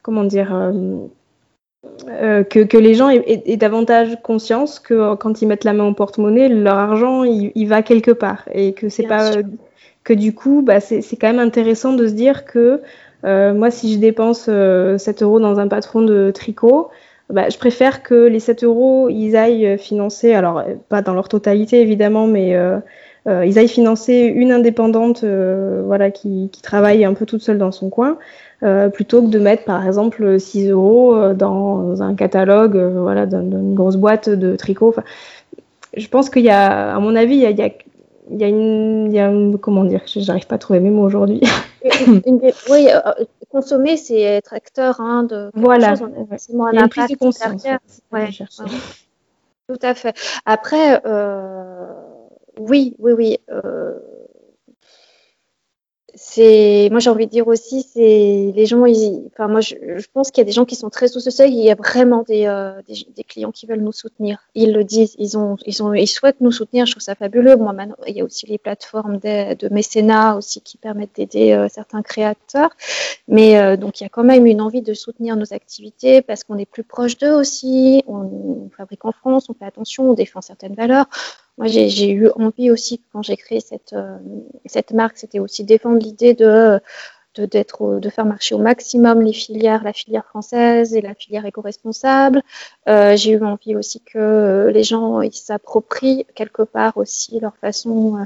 comment 0.00 0.24
dire, 0.24 0.54
euh, 2.08 2.44
que, 2.44 2.60
que, 2.60 2.78
les 2.78 2.94
gens 2.94 3.10
aient, 3.10 3.42
aient, 3.44 3.56
davantage 3.58 4.16
conscience 4.22 4.80
que 4.80 5.14
quand 5.16 5.42
ils 5.42 5.46
mettent 5.46 5.64
la 5.64 5.74
main 5.74 5.84
au 5.84 5.92
porte-monnaie, 5.92 6.48
leur 6.48 6.76
argent, 6.76 7.24
il, 7.24 7.52
il, 7.54 7.68
va 7.68 7.82
quelque 7.82 8.10
part 8.10 8.48
et 8.54 8.72
que 8.72 8.88
c'est 8.88 9.06
pas 9.06 9.32
que 10.04 10.12
du 10.12 10.34
coup, 10.34 10.62
bah, 10.62 10.80
c'est 10.80 11.02
quand 11.16 11.28
même 11.28 11.38
intéressant 11.38 11.92
de 11.92 12.06
se 12.06 12.12
dire 12.12 12.44
que 12.44 12.80
euh, 13.24 13.54
moi, 13.54 13.70
si 13.70 13.92
je 13.94 13.98
dépense 13.98 14.46
euh, 14.48 14.98
7 14.98 15.22
euros 15.22 15.40
dans 15.40 15.60
un 15.60 15.68
patron 15.68 16.02
de 16.02 16.30
tricot, 16.32 16.90
bah, 17.32 17.48
je 17.48 17.56
préfère 17.56 18.02
que 18.02 18.14
les 18.26 18.40
7 18.40 18.64
euros, 18.64 19.08
ils 19.08 19.36
aillent 19.36 19.78
financer, 19.78 20.34
alors 20.34 20.62
pas 20.88 21.00
dans 21.02 21.14
leur 21.14 21.28
totalité 21.28 21.80
évidemment, 21.80 22.26
mais 22.26 22.54
euh, 22.54 22.78
euh 23.26 23.46
ils 23.46 23.58
aillent 23.58 23.68
financer 23.68 24.30
une 24.34 24.52
indépendante 24.52 25.24
euh, 25.24 25.82
voilà, 25.86 26.10
qui, 26.10 26.50
travaille 26.62 27.04
un 27.04 27.14
peu 27.14 27.24
toute 27.24 27.40
seule 27.42 27.58
dans 27.58 27.72
son 27.72 27.88
coin, 27.88 28.18
euh, 28.62 28.90
plutôt 28.90 29.22
que 29.22 29.28
de 29.28 29.38
mettre 29.38 29.64
par 29.64 29.86
exemple 29.86 30.38
6 30.38 30.68
euros 30.70 31.32
dans 31.32 32.02
un 32.02 32.14
catalogue 32.14 32.76
voilà, 32.76 33.26
d'une 33.26 33.74
grosse 33.74 33.96
boîte 33.96 34.28
de 34.28 34.56
tricot. 34.56 34.94
Je 35.96 36.08
pense 36.08 36.28
qu'il 36.28 36.42
y 36.42 36.50
a, 36.50 36.94
à 36.94 37.00
mon 37.00 37.16
avis, 37.16 37.36
il 37.36 37.40
y 37.40 37.62
a 37.62 37.70
il 38.30 38.40
y 38.40 38.44
a 38.44 38.48
une, 38.48 39.12
y 39.12 39.18
a 39.18 39.28
une 39.28 39.58
comment 39.58 39.84
dire, 39.84 40.02
j'arrive 40.06 40.46
pas 40.46 40.54
à 40.54 40.58
trouver 40.58 40.80
mes 40.80 40.90
mots 40.90 41.04
aujourd'hui. 41.04 41.40
oui, 41.84 42.88
euh, 42.88 43.00
consommer, 43.50 43.96
c'est 43.96 44.20
être 44.20 44.54
acteur 44.54 45.00
hein, 45.00 45.24
de 45.24 45.50
voilà, 45.54 45.96
chose, 45.96 46.08
on 46.52 46.64
a 46.64 46.70
un 46.70 46.84
impact 46.84 47.12
de 47.12 47.16
conscience. 47.16 47.64
Ouais, 48.12 48.30
Tout 49.68 49.78
à 49.82 49.94
fait. 49.94 50.14
Après, 50.46 51.00
euh, 51.04 51.92
oui, 52.58 52.94
oui, 52.98 53.12
oui. 53.12 53.38
Euh, 53.50 53.98
c'est 56.24 56.88
moi 56.92 57.00
j'ai 57.00 57.10
envie 57.10 57.26
de 57.26 57.32
dire 57.32 57.48
aussi 57.48 57.82
c'est 57.82 58.52
les 58.54 58.64
gens 58.64 58.86
ils, 58.86 59.24
enfin 59.32 59.48
moi 59.48 59.60
je, 59.60 59.74
je 59.96 60.06
pense 60.14 60.30
qu'il 60.30 60.40
y 60.40 60.42
a 60.42 60.44
des 60.44 60.52
gens 60.52 60.64
qui 60.64 60.76
sont 60.76 60.88
très 60.88 61.08
sous 61.08 61.18
ce 61.18 61.30
seuil. 61.30 61.50
Il 61.50 61.64
y 61.64 61.70
a 61.70 61.74
vraiment 61.74 62.22
des, 62.22 62.46
euh, 62.46 62.80
des, 62.86 62.94
des, 63.16 63.24
clients 63.24 63.50
qui 63.50 63.66
veulent 63.66 63.80
nous 63.80 63.92
soutenir. 63.92 64.38
Ils 64.54 64.72
le 64.72 64.84
disent 64.84 65.16
ils 65.18 65.36
ont 65.36 65.56
ils 65.66 65.82
ont 65.82 65.92
ils 65.94 66.06
souhaitent 66.06 66.40
nous 66.40 66.52
soutenir. 66.52 66.86
Je 66.86 66.92
trouve 66.92 67.02
ça 67.02 67.16
fabuleux. 67.16 67.56
Moi 67.56 67.72
maintenant 67.72 67.96
il 68.06 68.16
y 68.16 68.20
a 68.20 68.24
aussi 68.24 68.46
les 68.46 68.58
plateformes 68.58 69.18
de, 69.18 69.54
de 69.54 69.68
mécénat 69.74 70.36
aussi 70.36 70.60
qui 70.60 70.78
permettent 70.78 71.16
d'aider 71.16 71.52
euh, 71.52 71.66
certains 71.68 72.02
créateurs. 72.02 72.70
Mais 73.26 73.58
euh, 73.58 73.76
donc 73.76 74.00
il 74.00 74.04
y 74.04 74.06
a 74.06 74.08
quand 74.08 74.24
même 74.24 74.46
une 74.46 74.60
envie 74.60 74.82
de 74.82 74.94
soutenir 74.94 75.34
nos 75.34 75.52
activités 75.52 76.22
parce 76.22 76.44
qu'on 76.44 76.56
est 76.56 76.70
plus 76.70 76.84
proche 76.84 77.18
d'eux 77.18 77.34
aussi. 77.34 78.04
On, 78.06 78.68
on 78.68 78.70
fabrique 78.76 79.04
en 79.04 79.12
France 79.12 79.50
on 79.50 79.54
fait 79.54 79.64
attention 79.64 80.10
on 80.10 80.14
défend 80.14 80.40
certaines 80.40 80.74
valeurs 80.74 81.06
moi, 81.58 81.66
j'ai 81.66 82.10
eu 82.10 82.28
envie 82.30 82.70
aussi, 82.70 83.02
quand 83.12 83.22
j'ai 83.22 83.36
créé 83.36 83.60
cette, 83.60 83.92
euh, 83.92 84.18
cette 84.66 84.92
marque, 84.92 85.18
c'était 85.18 85.38
aussi 85.38 85.64
défendre 85.64 85.98
l'idée 85.98 86.34
de, 86.34 86.80
de, 87.34 87.98
de 87.98 88.10
faire 88.10 88.24
marcher 88.24 88.54
au 88.54 88.58
maximum 88.58 89.20
les 89.22 89.32
filières, 89.32 89.84
la 89.84 89.92
filière 89.92 90.24
française 90.26 90.94
et 90.94 91.00
la 91.00 91.14
filière 91.14 91.44
éco-responsable. 91.46 92.42
Euh, 92.88 93.16
j'ai 93.16 93.32
eu 93.32 93.44
envie 93.44 93.76
aussi 93.76 94.00
que 94.00 94.70
les 94.72 94.82
gens 94.82 95.20
s'approprient 95.30 96.26
quelque 96.34 96.62
part 96.62 96.96
aussi 96.96 97.38
leur 97.40 97.56
façon 97.56 98.18
euh, 98.18 98.24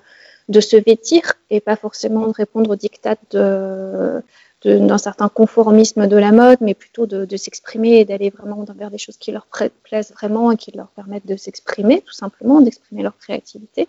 de 0.49 0.61
se 0.61 0.77
vêtir 0.77 1.35
et 1.51 1.61
pas 1.61 1.77
forcément 1.77 2.27
de 2.29 2.33
répondre 2.33 2.71
aux 2.71 2.77
dictats 2.77 3.17
de 3.31 4.23
d'un 4.65 4.99
certain 4.99 5.29
conformisme 5.29 6.07
de 6.07 6.17
la 6.17 6.33
mode, 6.33 6.59
mais 6.61 6.75
plutôt 6.75 7.07
de, 7.07 7.25
de 7.25 7.37
s'exprimer 7.37 8.01
et 8.01 8.05
d'aller 8.05 8.31
vraiment 8.31 8.65
vers 8.75 8.91
des 8.91 8.99
choses 8.99 9.17
qui 9.17 9.31
leur 9.31 9.47
plaisent 9.83 10.13
vraiment 10.13 10.51
et 10.51 10.57
qui 10.57 10.73
leur 10.73 10.89
permettent 10.89 11.27
de 11.27 11.37
s'exprimer, 11.37 12.01
tout 12.01 12.15
simplement, 12.15 12.61
d'exprimer 12.61 13.03
leur 13.03 13.17
créativité. 13.19 13.89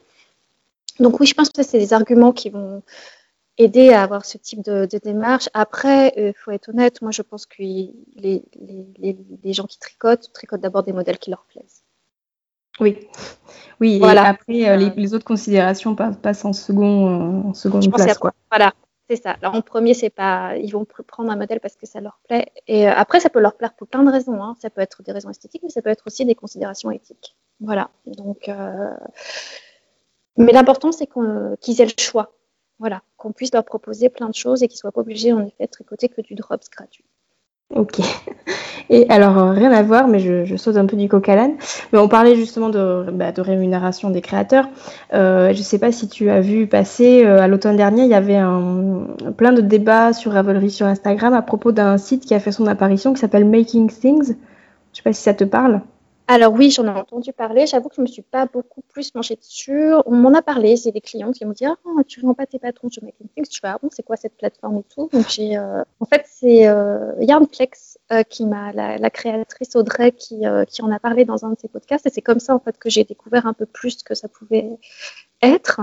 Donc 1.00 1.20
oui, 1.20 1.26
je 1.26 1.34
pense 1.34 1.50
que 1.50 1.64
c'est 1.64 1.80
des 1.80 1.94
arguments 1.94 2.34
qui 2.34 2.50
vont 2.50 2.84
aider 3.58 3.90
à 3.90 4.04
avoir 4.04 4.26
ce 4.26 4.38
type 4.38 4.62
de, 4.64 4.86
de 4.86 4.98
démarche. 4.98 5.50
Après, 5.54 6.14
il 6.16 6.24
euh, 6.24 6.32
faut 6.36 6.52
être 6.52 6.70
honnête, 6.70 7.02
moi 7.02 7.12
je 7.12 7.22
pense 7.22 7.46
que 7.46 7.56
les, 7.60 7.94
les, 8.16 8.44
les, 9.00 9.18
les 9.44 9.54
gens 9.54 9.66
qui 9.66 9.80
tricotent, 9.80 10.32
tricotent 10.34 10.62
d'abord 10.62 10.84
des 10.84 10.94
modèles 10.94 11.18
qui 11.18 11.32
leur 11.32 11.46
plaisent. 11.46 11.82
Oui, 12.80 13.00
oui. 13.80 13.98
Voilà. 13.98 14.24
Et 14.24 14.28
après, 14.28 14.70
euh, 14.70 14.92
les, 14.96 15.14
autres 15.16 15.26
considérations 15.26 15.96
passent 15.96 16.46
en 16.46 16.54
second, 16.54 17.48
en 17.50 17.54
seconde 17.54 17.92
place. 17.92 18.18
Quoi. 18.20 18.34
Voilà, 18.52 18.74
c'est 19.10 19.16
ça. 19.16 19.38
Alors 19.42 19.56
en 19.56 19.62
premier, 19.62 19.94
c'est 19.94 20.10
pas, 20.10 20.58
ils 20.58 20.72
vont 20.72 20.86
prendre 20.86 21.32
un 21.32 21.36
modèle 21.36 21.60
parce 21.60 21.76
que 21.76 21.86
ça 21.86 22.02
leur 22.02 22.20
plaît. 22.28 22.52
Et 22.68 22.88
euh, 22.88 22.94
après, 22.94 23.20
ça 23.20 23.30
peut 23.30 23.40
leur 23.40 23.56
plaire 23.56 23.74
pour 23.74 23.88
plein 23.88 24.04
de 24.04 24.12
raisons. 24.12 24.44
Hein. 24.44 24.56
Ça 24.62 24.70
peut 24.70 24.82
être 24.82 25.02
des 25.04 25.12
raisons 25.12 25.30
esthétiques, 25.30 25.64
mais 25.64 25.70
ça 25.70 25.82
peut 25.82 25.90
être 25.90 26.06
aussi 26.08 26.26
des 26.26 26.36
considérations 26.36 26.92
éthiques. 26.92 27.36
Voilà. 27.60 27.90
Donc, 28.06 28.50
euh... 28.50 28.94
mais 30.38 30.52
l'important, 30.52 30.92
c'est 30.92 31.08
qu'ils 31.62 31.82
aient 31.82 31.86
le 31.86 32.02
choix. 32.02 32.34
Voilà, 32.80 33.02
qu'on 33.16 33.32
puisse 33.32 33.52
leur 33.54 33.66
proposer 33.66 34.10
plein 34.10 34.30
de 34.30 34.36
choses 34.36 34.62
et 34.62 34.68
qu'ils 34.68 34.78
soient 34.78 34.92
pas 34.92 35.02
obligés 35.02 35.34
en 35.34 35.44
effet 35.44 35.66
de 35.66 35.72
tricoter 35.72 36.10
que 36.10 36.22
du 36.22 36.36
drops 36.36 36.70
gratuit. 36.70 37.06
Ok. 37.76 38.00
Et 38.90 39.06
alors, 39.10 39.38
euh, 39.38 39.52
rien 39.52 39.72
à 39.72 39.84
voir, 39.84 40.08
mais 40.08 40.20
je, 40.20 40.56
saute 40.56 40.78
un 40.78 40.86
peu 40.86 40.96
du 40.96 41.10
coq 41.10 41.28
à 41.28 41.36
l'âne. 41.36 41.56
Mais 41.92 42.00
on 42.00 42.08
parlait 42.08 42.36
justement 42.38 42.70
de, 42.70 43.06
bah, 43.12 43.34
rémunération 43.38 44.10
des 44.10 44.22
créateurs. 44.22 44.70
Euh, 45.14 45.52
je 45.54 45.58
ne 45.58 45.64
sais 45.64 45.80
pas 45.80 45.92
si 45.92 46.08
tu 46.08 46.30
as 46.30 46.40
vu 46.40 46.68
passer, 46.68 47.26
euh, 47.26 47.42
à 47.42 47.48
l'automne 47.50 47.76
dernier, 47.76 48.04
il 48.04 48.10
y 48.10 48.14
avait 48.14 48.38
un, 48.38 49.08
plein 49.36 49.52
de 49.52 49.62
débats 49.62 50.14
sur 50.14 50.32
Ravelry 50.32 50.72
sur 50.72 50.86
Instagram 50.86 51.34
à 51.34 51.42
propos 51.42 51.74
d'un 51.74 51.98
site 51.98 52.26
qui 52.26 52.34
a 52.34 52.40
fait 52.40 52.54
son 52.54 52.68
apparition 52.68 53.14
qui 53.14 53.20
s'appelle 53.20 53.46
Making 53.46 53.90
Things. 53.90 54.28
Je 54.28 54.32
ne 54.32 54.36
sais 54.94 55.04
pas 55.04 55.14
si 55.14 55.22
ça 55.22 55.34
te 55.34 55.44
parle. 55.44 55.82
Alors 56.30 56.52
oui, 56.54 56.72
j'en 56.72 56.86
ai 56.86 56.90
entendu 56.90 57.32
parler. 57.32 57.68
J'avoue 57.68 57.88
que 57.88 57.96
je 57.96 58.02
ne 58.02 58.08
me 58.08 58.12
suis 58.12 58.22
pas 58.22 58.46
beaucoup 58.46 58.82
plus 58.82 59.12
penchée 59.12 59.38
dessus. 59.38 59.94
On 60.06 60.12
m'en 60.12 60.34
a 60.34 60.42
parlé. 60.42 60.76
C'est 60.76 60.92
des 60.92 61.00
clients 61.00 61.32
qui 61.32 61.46
m'ont 61.46 61.54
dit 61.54 61.66
ah, 61.66 61.76
tu 62.06 62.20
ne 62.22 62.28
rends 62.28 62.34
pas 62.34 62.46
tes 62.46 62.60
patrons 62.60 62.90
sur 62.90 63.02
MakeInThings. 63.02 63.46
Je 63.50 63.60
fais 63.62 63.68
ah 63.68 63.80
bon, 63.82 63.88
c'est 63.92 64.04
quoi 64.04 64.18
cette 64.18 64.36
plateforme 64.36 64.80
et 64.80 64.84
tout? 64.84 65.10
Euh, 65.14 65.84
en 66.02 66.06
fait, 66.06 66.26
c'est 66.26 66.68
euh, 66.68 67.14
Yarnplex 67.22 67.98
euh, 68.12 68.24
qui 68.24 68.46
m'a, 68.46 68.74
la, 68.74 69.10
créatrice 69.10 69.76
Audrey 69.78 70.12
qui, 70.12 70.44
qui 70.68 70.82
en 70.82 70.92
a 70.92 71.00
parlé 71.00 71.24
dans 71.24 71.46
un 71.46 71.52
de 71.52 71.60
ses 71.60 71.70
podcasts. 71.70 72.06
Et 72.06 72.10
c'est 72.10 72.22
comme 72.22 72.40
ça 72.40 72.54
en 72.54 72.60
fait 72.60 72.78
que 72.78 72.90
j'ai 72.90 73.06
découvert 73.06 73.48
un 73.48 73.54
peu 73.54 73.66
plus 73.66 73.92
ce 73.92 74.04
que 74.04 74.14
ça 74.14 74.28
pouvait 74.28 74.68
être. 75.42 75.80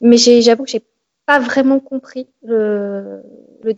Mais 0.00 0.18
j'avoue 0.18 0.64
que 0.64 0.70
j'ai 0.70 0.84
pas 1.26 1.38
vraiment 1.38 1.80
compris 1.80 2.26
le, 2.42 3.22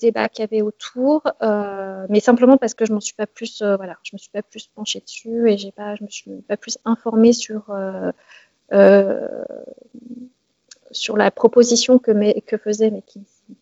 débat 0.01 0.29
qu'il 0.29 0.43
y 0.43 0.45
avait 0.45 0.63
autour, 0.63 1.23
euh, 1.43 2.07
mais 2.09 2.19
simplement 2.19 2.57
parce 2.57 2.75
que 2.75 2.85
je 2.85 2.93
m'en 2.93 3.01
suis 3.01 3.15
pas 3.15 3.27
plus, 3.27 3.63
euh, 3.63 3.77
voilà, 3.77 3.97
je 4.03 4.11
me 4.15 4.19
suis 4.19 4.31
pas 4.31 4.43
plus 4.43 4.69
penchée 4.75 5.01
dessus 5.01 5.49
et 5.49 5.57
j'ai 5.57 5.71
pas, 5.71 5.95
je 5.95 6.03
me 6.03 6.09
suis 6.09 6.31
pas 6.49 6.57
plus 6.57 6.79
informée 6.85 7.33
sur 7.33 7.71
euh, 8.73 9.29
sur 10.91 11.17
la 11.17 11.31
proposition 11.31 11.99
que, 11.99 12.41
que 12.41 12.57
faisait 12.57 12.91
McKinsey. 12.91 13.55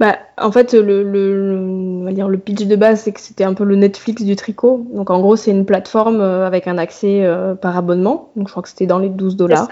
Bah, 0.00 0.18
en 0.38 0.50
fait, 0.50 0.72
le, 0.74 1.04
le, 1.04 2.12
dire, 2.12 2.28
le 2.28 2.38
pitch 2.38 2.66
de 2.66 2.74
base, 2.74 3.02
c'est 3.02 3.12
que 3.12 3.20
c'était 3.20 3.44
un 3.44 3.54
peu 3.54 3.62
le 3.62 3.76
Netflix 3.76 4.24
du 4.24 4.34
tricot. 4.34 4.84
Donc, 4.92 5.10
en 5.10 5.20
gros, 5.20 5.36
c'est 5.36 5.52
une 5.52 5.66
plateforme 5.66 6.20
avec 6.20 6.66
un 6.66 6.78
accès 6.78 7.24
par 7.60 7.76
abonnement. 7.76 8.32
Donc, 8.34 8.48
je 8.48 8.52
crois 8.52 8.64
que 8.64 8.68
c'était 8.68 8.86
dans 8.86 8.98
les 8.98 9.08
12 9.08 9.36
dollars. 9.36 9.68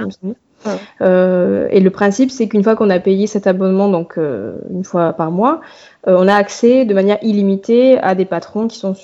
Euh, 1.00 1.68
et 1.70 1.80
le 1.80 1.90
principe, 1.90 2.30
c'est 2.30 2.48
qu'une 2.48 2.62
fois 2.62 2.76
qu'on 2.76 2.90
a 2.90 2.98
payé 2.98 3.26
cet 3.26 3.46
abonnement, 3.46 3.88
donc 3.88 4.18
euh, 4.18 4.56
une 4.70 4.84
fois 4.84 5.12
par 5.12 5.30
mois, 5.30 5.60
euh, 6.08 6.16
on 6.18 6.28
a 6.28 6.34
accès 6.34 6.84
de 6.84 6.94
manière 6.94 7.18
illimitée 7.22 7.98
à 7.98 8.14
des 8.14 8.24
patrons 8.24 8.68
qui 8.68 8.78
sont 8.78 8.94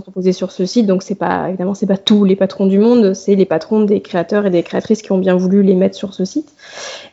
proposés 0.00 0.32
sur 0.32 0.52
ce 0.52 0.66
site. 0.66 0.86
Donc 0.86 1.02
c'est 1.02 1.14
pas 1.14 1.48
évidemment 1.48 1.74
c'est 1.74 1.86
pas 1.86 1.96
tous 1.96 2.24
les 2.24 2.36
patrons 2.36 2.66
du 2.66 2.78
monde, 2.78 3.14
c'est 3.14 3.34
les 3.34 3.46
patrons 3.46 3.82
des 3.82 4.00
créateurs 4.00 4.46
et 4.46 4.50
des 4.50 4.62
créatrices 4.62 5.02
qui 5.02 5.12
ont 5.12 5.18
bien 5.18 5.36
voulu 5.36 5.62
les 5.62 5.74
mettre 5.74 5.96
sur 5.96 6.14
ce 6.14 6.24
site. 6.24 6.52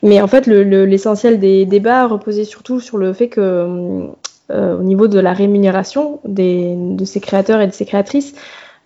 Mais 0.02 0.20
en 0.20 0.26
fait, 0.26 0.46
l'essentiel 0.46 1.38
des 1.38 1.66
débats 1.66 2.06
reposait 2.06 2.44
surtout 2.44 2.80
sur 2.80 2.98
le 2.98 3.12
fait 3.12 3.28
que 3.28 4.08
au 4.50 4.82
niveau 4.82 5.08
de 5.08 5.18
la 5.18 5.32
rémunération 5.32 6.20
des, 6.26 6.74
de 6.76 7.06
ces 7.06 7.20
créateurs 7.20 7.62
et 7.62 7.66
de 7.66 7.72
ces 7.72 7.86
créatrices, 7.86 8.34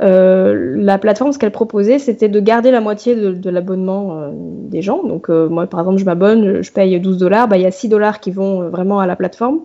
la 0.00 0.98
plateforme, 0.98 1.32
ce 1.32 1.38
qu'elle 1.38 1.52
proposait, 1.52 1.98
c'était 1.98 2.28
de 2.28 2.40
garder 2.40 2.70
la 2.70 2.80
moitié 2.80 3.14
de, 3.14 3.50
l'abonnement 3.50 4.18
euh, 4.18 4.30
des 4.32 4.82
gens. 4.82 5.02
Donc, 5.02 5.30
euh, 5.30 5.48
moi, 5.48 5.66
par 5.66 5.80
exemple, 5.80 5.98
je 5.98 6.04
m'abonne, 6.04 6.62
je 6.62 6.72
paye 6.72 6.98
12 7.00 7.18
dollars. 7.18 7.48
Bah, 7.48 7.56
il 7.56 7.62
y 7.62 7.66
a 7.66 7.70
6 7.70 7.88
dollars 7.88 8.20
qui 8.20 8.30
vont 8.30 8.68
vraiment 8.68 9.00
à 9.00 9.06
la 9.06 9.16
plateforme. 9.16 9.60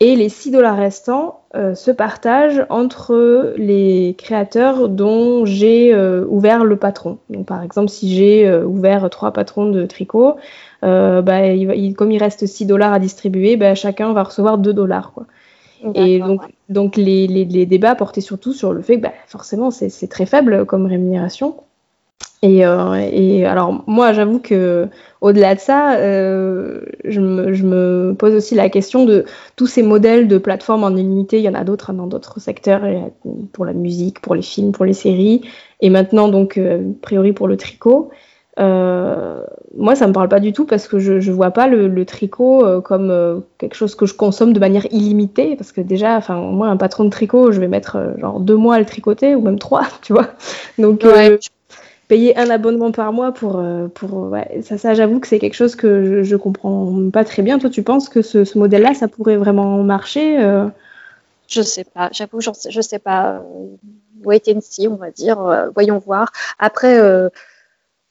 Et 0.00 0.16
les 0.16 0.28
6 0.28 0.50
dollars 0.50 0.76
restants 0.76 1.40
se 1.54 1.92
partagent 1.92 2.66
entre 2.68 3.54
les 3.56 4.16
créateurs 4.18 4.88
dont 4.88 5.44
j'ai 5.44 5.94
ouvert 6.28 6.64
le 6.64 6.76
patron. 6.76 7.18
Donc, 7.30 7.46
par 7.46 7.62
exemple, 7.62 7.88
si 7.88 8.12
j'ai 8.12 8.52
ouvert 8.64 9.08
trois 9.08 9.30
patrons 9.30 9.70
de 9.70 9.86
tricot, 9.86 10.34
bah, 10.82 11.40
comme 11.96 12.10
il 12.10 12.18
reste 12.18 12.44
6 12.44 12.66
dollars 12.66 12.92
à 12.92 12.98
distribuer, 12.98 13.56
bah, 13.56 13.76
chacun 13.76 14.12
va 14.12 14.24
recevoir 14.24 14.58
2 14.58 14.72
dollars. 14.72 15.12
Et 15.94 16.18
donc, 16.18 16.40
donc 16.68 16.96
les, 16.96 17.26
les, 17.26 17.66
débats 17.66 17.94
portaient 17.94 18.20
surtout 18.20 18.52
sur 18.52 18.72
le 18.72 18.82
fait 18.82 18.96
que 18.96 19.02
bah, 19.02 19.12
forcément 19.26 19.70
c'est 19.70 20.08
très 20.08 20.26
faible 20.26 20.64
comme 20.64 20.86
rémunération. 20.86 21.56
Et, 22.42 22.64
euh, 22.66 22.94
et 23.10 23.46
alors 23.46 23.84
moi 23.86 24.12
j'avoue 24.12 24.38
que 24.38 24.86
au-delà 25.22 25.54
de 25.54 25.60
ça, 25.60 25.96
euh, 25.96 26.82
je, 27.04 27.20
me, 27.20 27.54
je, 27.54 27.64
me, 27.64 28.14
pose 28.18 28.34
aussi 28.34 28.54
la 28.54 28.68
question 28.68 29.06
de 29.06 29.24
tous 29.56 29.66
ces 29.66 29.82
modèles 29.82 30.28
de 30.28 30.36
plateformes 30.36 30.84
en 30.84 30.90
illimité. 30.90 31.38
Il 31.38 31.42
y 31.42 31.48
en 31.48 31.54
a 31.54 31.64
d'autres 31.64 31.90
hein, 31.90 31.94
dans 31.94 32.06
d'autres 32.06 32.40
secteurs, 32.40 32.82
pour 33.52 33.64
la 33.64 33.72
musique, 33.72 34.20
pour 34.20 34.34
les 34.34 34.42
films, 34.42 34.72
pour 34.72 34.84
les 34.84 34.92
séries, 34.92 35.40
et 35.80 35.88
maintenant 35.88 36.28
donc 36.28 36.58
euh, 36.58 36.90
a 36.90 37.00
priori 37.00 37.32
pour 37.32 37.48
le 37.48 37.56
tricot. 37.56 38.10
Euh, 38.60 39.42
moi, 39.76 39.96
ça 39.96 40.06
me 40.06 40.12
parle 40.12 40.28
pas 40.28 40.40
du 40.40 40.52
tout 40.52 40.64
parce 40.64 40.86
que 40.86 40.98
je, 40.98 41.18
je 41.18 41.32
vois 41.32 41.50
pas 41.50 41.66
le, 41.66 42.04
tricot 42.04 42.64
euh, 42.64 42.80
comme 42.80 43.10
euh, 43.10 43.40
quelque 43.58 43.74
chose 43.74 43.94
que 43.94 44.06
je 44.06 44.14
consomme 44.14 44.52
de 44.52 44.60
manière 44.60 44.86
illimitée. 44.92 45.56
Parce 45.56 45.72
que 45.72 45.80
déjà, 45.80 46.16
enfin, 46.16 46.36
moi, 46.36 46.68
un 46.68 46.76
patron 46.76 47.04
de 47.04 47.10
tricot, 47.10 47.52
je 47.52 47.60
vais 47.60 47.68
mettre 47.68 48.14
genre 48.18 48.40
deux 48.40 48.56
mois 48.56 48.76
à 48.76 48.78
le 48.78 48.86
tricoter 48.86 49.34
ou 49.34 49.40
même 49.40 49.58
trois, 49.58 49.86
tu 50.02 50.12
vois. 50.12 50.28
Donc, 50.78 51.04
payer 52.06 52.36
un 52.36 52.50
abonnement 52.50 52.92
par 52.92 53.12
mois 53.12 53.32
pour, 53.32 53.62
pour 53.94 54.14
ouais, 54.30 54.60
ça, 54.62 54.76
ça 54.76 54.92
j'avoue 54.92 55.20
que 55.20 55.26
c'est 55.26 55.38
quelque 55.38 55.54
chose 55.54 55.74
que 55.74 56.04
je, 56.04 56.22
je, 56.22 56.36
comprends 56.36 57.10
pas 57.10 57.24
très 57.24 57.42
bien. 57.42 57.58
Toi, 57.58 57.70
tu 57.70 57.82
penses 57.82 58.10
que 58.10 58.20
ce, 58.20 58.44
ce 58.44 58.58
modèle-là, 58.58 58.94
ça 58.94 59.08
pourrait 59.08 59.36
vraiment 59.36 59.82
marcher 59.82 60.38
Je 61.48 61.62
sais 61.62 61.84
pas. 61.84 62.10
J'avoue, 62.12 62.40
je 62.40 62.80
sais 62.80 62.98
pas. 62.98 63.42
Wait 64.22 64.42
and 64.48 64.60
see, 64.60 64.86
on 64.86 64.96
va 64.96 65.10
dire. 65.10 65.38
voyons 65.74 65.98
voir. 65.98 66.30
Après 66.58 67.00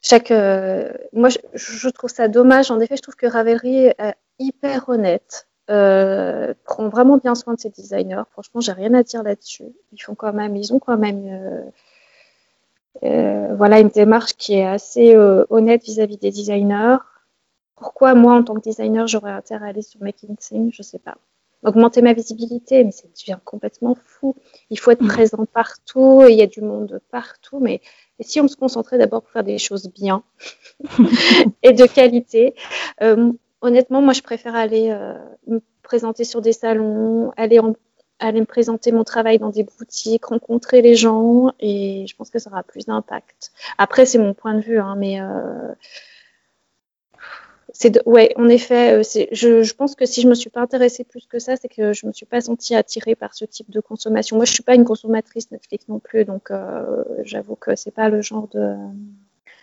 chaque, 0.03 0.31
euh, 0.31 0.91
moi, 1.13 1.29
je, 1.53 1.89
trouve 1.89 2.09
ça 2.09 2.27
dommage. 2.27 2.69
En 2.71 2.79
effet, 2.81 2.97
je 2.97 3.01
trouve 3.01 3.15
que 3.15 3.25
Ravelry 3.25 3.85
est 3.85 4.01
euh, 4.01 4.11
hyper 4.37 4.89
honnête, 4.89 5.47
euh, 5.69 6.53
prend 6.65 6.89
vraiment 6.89 7.17
bien 7.17 7.35
soin 7.35 7.53
de 7.53 7.59
ses 7.59 7.69
designers. 7.69 8.23
Franchement, 8.31 8.59
j'ai 8.59 8.73
rien 8.73 8.93
à 8.93 9.03
dire 9.03 9.23
là-dessus. 9.23 9.73
Ils 9.93 10.01
font 10.01 10.13
quand 10.13 10.33
même, 10.33 10.57
ils 10.57 10.73
ont 10.73 10.79
quand 10.79 10.97
même, 10.97 11.71
voilà, 13.01 13.79
une 13.79 13.89
démarche 13.89 14.33
qui 14.33 14.55
est 14.55 14.67
assez 14.67 15.15
honnête 15.15 15.83
vis-à-vis 15.83 16.17
des 16.17 16.31
designers. 16.31 16.97
Pourquoi 17.77 18.13
moi, 18.13 18.33
en 18.33 18.43
tant 18.43 18.55
que 18.55 18.61
designer, 18.61 19.07
j'aurais 19.07 19.31
intérêt 19.31 19.67
à 19.67 19.69
aller 19.69 19.81
sur 19.81 20.01
Making 20.01 20.35
Thing 20.35 20.71
Je 20.73 20.83
sais 20.83 20.99
pas 20.99 21.15
augmenter 21.63 22.01
ma 22.01 22.13
visibilité, 22.13 22.83
mais 22.83 22.91
ça 22.91 23.07
devient 23.07 23.39
complètement 23.43 23.95
fou. 23.95 24.35
Il 24.69 24.79
faut 24.79 24.91
être 24.91 25.01
mm. 25.01 25.07
présent 25.07 25.45
partout, 25.45 26.25
il 26.29 26.35
y 26.35 26.41
a 26.41 26.47
du 26.47 26.61
monde 26.61 26.99
partout, 27.09 27.59
mais 27.59 27.81
et 28.19 28.23
si 28.23 28.39
on 28.39 28.47
se 28.47 28.55
concentrait 28.55 28.97
d'abord 28.97 29.21
pour 29.21 29.31
faire 29.31 29.43
des 29.43 29.57
choses 29.57 29.89
bien 29.89 30.23
et 31.63 31.73
de 31.73 31.85
qualité, 31.85 32.55
euh, 33.01 33.31
honnêtement, 33.61 34.01
moi, 34.01 34.13
je 34.13 34.21
préfère 34.21 34.55
aller 34.55 34.89
euh, 34.91 35.17
me 35.47 35.61
présenter 35.81 36.23
sur 36.23 36.41
des 36.41 36.53
salons, 36.53 37.31
aller, 37.37 37.59
aller 38.19 38.39
me 38.39 38.45
présenter 38.45 38.91
mon 38.91 39.03
travail 39.03 39.39
dans 39.39 39.49
des 39.49 39.63
boutiques, 39.63 40.25
rencontrer 40.25 40.81
les 40.81 40.95
gens, 40.95 41.51
et 41.59 42.05
je 42.07 42.15
pense 42.15 42.29
que 42.29 42.39
ça 42.39 42.51
aura 42.51 42.63
plus 42.63 42.85
d'impact. 42.85 43.51
Après, 43.77 44.05
c'est 44.05 44.19
mon 44.19 44.33
point 44.33 44.53
de 44.53 44.61
vue, 44.61 44.79
hein, 44.79 44.95
mais 44.97 45.19
euh, 45.19 45.73
c'est 47.75 48.07
ouais, 48.07 48.31
en 48.37 48.49
effet, 48.49 48.99
euh, 48.99 49.25
je, 49.31 49.73
pense 49.73 49.95
que 49.95 50.05
si 50.05 50.21
je 50.21 50.27
me 50.27 50.35
suis 50.35 50.51
pas 50.51 50.61
intéressée 50.61 51.03
plus 51.03 51.25
que 51.25 51.39
ça, 51.39 51.55
c'est 51.55 51.67
que 51.67 51.91
je 51.91 52.05
me 52.05 52.13
suis 52.13 52.27
pas 52.27 52.39
sentie 52.39 52.75
attirée 52.75 53.15
par 53.15 53.33
ce 53.33 53.45
type 53.45 53.71
de 53.71 53.79
consommation. 53.79 54.35
Moi, 54.35 54.45
je 54.45 54.53
suis 54.53 54.61
pas 54.61 54.75
une 54.75 54.85
consommatrice 54.85 55.49
Netflix 55.49 55.87
non 55.87 55.97
plus, 55.97 56.23
donc 56.23 56.51
euh, 56.51 57.03
j'avoue 57.23 57.55
que 57.55 57.75
c'est 57.75 57.91
pas 57.91 58.09
le 58.09 58.21
genre 58.21 58.47
de. 58.49 58.75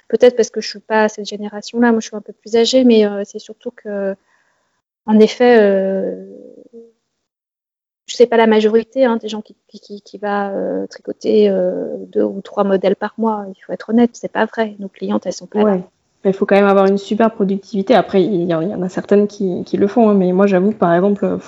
Peut-être 0.09 0.35
parce 0.35 0.51
que 0.51 0.61
je 0.61 0.69
suis 0.69 0.81
pas 0.81 1.05
à 1.05 1.09
cette 1.09 1.27
génération-là. 1.27 1.93
Moi, 1.93 2.01
je 2.01 2.09
suis 2.09 2.17
un 2.17 2.21
peu 2.21 2.33
plus 2.33 2.57
âgée, 2.57 2.83
mais 2.83 3.07
euh, 3.07 3.23
c'est 3.25 3.39
surtout 3.39 3.71
que, 3.71 4.17
en 5.07 5.21
effet, 5.21 5.57
je 8.07 8.17
sais 8.17 8.27
pas 8.27 8.37
la 8.37 8.49
majorité 8.49 9.05
hein, 9.05 9.19
des 9.19 9.29
gens 9.29 9.41
qui 9.41 10.19
va 10.19 10.53
tricoter 10.91 11.49
deux 12.09 12.25
ou 12.25 12.41
trois 12.41 12.65
modèles 12.65 12.97
par 12.97 13.15
mois. 13.19 13.47
Il 13.57 13.61
faut 13.63 13.73
être 13.73 13.91
honnête, 13.91 14.11
c'est 14.15 14.33
pas 14.33 14.47
vrai. 14.47 14.75
Nos 14.81 14.89
clientes, 14.89 15.27
elles 15.27 15.33
sont 15.33 15.47
pas 15.47 15.63
là. 15.63 15.79
Il 16.25 16.33
faut 16.35 16.45
quand 16.45 16.57
même 16.57 16.67
avoir 16.67 16.87
une 16.87 16.99
super 16.99 17.31
productivité. 17.31 17.95
Après, 17.95 18.23
il 18.23 18.45
y, 18.45 18.55
en 18.55 18.83
a 18.83 18.89
certaines 18.89 19.27
qui, 19.27 19.65
qui 19.65 19.77
le 19.77 19.87
font, 19.87 20.11
hein, 20.11 20.15
mais 20.15 20.33
moi, 20.33 20.47
j'avoue, 20.47 20.73
par 20.73 20.93
exemple, 20.93 21.39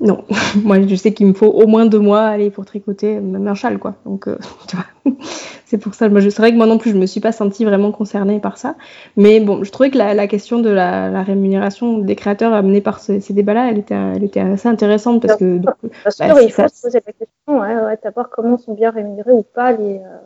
non. 0.00 0.24
moi, 0.64 0.80
je 0.86 0.94
sais 0.94 1.12
qu'il 1.12 1.26
me 1.26 1.32
faut 1.32 1.46
au 1.46 1.66
moins 1.66 1.86
deux 1.86 1.98
mois 1.98 2.22
aller 2.22 2.50
pour 2.50 2.64
tricoter 2.64 3.20
même 3.20 3.46
un 3.46 3.54
châle, 3.54 3.78
quoi. 3.78 3.94
Donc, 4.04 4.28
euh, 4.28 4.36
tu 4.68 4.76
vois, 4.76 4.86
c'est 5.64 5.78
pour 5.78 5.94
ça. 5.94 6.08
Moi, 6.08 6.20
je 6.20 6.28
vrai 6.30 6.52
que 6.52 6.56
moi 6.56 6.66
non 6.66 6.78
plus, 6.78 6.90
je 6.90 6.96
me 6.96 7.06
suis 7.06 7.20
pas 7.20 7.32
sentie 7.32 7.64
vraiment 7.64 7.92
concernée 7.92 8.40
par 8.40 8.58
ça. 8.58 8.74
Mais 9.16 9.40
bon, 9.40 9.64
je 9.64 9.70
trouvais 9.70 9.90
que 9.90 9.98
la, 9.98 10.14
la 10.14 10.26
question 10.26 10.60
de 10.60 10.70
la, 10.70 11.08
la, 11.08 11.22
rémunération 11.22 11.98
des 11.98 12.16
créateurs 12.16 12.52
amenée 12.52 12.80
par 12.80 12.98
ces, 12.98 13.20
ces 13.20 13.32
débats-là, 13.32 13.70
elle 13.70 13.78
était, 13.78 13.94
elle 13.94 14.24
était 14.24 14.40
assez 14.40 14.68
intéressante 14.68 15.22
parce 15.22 15.38
que. 15.38 15.58
Bien 15.58 15.74
bah, 16.04 16.42
il 16.42 16.52
faut 16.52 16.68
se 16.68 16.82
poser 16.82 17.02
la 17.06 17.12
question, 17.12 17.60
ouais, 17.60 17.76
ouais, 17.76 17.98
savoir 18.02 18.28
comment 18.30 18.58
sont 18.58 18.74
bien 18.74 18.90
rémunérés 18.90 19.32
ou 19.32 19.42
pas 19.42 19.72
les, 19.72 19.98
euh, 19.98 20.18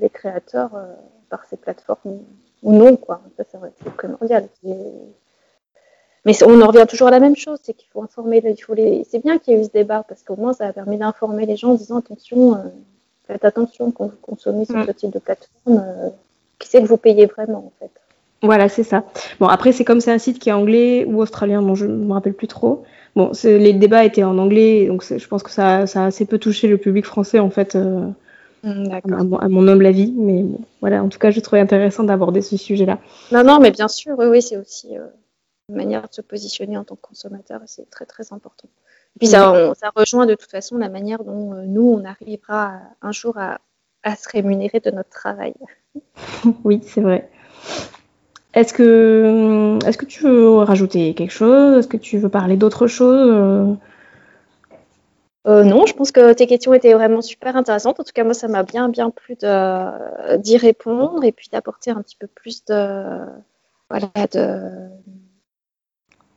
les 0.00 0.08
créateurs 0.08 0.74
euh, 0.74 0.94
par 1.28 1.44
ces 1.44 1.56
plateformes 1.56 2.20
ou 2.62 2.72
non, 2.72 2.96
quoi. 2.96 3.22
Ça, 3.36 3.44
c'est 3.50 3.92
primordial. 3.94 4.48
Mais 6.26 6.42
on 6.44 6.60
en 6.60 6.66
revient 6.66 6.84
toujours 6.88 7.08
à 7.08 7.10
la 7.10 7.20
même 7.20 7.36
chose, 7.36 7.58
c'est 7.62 7.72
qu'il 7.72 7.88
faut 7.88 8.02
informer, 8.02 8.42
il 8.44 8.62
faut 8.62 8.74
les... 8.74 9.06
c'est 9.10 9.22
bien 9.22 9.38
qu'il 9.38 9.54
y 9.54 9.56
ait 9.56 9.60
eu 9.60 9.64
ce 9.64 9.70
débat, 9.70 10.04
parce 10.06 10.22
qu'au 10.22 10.36
moins 10.36 10.52
ça 10.52 10.66
a 10.66 10.72
permis 10.72 10.98
d'informer 10.98 11.46
les 11.46 11.56
gens 11.56 11.70
en 11.70 11.74
disant 11.74 11.96
attention, 11.96 12.56
euh, 12.56 12.58
faites 13.26 13.44
attention 13.44 13.90
quand 13.90 14.06
vous 14.06 14.18
consommez 14.20 14.66
sur 14.66 14.76
mm. 14.76 14.86
ce 14.86 14.92
type 14.92 15.12
de 15.12 15.18
plateforme, 15.18 15.82
euh, 15.82 16.10
qui 16.58 16.68
c'est 16.68 16.82
que 16.82 16.86
vous 16.86 16.98
payez 16.98 17.24
vraiment 17.24 17.58
en 17.58 17.72
fait. 17.80 17.90
Voilà, 18.42 18.68
c'est 18.68 18.84
ça. 18.84 19.04
Bon, 19.38 19.48
après, 19.48 19.72
c'est 19.72 19.84
comme 19.84 20.00
c'est 20.00 20.12
un 20.12 20.18
site 20.18 20.38
qui 20.38 20.48
est 20.48 20.52
anglais 20.52 21.04
ou 21.06 21.20
australien, 21.20 21.60
bon, 21.60 21.74
je 21.74 21.84
ne 21.84 21.92
me 21.92 22.12
rappelle 22.12 22.32
plus 22.32 22.48
trop. 22.48 22.84
Bon, 23.14 23.32
les 23.44 23.72
débats 23.74 24.04
étaient 24.04 24.22
en 24.22 24.38
anglais, 24.38 24.86
donc 24.86 25.04
je 25.04 25.26
pense 25.26 25.42
que 25.42 25.50
ça, 25.50 25.86
ça, 25.86 26.04
a 26.04 26.06
assez 26.06 26.24
peu 26.24 26.38
touché 26.38 26.68
le 26.68 26.78
public 26.78 27.04
français 27.04 27.38
en 27.38 27.50
fait. 27.50 27.76
Euh, 27.76 28.06
Mm, 28.62 28.92
à, 29.40 29.48
mon 29.48 29.68
humble 29.68 29.86
avis, 29.86 30.12
mais 30.16 30.44
voilà, 30.80 31.02
en 31.02 31.08
tout 31.08 31.18
cas, 31.18 31.30
je 31.30 31.40
trouvais 31.40 31.60
intéressant 31.60 32.04
d'aborder 32.04 32.42
ce 32.42 32.56
sujet-là. 32.56 32.98
Non, 33.32 33.42
non, 33.42 33.58
mais 33.58 33.70
bien 33.70 33.88
sûr, 33.88 34.18
oui, 34.18 34.26
oui 34.26 34.42
c'est 34.42 34.56
aussi 34.56 34.98
euh, 34.98 35.06
une 35.68 35.76
manière 35.76 36.02
de 36.02 36.12
se 36.12 36.20
positionner 36.20 36.76
en 36.76 36.84
tant 36.84 36.96
que 36.96 37.00
consommateur, 37.00 37.60
c'est 37.66 37.88
très, 37.88 38.06
très 38.06 38.32
important. 38.32 38.68
Et 39.16 39.18
puis, 39.20 39.28
ça, 39.28 39.72
ça, 39.74 39.90
rejoint 39.96 40.26
de 40.26 40.34
toute 40.34 40.50
façon 40.50 40.76
la 40.76 40.88
manière 40.88 41.24
dont 41.24 41.54
euh, 41.54 41.64
nous, 41.66 41.88
on 41.88 42.04
arrivera 42.04 42.80
un 43.02 43.12
jour 43.12 43.38
à 43.38 43.60
à 44.02 44.16
se 44.16 44.28
rémunérer 44.28 44.80
de 44.80 44.90
notre 44.90 45.10
travail. 45.10 45.54
oui, 46.64 46.80
c'est 46.82 47.00
vrai. 47.00 47.28
Est-ce 48.54 48.72
que, 48.72 49.78
est 49.86 49.96
que 49.96 50.06
tu 50.06 50.24
veux 50.24 50.56
rajouter 50.58 51.14
quelque 51.14 51.32
chose? 51.32 51.78
Est-ce 51.78 51.88
que 51.88 51.96
tu 51.96 52.18
veux 52.18 52.28
parler 52.28 52.56
d'autre 52.56 52.86
chose? 52.86 53.76
Euh, 55.46 55.64
non, 55.64 55.86
je 55.86 55.94
pense 55.94 56.12
que 56.12 56.34
tes 56.34 56.46
questions 56.46 56.74
étaient 56.74 56.92
vraiment 56.92 57.22
super 57.22 57.56
intéressantes. 57.56 57.98
En 57.98 58.04
tout 58.04 58.12
cas, 58.12 58.24
moi, 58.24 58.34
ça 58.34 58.48
m'a 58.48 58.62
bien, 58.62 58.88
bien 58.90 59.10
plu 59.10 59.36
d'y 59.36 60.56
répondre 60.56 61.24
et 61.24 61.32
puis 61.32 61.48
d'apporter 61.50 61.90
un 61.90 62.02
petit 62.02 62.16
peu 62.16 62.26
plus 62.26 62.64
de, 62.66 63.26
voilà, 63.88 64.10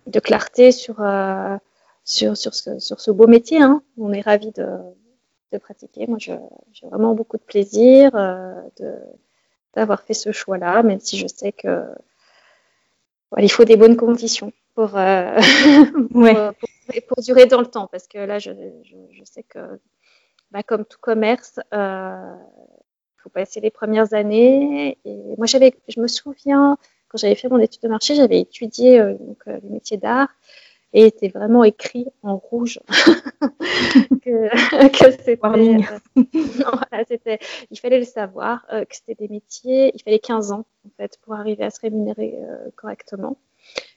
de, 0.07 0.19
clarté 0.19 0.71
sur, 0.71 1.01
euh, 1.01 1.57
sur, 2.05 2.37
sur, 2.37 2.53
ce, 2.53 3.11
beau 3.11 3.27
métier. 3.27 3.61
Hein. 3.61 3.83
On 3.97 4.13
est 4.13 4.21
ravis 4.21 4.51
de, 4.51 4.67
pratiquer. 5.59 6.07
Moi, 6.07 6.17
j'ai 6.19 6.39
vraiment 6.83 7.13
beaucoup 7.13 7.37
de 7.37 7.43
plaisir 7.43 8.15
euh, 8.15 8.61
d'avoir 9.75 10.01
fait 10.01 10.15
ce 10.15 10.31
choix-là, 10.31 10.81
même 10.81 10.99
si 10.99 11.17
je 11.17 11.27
sais 11.27 11.51
que 11.51 11.85
il 13.39 13.51
faut 13.51 13.65
des 13.65 13.77
bonnes 13.77 13.97
conditions 13.97 14.51
pour, 14.75 14.97
euh, 14.97 15.39
pour, 17.07 17.23
durer 17.23 17.45
dans 17.45 17.59
le 17.59 17.67
temps. 17.67 17.87
Parce 17.91 18.07
que 18.07 18.17
là, 18.17 18.39
je, 18.39 18.51
je, 18.83 19.23
sais 19.23 19.43
que, 19.43 19.79
bah, 20.51 20.63
comme 20.63 20.85
tout 20.85 20.99
commerce, 20.99 21.59
il 21.71 21.77
euh, 21.77 22.35
faut 23.17 23.29
passer 23.29 23.61
les 23.61 23.71
premières 23.71 24.13
années. 24.13 24.97
Et 25.05 25.35
moi, 25.37 25.45
j'avais, 25.45 25.73
je 25.87 25.99
me 25.99 26.07
souviens, 26.07 26.77
quand 27.09 27.17
j'avais 27.17 27.35
fait 27.35 27.49
mon 27.49 27.59
étude 27.59 27.81
de 27.81 27.89
marché, 27.89 28.15
j'avais 28.15 28.39
étudié 28.39 28.99
euh, 28.99 29.13
donc, 29.19 29.43
les 29.45 29.69
métiers 29.69 29.97
d'art 29.97 30.29
et 30.95 31.07
était 31.07 31.29
vraiment 31.29 31.63
écrit 31.63 32.05
en 32.21 32.37
rouge 32.37 32.79
que, 34.21 34.87
que 34.89 35.11
c'était, 35.11 35.39
il 37.71 37.79
fallait 37.79 37.97
le 37.97 38.05
savoir, 38.05 38.67
que 38.67 38.95
c'était 38.95 39.15
des 39.15 39.27
métiers, 39.27 39.91
il 39.95 40.03
fallait 40.03 40.19
15 40.19 40.51
ans 40.51 40.67
en 40.85 40.89
fait 40.97 41.17
pour 41.23 41.33
arriver 41.33 41.63
à 41.63 41.71
se 41.71 41.81
rémunérer 41.81 42.37
correctement 42.75 43.37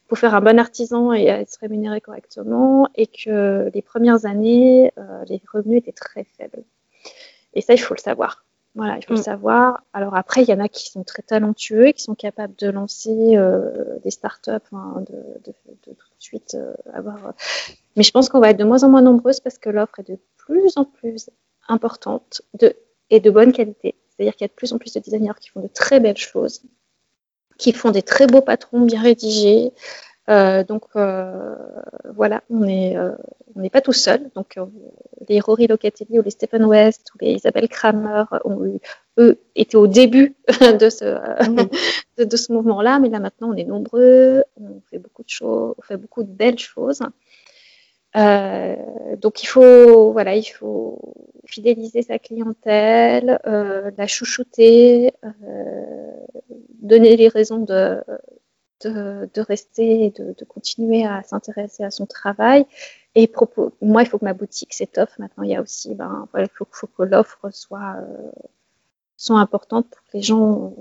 pour 0.09 0.19
faire 0.19 0.35
un 0.35 0.41
bon 0.41 0.59
artisan 0.59 1.13
et 1.13 1.25
être 1.25 1.51
se 1.51 1.59
rémunérer 1.59 2.01
correctement, 2.01 2.89
et 2.95 3.07
que 3.07 3.71
les 3.75 3.83
premières 3.83 4.25
années, 4.25 4.93
euh, 4.99 5.25
les 5.29 5.41
revenus 5.53 5.79
étaient 5.79 5.93
très 5.93 6.25
faibles. 6.37 6.63
Et 7.55 7.61
ça, 7.61 7.75
il 7.75 7.79
faut 7.79 7.95
le 7.95 8.01
savoir. 8.01 8.45
Voilà, 8.77 8.99
il 8.99 9.05
faut 9.05 9.15
le 9.15 9.21
mm. 9.21 9.23
savoir. 9.23 9.83
Alors 9.95 10.15
après, 10.15 10.43
il 10.43 10.49
y 10.49 10.53
en 10.53 10.61
a 10.61 10.69
qui 10.69 10.91
sont 10.91 11.03
très 11.03 11.23
talentueux, 11.23 11.93
qui 11.93 12.03
sont 12.03 12.15
capables 12.15 12.55
de 12.57 12.69
lancer 12.69 13.37
euh, 13.37 13.99
des 14.05 14.11
startups, 14.11 14.51
hein, 14.73 15.03
de, 15.09 15.17
de, 15.45 15.55
de, 15.87 15.93
tout 15.95 15.95
de 15.95 15.97
suite 16.19 16.55
euh, 16.55 16.75
avoir. 16.93 17.33
Mais 17.97 18.03
je 18.03 18.11
pense 18.11 18.29
qu'on 18.29 18.39
va 18.39 18.51
être 18.51 18.59
de 18.59 18.65
moins 18.65 18.85
en 18.85 18.91
moins 18.91 19.01
nombreuses 19.01 19.41
parce 19.41 19.57
que 19.57 19.71
l'offre 19.71 20.01
est 20.01 20.11
de 20.11 20.19
plus 20.37 20.77
en 20.77 20.85
plus 20.85 21.31
importante 21.69 22.43
de, 22.61 22.77
et 23.09 23.21
de 23.21 23.31
bonne 23.31 23.53
qualité. 23.53 23.95
C'est-à-dire 24.11 24.35
qu'il 24.35 24.45
y 24.45 24.45
a 24.45 24.49
de 24.49 24.53
plus 24.53 24.75
en 24.75 24.79
plus 24.79 24.93
de 24.93 25.01
designers 25.01 25.33
qui 25.41 25.49
font 25.49 25.61
de 25.61 25.69
très 25.69 25.99
belles 25.99 26.17
choses 26.19 26.63
qui 27.59 27.73
font 27.73 27.91
des 27.91 28.03
très 28.03 28.27
beaux 28.27 28.43
patrons 28.43 28.83
bien 28.83 29.03
rédigés. 29.03 29.73
Euh, 30.29 30.65
donc 30.65 30.85
euh, 30.97 31.55
voilà, 32.15 32.43
on 32.51 32.61
n'est 32.61 32.97
euh, 32.97 33.13
n'est 33.55 33.71
pas 33.71 33.81
tout 33.81 33.93
seul. 33.93 34.29
Donc 34.35 34.59
les 35.29 35.41
Rory 35.41 35.67
Locatelli 35.67 36.19
ou 36.19 36.23
les 36.23 36.31
Stephen 36.31 36.65
West 36.65 37.11
ou 37.15 37.19
les 37.21 37.33
Isabelle 37.35 37.69
Kramer 37.69 38.25
ont 38.45 38.65
eu, 38.65 38.81
eux 39.19 39.41
étaient 39.55 39.77
au 39.77 39.87
début 39.87 40.35
de 40.61 40.91
ce 40.91 41.17
de, 42.25 42.37
ce 42.37 42.53
mouvement-là, 42.53 42.99
mais 42.99 43.09
là 43.09 43.21
maintenant 43.21 43.51
on 43.53 43.57
est 43.57 43.65
nombreux, 43.65 44.43
on 44.61 44.81
fait 44.91 44.99
beaucoup 44.99 45.23
de 45.23 45.29
choses, 45.29 45.75
on 45.79 45.83
fait 45.83 45.97
beaucoup 45.97 46.25
de 46.25 46.31
belles 46.31 46.59
choses. 46.59 47.01
Donc 48.17 49.43
il 49.43 49.47
faut 49.47 50.13
voilà, 50.13 50.35
il 50.37 50.45
faut 50.45 50.99
fidéliser 51.45 52.03
sa 52.03 52.19
clientèle, 52.19 53.39
la 53.45 54.07
chouchouter, 54.07 55.13
donner 56.81 57.17
les 57.17 57.29
raisons 57.29 57.59
de, 57.59 58.03
de, 58.85 59.41
rester 59.41 60.07
et 60.07 60.11
de, 60.11 60.45
continuer 60.45 61.05
à 61.05 61.23
s'intéresser 61.23 61.85
à 61.85 61.91
son 61.91 62.07
travail. 62.07 62.67
Et 63.15 63.31
moi, 63.81 64.03
il 64.03 64.09
faut 64.09 64.19
que 64.19 64.25
ma 64.25 64.35
boutique 64.35 64.75
s'étoffe. 64.75 65.19
Maintenant, 65.19 65.45
il 65.45 65.51
y 65.51 65.57
a 65.57 65.63
aussi, 65.63 65.95
ben, 65.95 66.29
il 66.37 66.49
faut, 66.53 66.67
que 66.87 67.03
l'offre 67.03 67.51
soit, 67.51 67.97
euh, 67.99 68.31
soit 69.17 69.41
importante 69.41 69.89
pour 69.89 70.03
que 70.03 70.17
les 70.17 70.23
gens. 70.23 70.75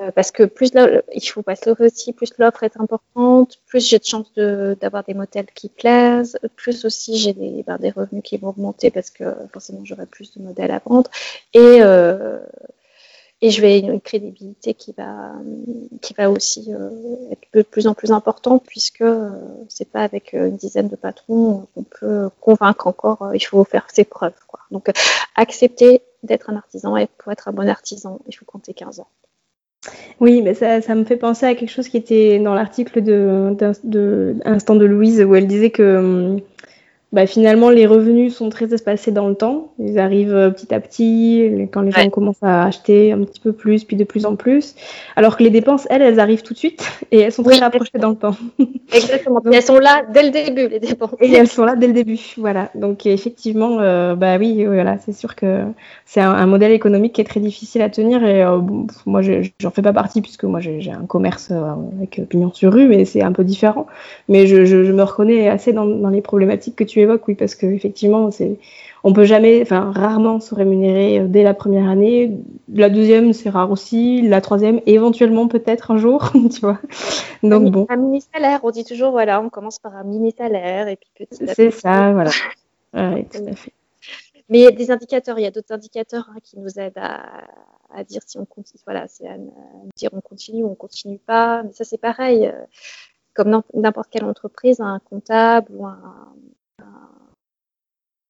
Euh, 0.00 0.10
parce 0.10 0.30
que 0.30 0.42
plus 0.42 0.72
il 1.14 1.28
faut 1.28 1.42
pas 1.42 1.56
se 1.56 1.66
leurrer 1.66 1.86
aussi, 1.86 2.12
plus 2.12 2.32
l'offre 2.38 2.62
est 2.64 2.78
importante, 2.78 3.58
plus 3.66 3.86
j'ai 3.88 3.98
de 3.98 4.04
chances 4.04 4.32
d'avoir 4.34 5.04
des 5.04 5.14
modèles 5.14 5.46
qui 5.54 5.68
plaisent, 5.68 6.38
plus 6.56 6.84
aussi 6.84 7.16
j'ai 7.16 7.32
des, 7.32 7.62
ben, 7.66 7.78
des 7.78 7.90
revenus 7.90 8.22
qui 8.22 8.36
vont 8.36 8.48
augmenter 8.48 8.90
parce 8.90 9.10
que 9.10 9.24
forcément 9.52 9.84
j'aurai 9.84 10.06
plus 10.06 10.36
de 10.36 10.42
modèles 10.42 10.70
à 10.70 10.80
vendre. 10.84 11.10
Et, 11.54 11.78
euh, 11.80 12.38
et 13.40 13.50
je 13.50 13.60
vais 13.60 13.78
une 13.80 14.00
crédibilité 14.00 14.74
qui 14.74 14.92
va, 14.92 15.32
qui 16.02 16.14
va 16.14 16.30
aussi 16.30 16.74
euh, 16.74 16.90
être 17.30 17.42
de 17.54 17.62
plus 17.62 17.86
en 17.86 17.94
plus 17.94 18.10
importante 18.10 18.64
puisque 18.66 19.04
c'est 19.68 19.90
pas 19.90 20.02
avec 20.02 20.32
une 20.32 20.56
dizaine 20.56 20.88
de 20.88 20.96
patrons 20.96 21.68
qu'on 21.74 21.84
peut 21.84 22.28
convaincre 22.40 22.86
encore. 22.86 23.30
il 23.34 23.40
faut 23.40 23.64
faire 23.64 23.86
ses 23.92 24.04
preuves. 24.04 24.32
Quoi. 24.46 24.60
Donc, 24.70 24.90
accepter 25.36 26.02
d'être 26.22 26.50
un 26.50 26.56
artisan 26.56 26.96
et 26.96 27.06
pour 27.18 27.32
être 27.32 27.48
un 27.48 27.52
bon 27.52 27.68
artisan, 27.68 28.20
il 28.26 28.34
faut 28.34 28.44
compter 28.44 28.74
15 28.74 29.00
ans. 29.00 29.08
Oui, 30.20 30.42
mais 30.42 30.54
ça, 30.54 30.94
me 30.94 31.04
fait 31.04 31.16
penser 31.16 31.46
à 31.46 31.54
quelque 31.54 31.70
chose 31.70 31.88
qui 31.88 31.96
était 31.96 32.38
dans 32.38 32.54
l'article 32.54 33.02
de, 33.02 33.54
de, 33.58 33.72
de, 33.84 34.36
Instant 34.44 34.76
de 34.76 34.84
Louise 34.84 35.22
où 35.22 35.34
elle 35.34 35.46
disait 35.46 35.70
que 35.70 35.96
hum, 35.98 36.40
bah, 37.12 37.24
finalement, 37.26 37.70
les 37.70 37.86
revenus 37.86 38.34
sont 38.34 38.50
très 38.50 38.74
espacés 38.74 39.12
dans 39.12 39.28
le 39.28 39.36
temps. 39.36 39.72
Ils 39.78 39.98
arrivent 39.98 40.34
euh, 40.34 40.50
petit 40.50 40.74
à 40.74 40.80
petit, 40.80 41.68
quand 41.72 41.82
les 41.82 41.92
gens 41.92 42.10
commencent 42.10 42.42
à 42.42 42.64
acheter 42.64 43.12
un 43.12 43.22
petit 43.22 43.38
peu 43.38 43.52
plus, 43.52 43.84
puis 43.84 43.96
de 43.96 44.02
plus 44.02 44.26
en 44.26 44.34
plus. 44.34 44.74
Alors 45.14 45.36
que 45.36 45.44
les 45.44 45.50
dépenses, 45.50 45.86
elles, 45.88 46.02
elles 46.02 46.18
arrivent 46.18 46.42
tout 46.42 46.52
de 46.52 46.58
suite 46.58 46.84
et 47.12 47.20
elles 47.20 47.32
sont 47.32 47.44
très 47.44 47.58
rapprochées 47.58 47.98
dans 47.98 48.10
le 48.10 48.16
temps. 48.16 48.36
Exactement. 48.92 49.40
elles 49.50 49.62
sont 49.62 49.78
là 49.78 50.02
dès 50.12 50.24
le 50.24 50.30
début, 50.30 50.68
les 50.68 50.80
dépenses. 50.80 51.14
Et 51.20 51.32
elles 51.32 51.46
sont 51.46 51.64
là 51.64 51.76
dès 51.76 51.86
le 51.86 51.92
début. 51.92 52.18
Voilà. 52.38 52.70
Donc, 52.74 53.06
effectivement, 53.06 53.78
euh, 53.80 54.16
bah 54.16 54.36
oui, 54.38 54.64
voilà, 54.64 54.98
c'est 54.98 55.12
sûr 55.12 55.36
que 55.36 55.62
c'est 56.06 56.20
un, 56.20 56.46
modèle 56.46 56.72
économique 56.72 57.14
qui 57.14 57.20
est 57.20 57.24
très 57.24 57.40
difficile 57.40 57.82
à 57.82 57.88
tenir. 57.88 58.24
Et 58.24 58.42
euh, 58.42 58.58
moi, 59.06 59.20
j'en 59.22 59.70
fais 59.70 59.82
pas 59.82 59.92
partie 59.92 60.22
puisque 60.22 60.44
moi, 60.44 60.58
j'ai 60.58 60.90
un 60.90 61.06
commerce 61.06 61.52
avec 61.52 62.20
pignon 62.28 62.52
sur 62.52 62.72
rue, 62.72 62.88
mais 62.88 63.04
c'est 63.04 63.22
un 63.22 63.32
peu 63.32 63.44
différent. 63.44 63.86
Mais 64.28 64.48
je, 64.48 64.64
je, 64.64 64.92
me 64.92 65.02
reconnais 65.02 65.48
assez 65.48 65.72
dans, 65.72 65.86
dans 65.86 66.10
les 66.10 66.20
problématiques 66.20 66.76
que 66.76 66.84
tu 66.84 66.95
évoques, 67.00 67.26
oui, 67.28 67.34
parce 67.34 67.54
qu'effectivement, 67.54 68.30
c'est, 68.30 68.58
on 69.04 69.12
peut 69.12 69.24
jamais, 69.24 69.62
enfin, 69.62 69.92
rarement 69.92 70.40
se 70.40 70.54
rémunérer 70.54 71.20
euh, 71.20 71.26
dès 71.28 71.42
la 71.42 71.54
première 71.54 71.88
année. 71.88 72.36
La 72.72 72.90
deuxième, 72.90 73.32
c'est 73.32 73.50
rare 73.50 73.70
aussi. 73.70 74.22
La 74.22 74.40
troisième, 74.40 74.80
éventuellement, 74.86 75.48
peut-être 75.48 75.90
un 75.90 75.98
jour, 75.98 76.32
tu 76.54 76.60
vois. 76.60 76.80
Donc, 77.42 77.70
bon. 77.70 77.86
Un 77.88 77.96
mini 77.96 78.20
salaire, 78.20 78.60
on 78.62 78.70
dit 78.70 78.84
toujours, 78.84 79.12
voilà, 79.12 79.40
on 79.40 79.48
commence 79.48 79.78
par 79.78 79.96
un 79.96 80.04
mini 80.04 80.34
salaire 80.36 80.88
et 80.88 80.96
puis 80.96 81.26
petit 81.26 81.48
à. 81.48 81.54
C'est 81.54 81.70
ça, 81.70 82.12
voilà. 82.12 82.30
tout 82.92 83.44
à 83.48 83.52
fait. 83.54 83.72
Mais 84.48 84.58
il 84.58 84.62
y 84.62 84.68
a 84.68 84.70
des 84.70 84.90
indicateurs, 84.90 85.38
il 85.38 85.42
y 85.42 85.46
a 85.46 85.50
d'autres 85.50 85.72
indicateurs 85.72 86.30
hein, 86.30 86.38
qui 86.42 86.58
nous 86.58 86.78
aident 86.78 86.98
à, 86.98 88.04
dire 88.04 88.20
si 88.26 88.38
on 88.38 88.44
continue, 88.44 88.80
voilà, 88.84 89.08
c'est 89.08 89.26
à, 89.26 89.36
dire 89.96 90.10
on 90.12 90.20
continue 90.20 90.62
ou 90.62 90.70
on 90.70 90.74
continue 90.74 91.18
pas. 91.18 91.62
Mais 91.64 91.72
ça, 91.72 91.84
c'est 91.84 91.98
pareil. 91.98 92.46
Euh, 92.46 92.52
comme 93.34 93.62
n'importe 93.74 94.08
quelle 94.10 94.24
entreprise, 94.24 94.80
un 94.80 94.98
comptable 94.98 95.70
ou 95.74 95.86
un, 95.86 96.34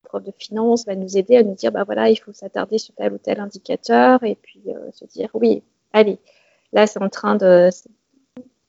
prof 0.07 0.22
de 0.22 0.32
finance 0.38 0.86
va 0.86 0.94
nous 0.94 1.16
aider 1.16 1.36
à 1.36 1.42
nous 1.42 1.55
dire, 1.55 1.72
bah 1.72 1.84
voilà, 1.84 2.09
il 2.09 2.16
faut 2.16 2.32
s'attarder 2.32 2.78
sur 2.78 2.94
tel 2.94 3.12
ou 3.12 3.18
tel 3.18 3.40
indicateur 3.40 4.22
et 4.22 4.36
puis 4.36 4.62
euh, 4.68 4.90
se 4.92 5.05
dire, 5.05 5.28
oui, 5.34 5.62
allez, 5.92 6.18
là 6.72 6.86
c'est 6.86 7.03
en 7.03 7.09
train 7.09 7.36
de, 7.36 7.68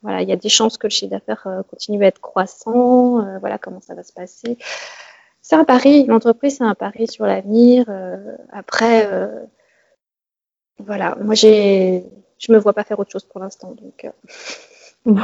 voilà, 0.01 0.21
il 0.21 0.29
y 0.29 0.33
a 0.33 0.35
des 0.35 0.49
chances 0.49 0.77
que 0.77 0.87
le 0.87 0.91
chiffre 0.91 1.11
d'affaires 1.11 1.47
euh, 1.47 1.63
continue 1.63 2.03
à 2.03 2.07
être 2.07 2.19
croissant, 2.19 3.21
euh, 3.21 3.39
voilà 3.39 3.57
comment 3.57 3.81
ça 3.81 3.95
va 3.95 4.03
se 4.03 4.13
passer. 4.13 4.57
C'est 5.41 5.55
un 5.55 5.63
pari, 5.63 6.05
l'entreprise 6.05 6.57
c'est 6.57 6.63
un 6.63 6.75
pari 6.75 7.07
sur 7.07 7.25
l'avenir. 7.25 7.85
après, 8.51 9.07
voilà, 10.77 11.15
moi 11.21 11.35
j'ai, 11.35 12.03
je 12.37 12.51
me 12.51 12.57
vois 12.57 12.73
pas 12.73 12.83
faire 12.83 12.99
autre 12.99 13.11
chose 13.11 13.23
pour 13.23 13.39
l'instant, 13.39 13.73
donc. 13.73 14.11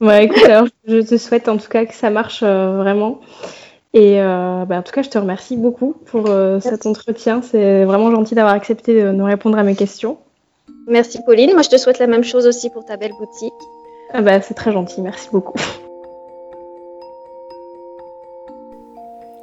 ouais, 0.00 0.30
alors 0.46 0.66
je 0.86 1.02
te 1.02 1.18
souhaite 1.18 1.46
en 1.48 1.58
tout 1.58 1.68
cas 1.68 1.84
que 1.84 1.92
ça 1.92 2.08
marche 2.08 2.42
vraiment. 2.42 3.20
Et 3.92 4.20
euh, 4.20 4.64
bah, 4.66 4.78
en 4.78 4.82
tout 4.82 4.92
cas, 4.92 5.02
je 5.02 5.10
te 5.10 5.18
remercie 5.18 5.56
beaucoup 5.56 5.94
pour 6.06 6.28
euh, 6.28 6.60
cet 6.60 6.86
entretien. 6.86 7.42
C'est 7.42 7.84
vraiment 7.84 8.10
gentil 8.10 8.34
d'avoir 8.34 8.54
accepté 8.54 9.02
de 9.02 9.10
nous 9.10 9.24
répondre 9.24 9.58
à 9.58 9.62
mes 9.62 9.74
questions. 9.74 10.18
Merci 10.86 11.20
Pauline. 11.24 11.52
Moi, 11.52 11.62
je 11.62 11.70
te 11.70 11.76
souhaite 11.76 11.98
la 11.98 12.06
même 12.06 12.24
chose 12.24 12.46
aussi 12.46 12.70
pour 12.70 12.84
ta 12.84 12.96
belle 12.96 13.12
boutique. 13.18 13.52
Ah 14.12 14.22
bah, 14.22 14.40
c'est 14.40 14.54
très 14.54 14.72
gentil. 14.72 15.02
Merci 15.02 15.28
beaucoup. 15.32 15.58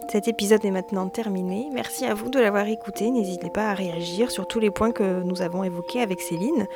Cet 0.09 0.29
épisode 0.29 0.63
est 0.63 0.71
maintenant 0.71 1.09
terminé. 1.09 1.67
Merci 1.73 2.05
à 2.05 2.13
vous 2.13 2.29
de 2.29 2.39
l'avoir 2.39 2.67
écouté. 2.67 3.11
N'hésitez 3.11 3.49
pas 3.49 3.69
à 3.69 3.73
réagir 3.73 4.31
sur 4.31 4.47
tous 4.47 4.61
les 4.61 4.71
points 4.71 4.91
que 4.91 5.21
nous 5.23 5.41
avons 5.41 5.65
évoqués 5.65 6.01
avec 6.01 6.21
Céline. 6.21 6.67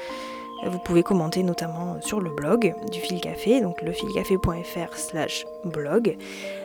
Vous 0.66 0.80
pouvez 0.80 1.02
commenter 1.02 1.44
notamment 1.44 2.00
sur 2.02 2.20
le 2.20 2.30
blog 2.30 2.76
du 2.92 3.00
Fil 3.00 3.20
Café, 3.20 3.62
donc 3.62 3.82
lefilcafé.fr 3.82 4.96
slash 4.96 5.46
blog. 5.66 6.18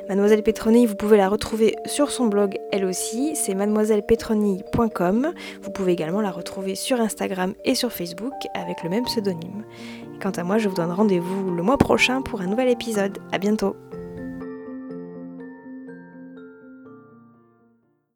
Mademoiselle 0.08 0.42
Petroni, 0.42 0.86
vous 0.86 0.96
pouvez 0.96 1.16
la 1.16 1.28
retrouver 1.28 1.76
sur 1.86 2.10
son 2.10 2.26
blog 2.26 2.58
elle 2.72 2.84
aussi, 2.84 3.36
c'est 3.36 3.54
mademoisellepetroni.com. 3.54 5.32
Vous 5.62 5.70
pouvez 5.70 5.92
également 5.92 6.20
la 6.20 6.30
retrouver 6.30 6.74
sur 6.74 7.00
Instagram 7.00 7.54
et 7.64 7.74
sur 7.74 7.90
Facebook 7.90 8.34
avec 8.54 8.82
le 8.82 8.90
même 8.90 9.04
pseudonyme. 9.04 9.64
quant 10.20 10.30
à 10.30 10.44
moi, 10.44 10.58
je 10.58 10.68
vous 10.68 10.76
donne 10.76 10.92
rendez-vous 10.92 11.50
le 11.50 11.62
mois 11.62 11.78
prochain 11.78 12.22
pour 12.22 12.40
un 12.42 12.46
nouvel 12.46 12.68
épisode. 12.68 13.18
A 13.32 13.38
bientôt 13.38 13.76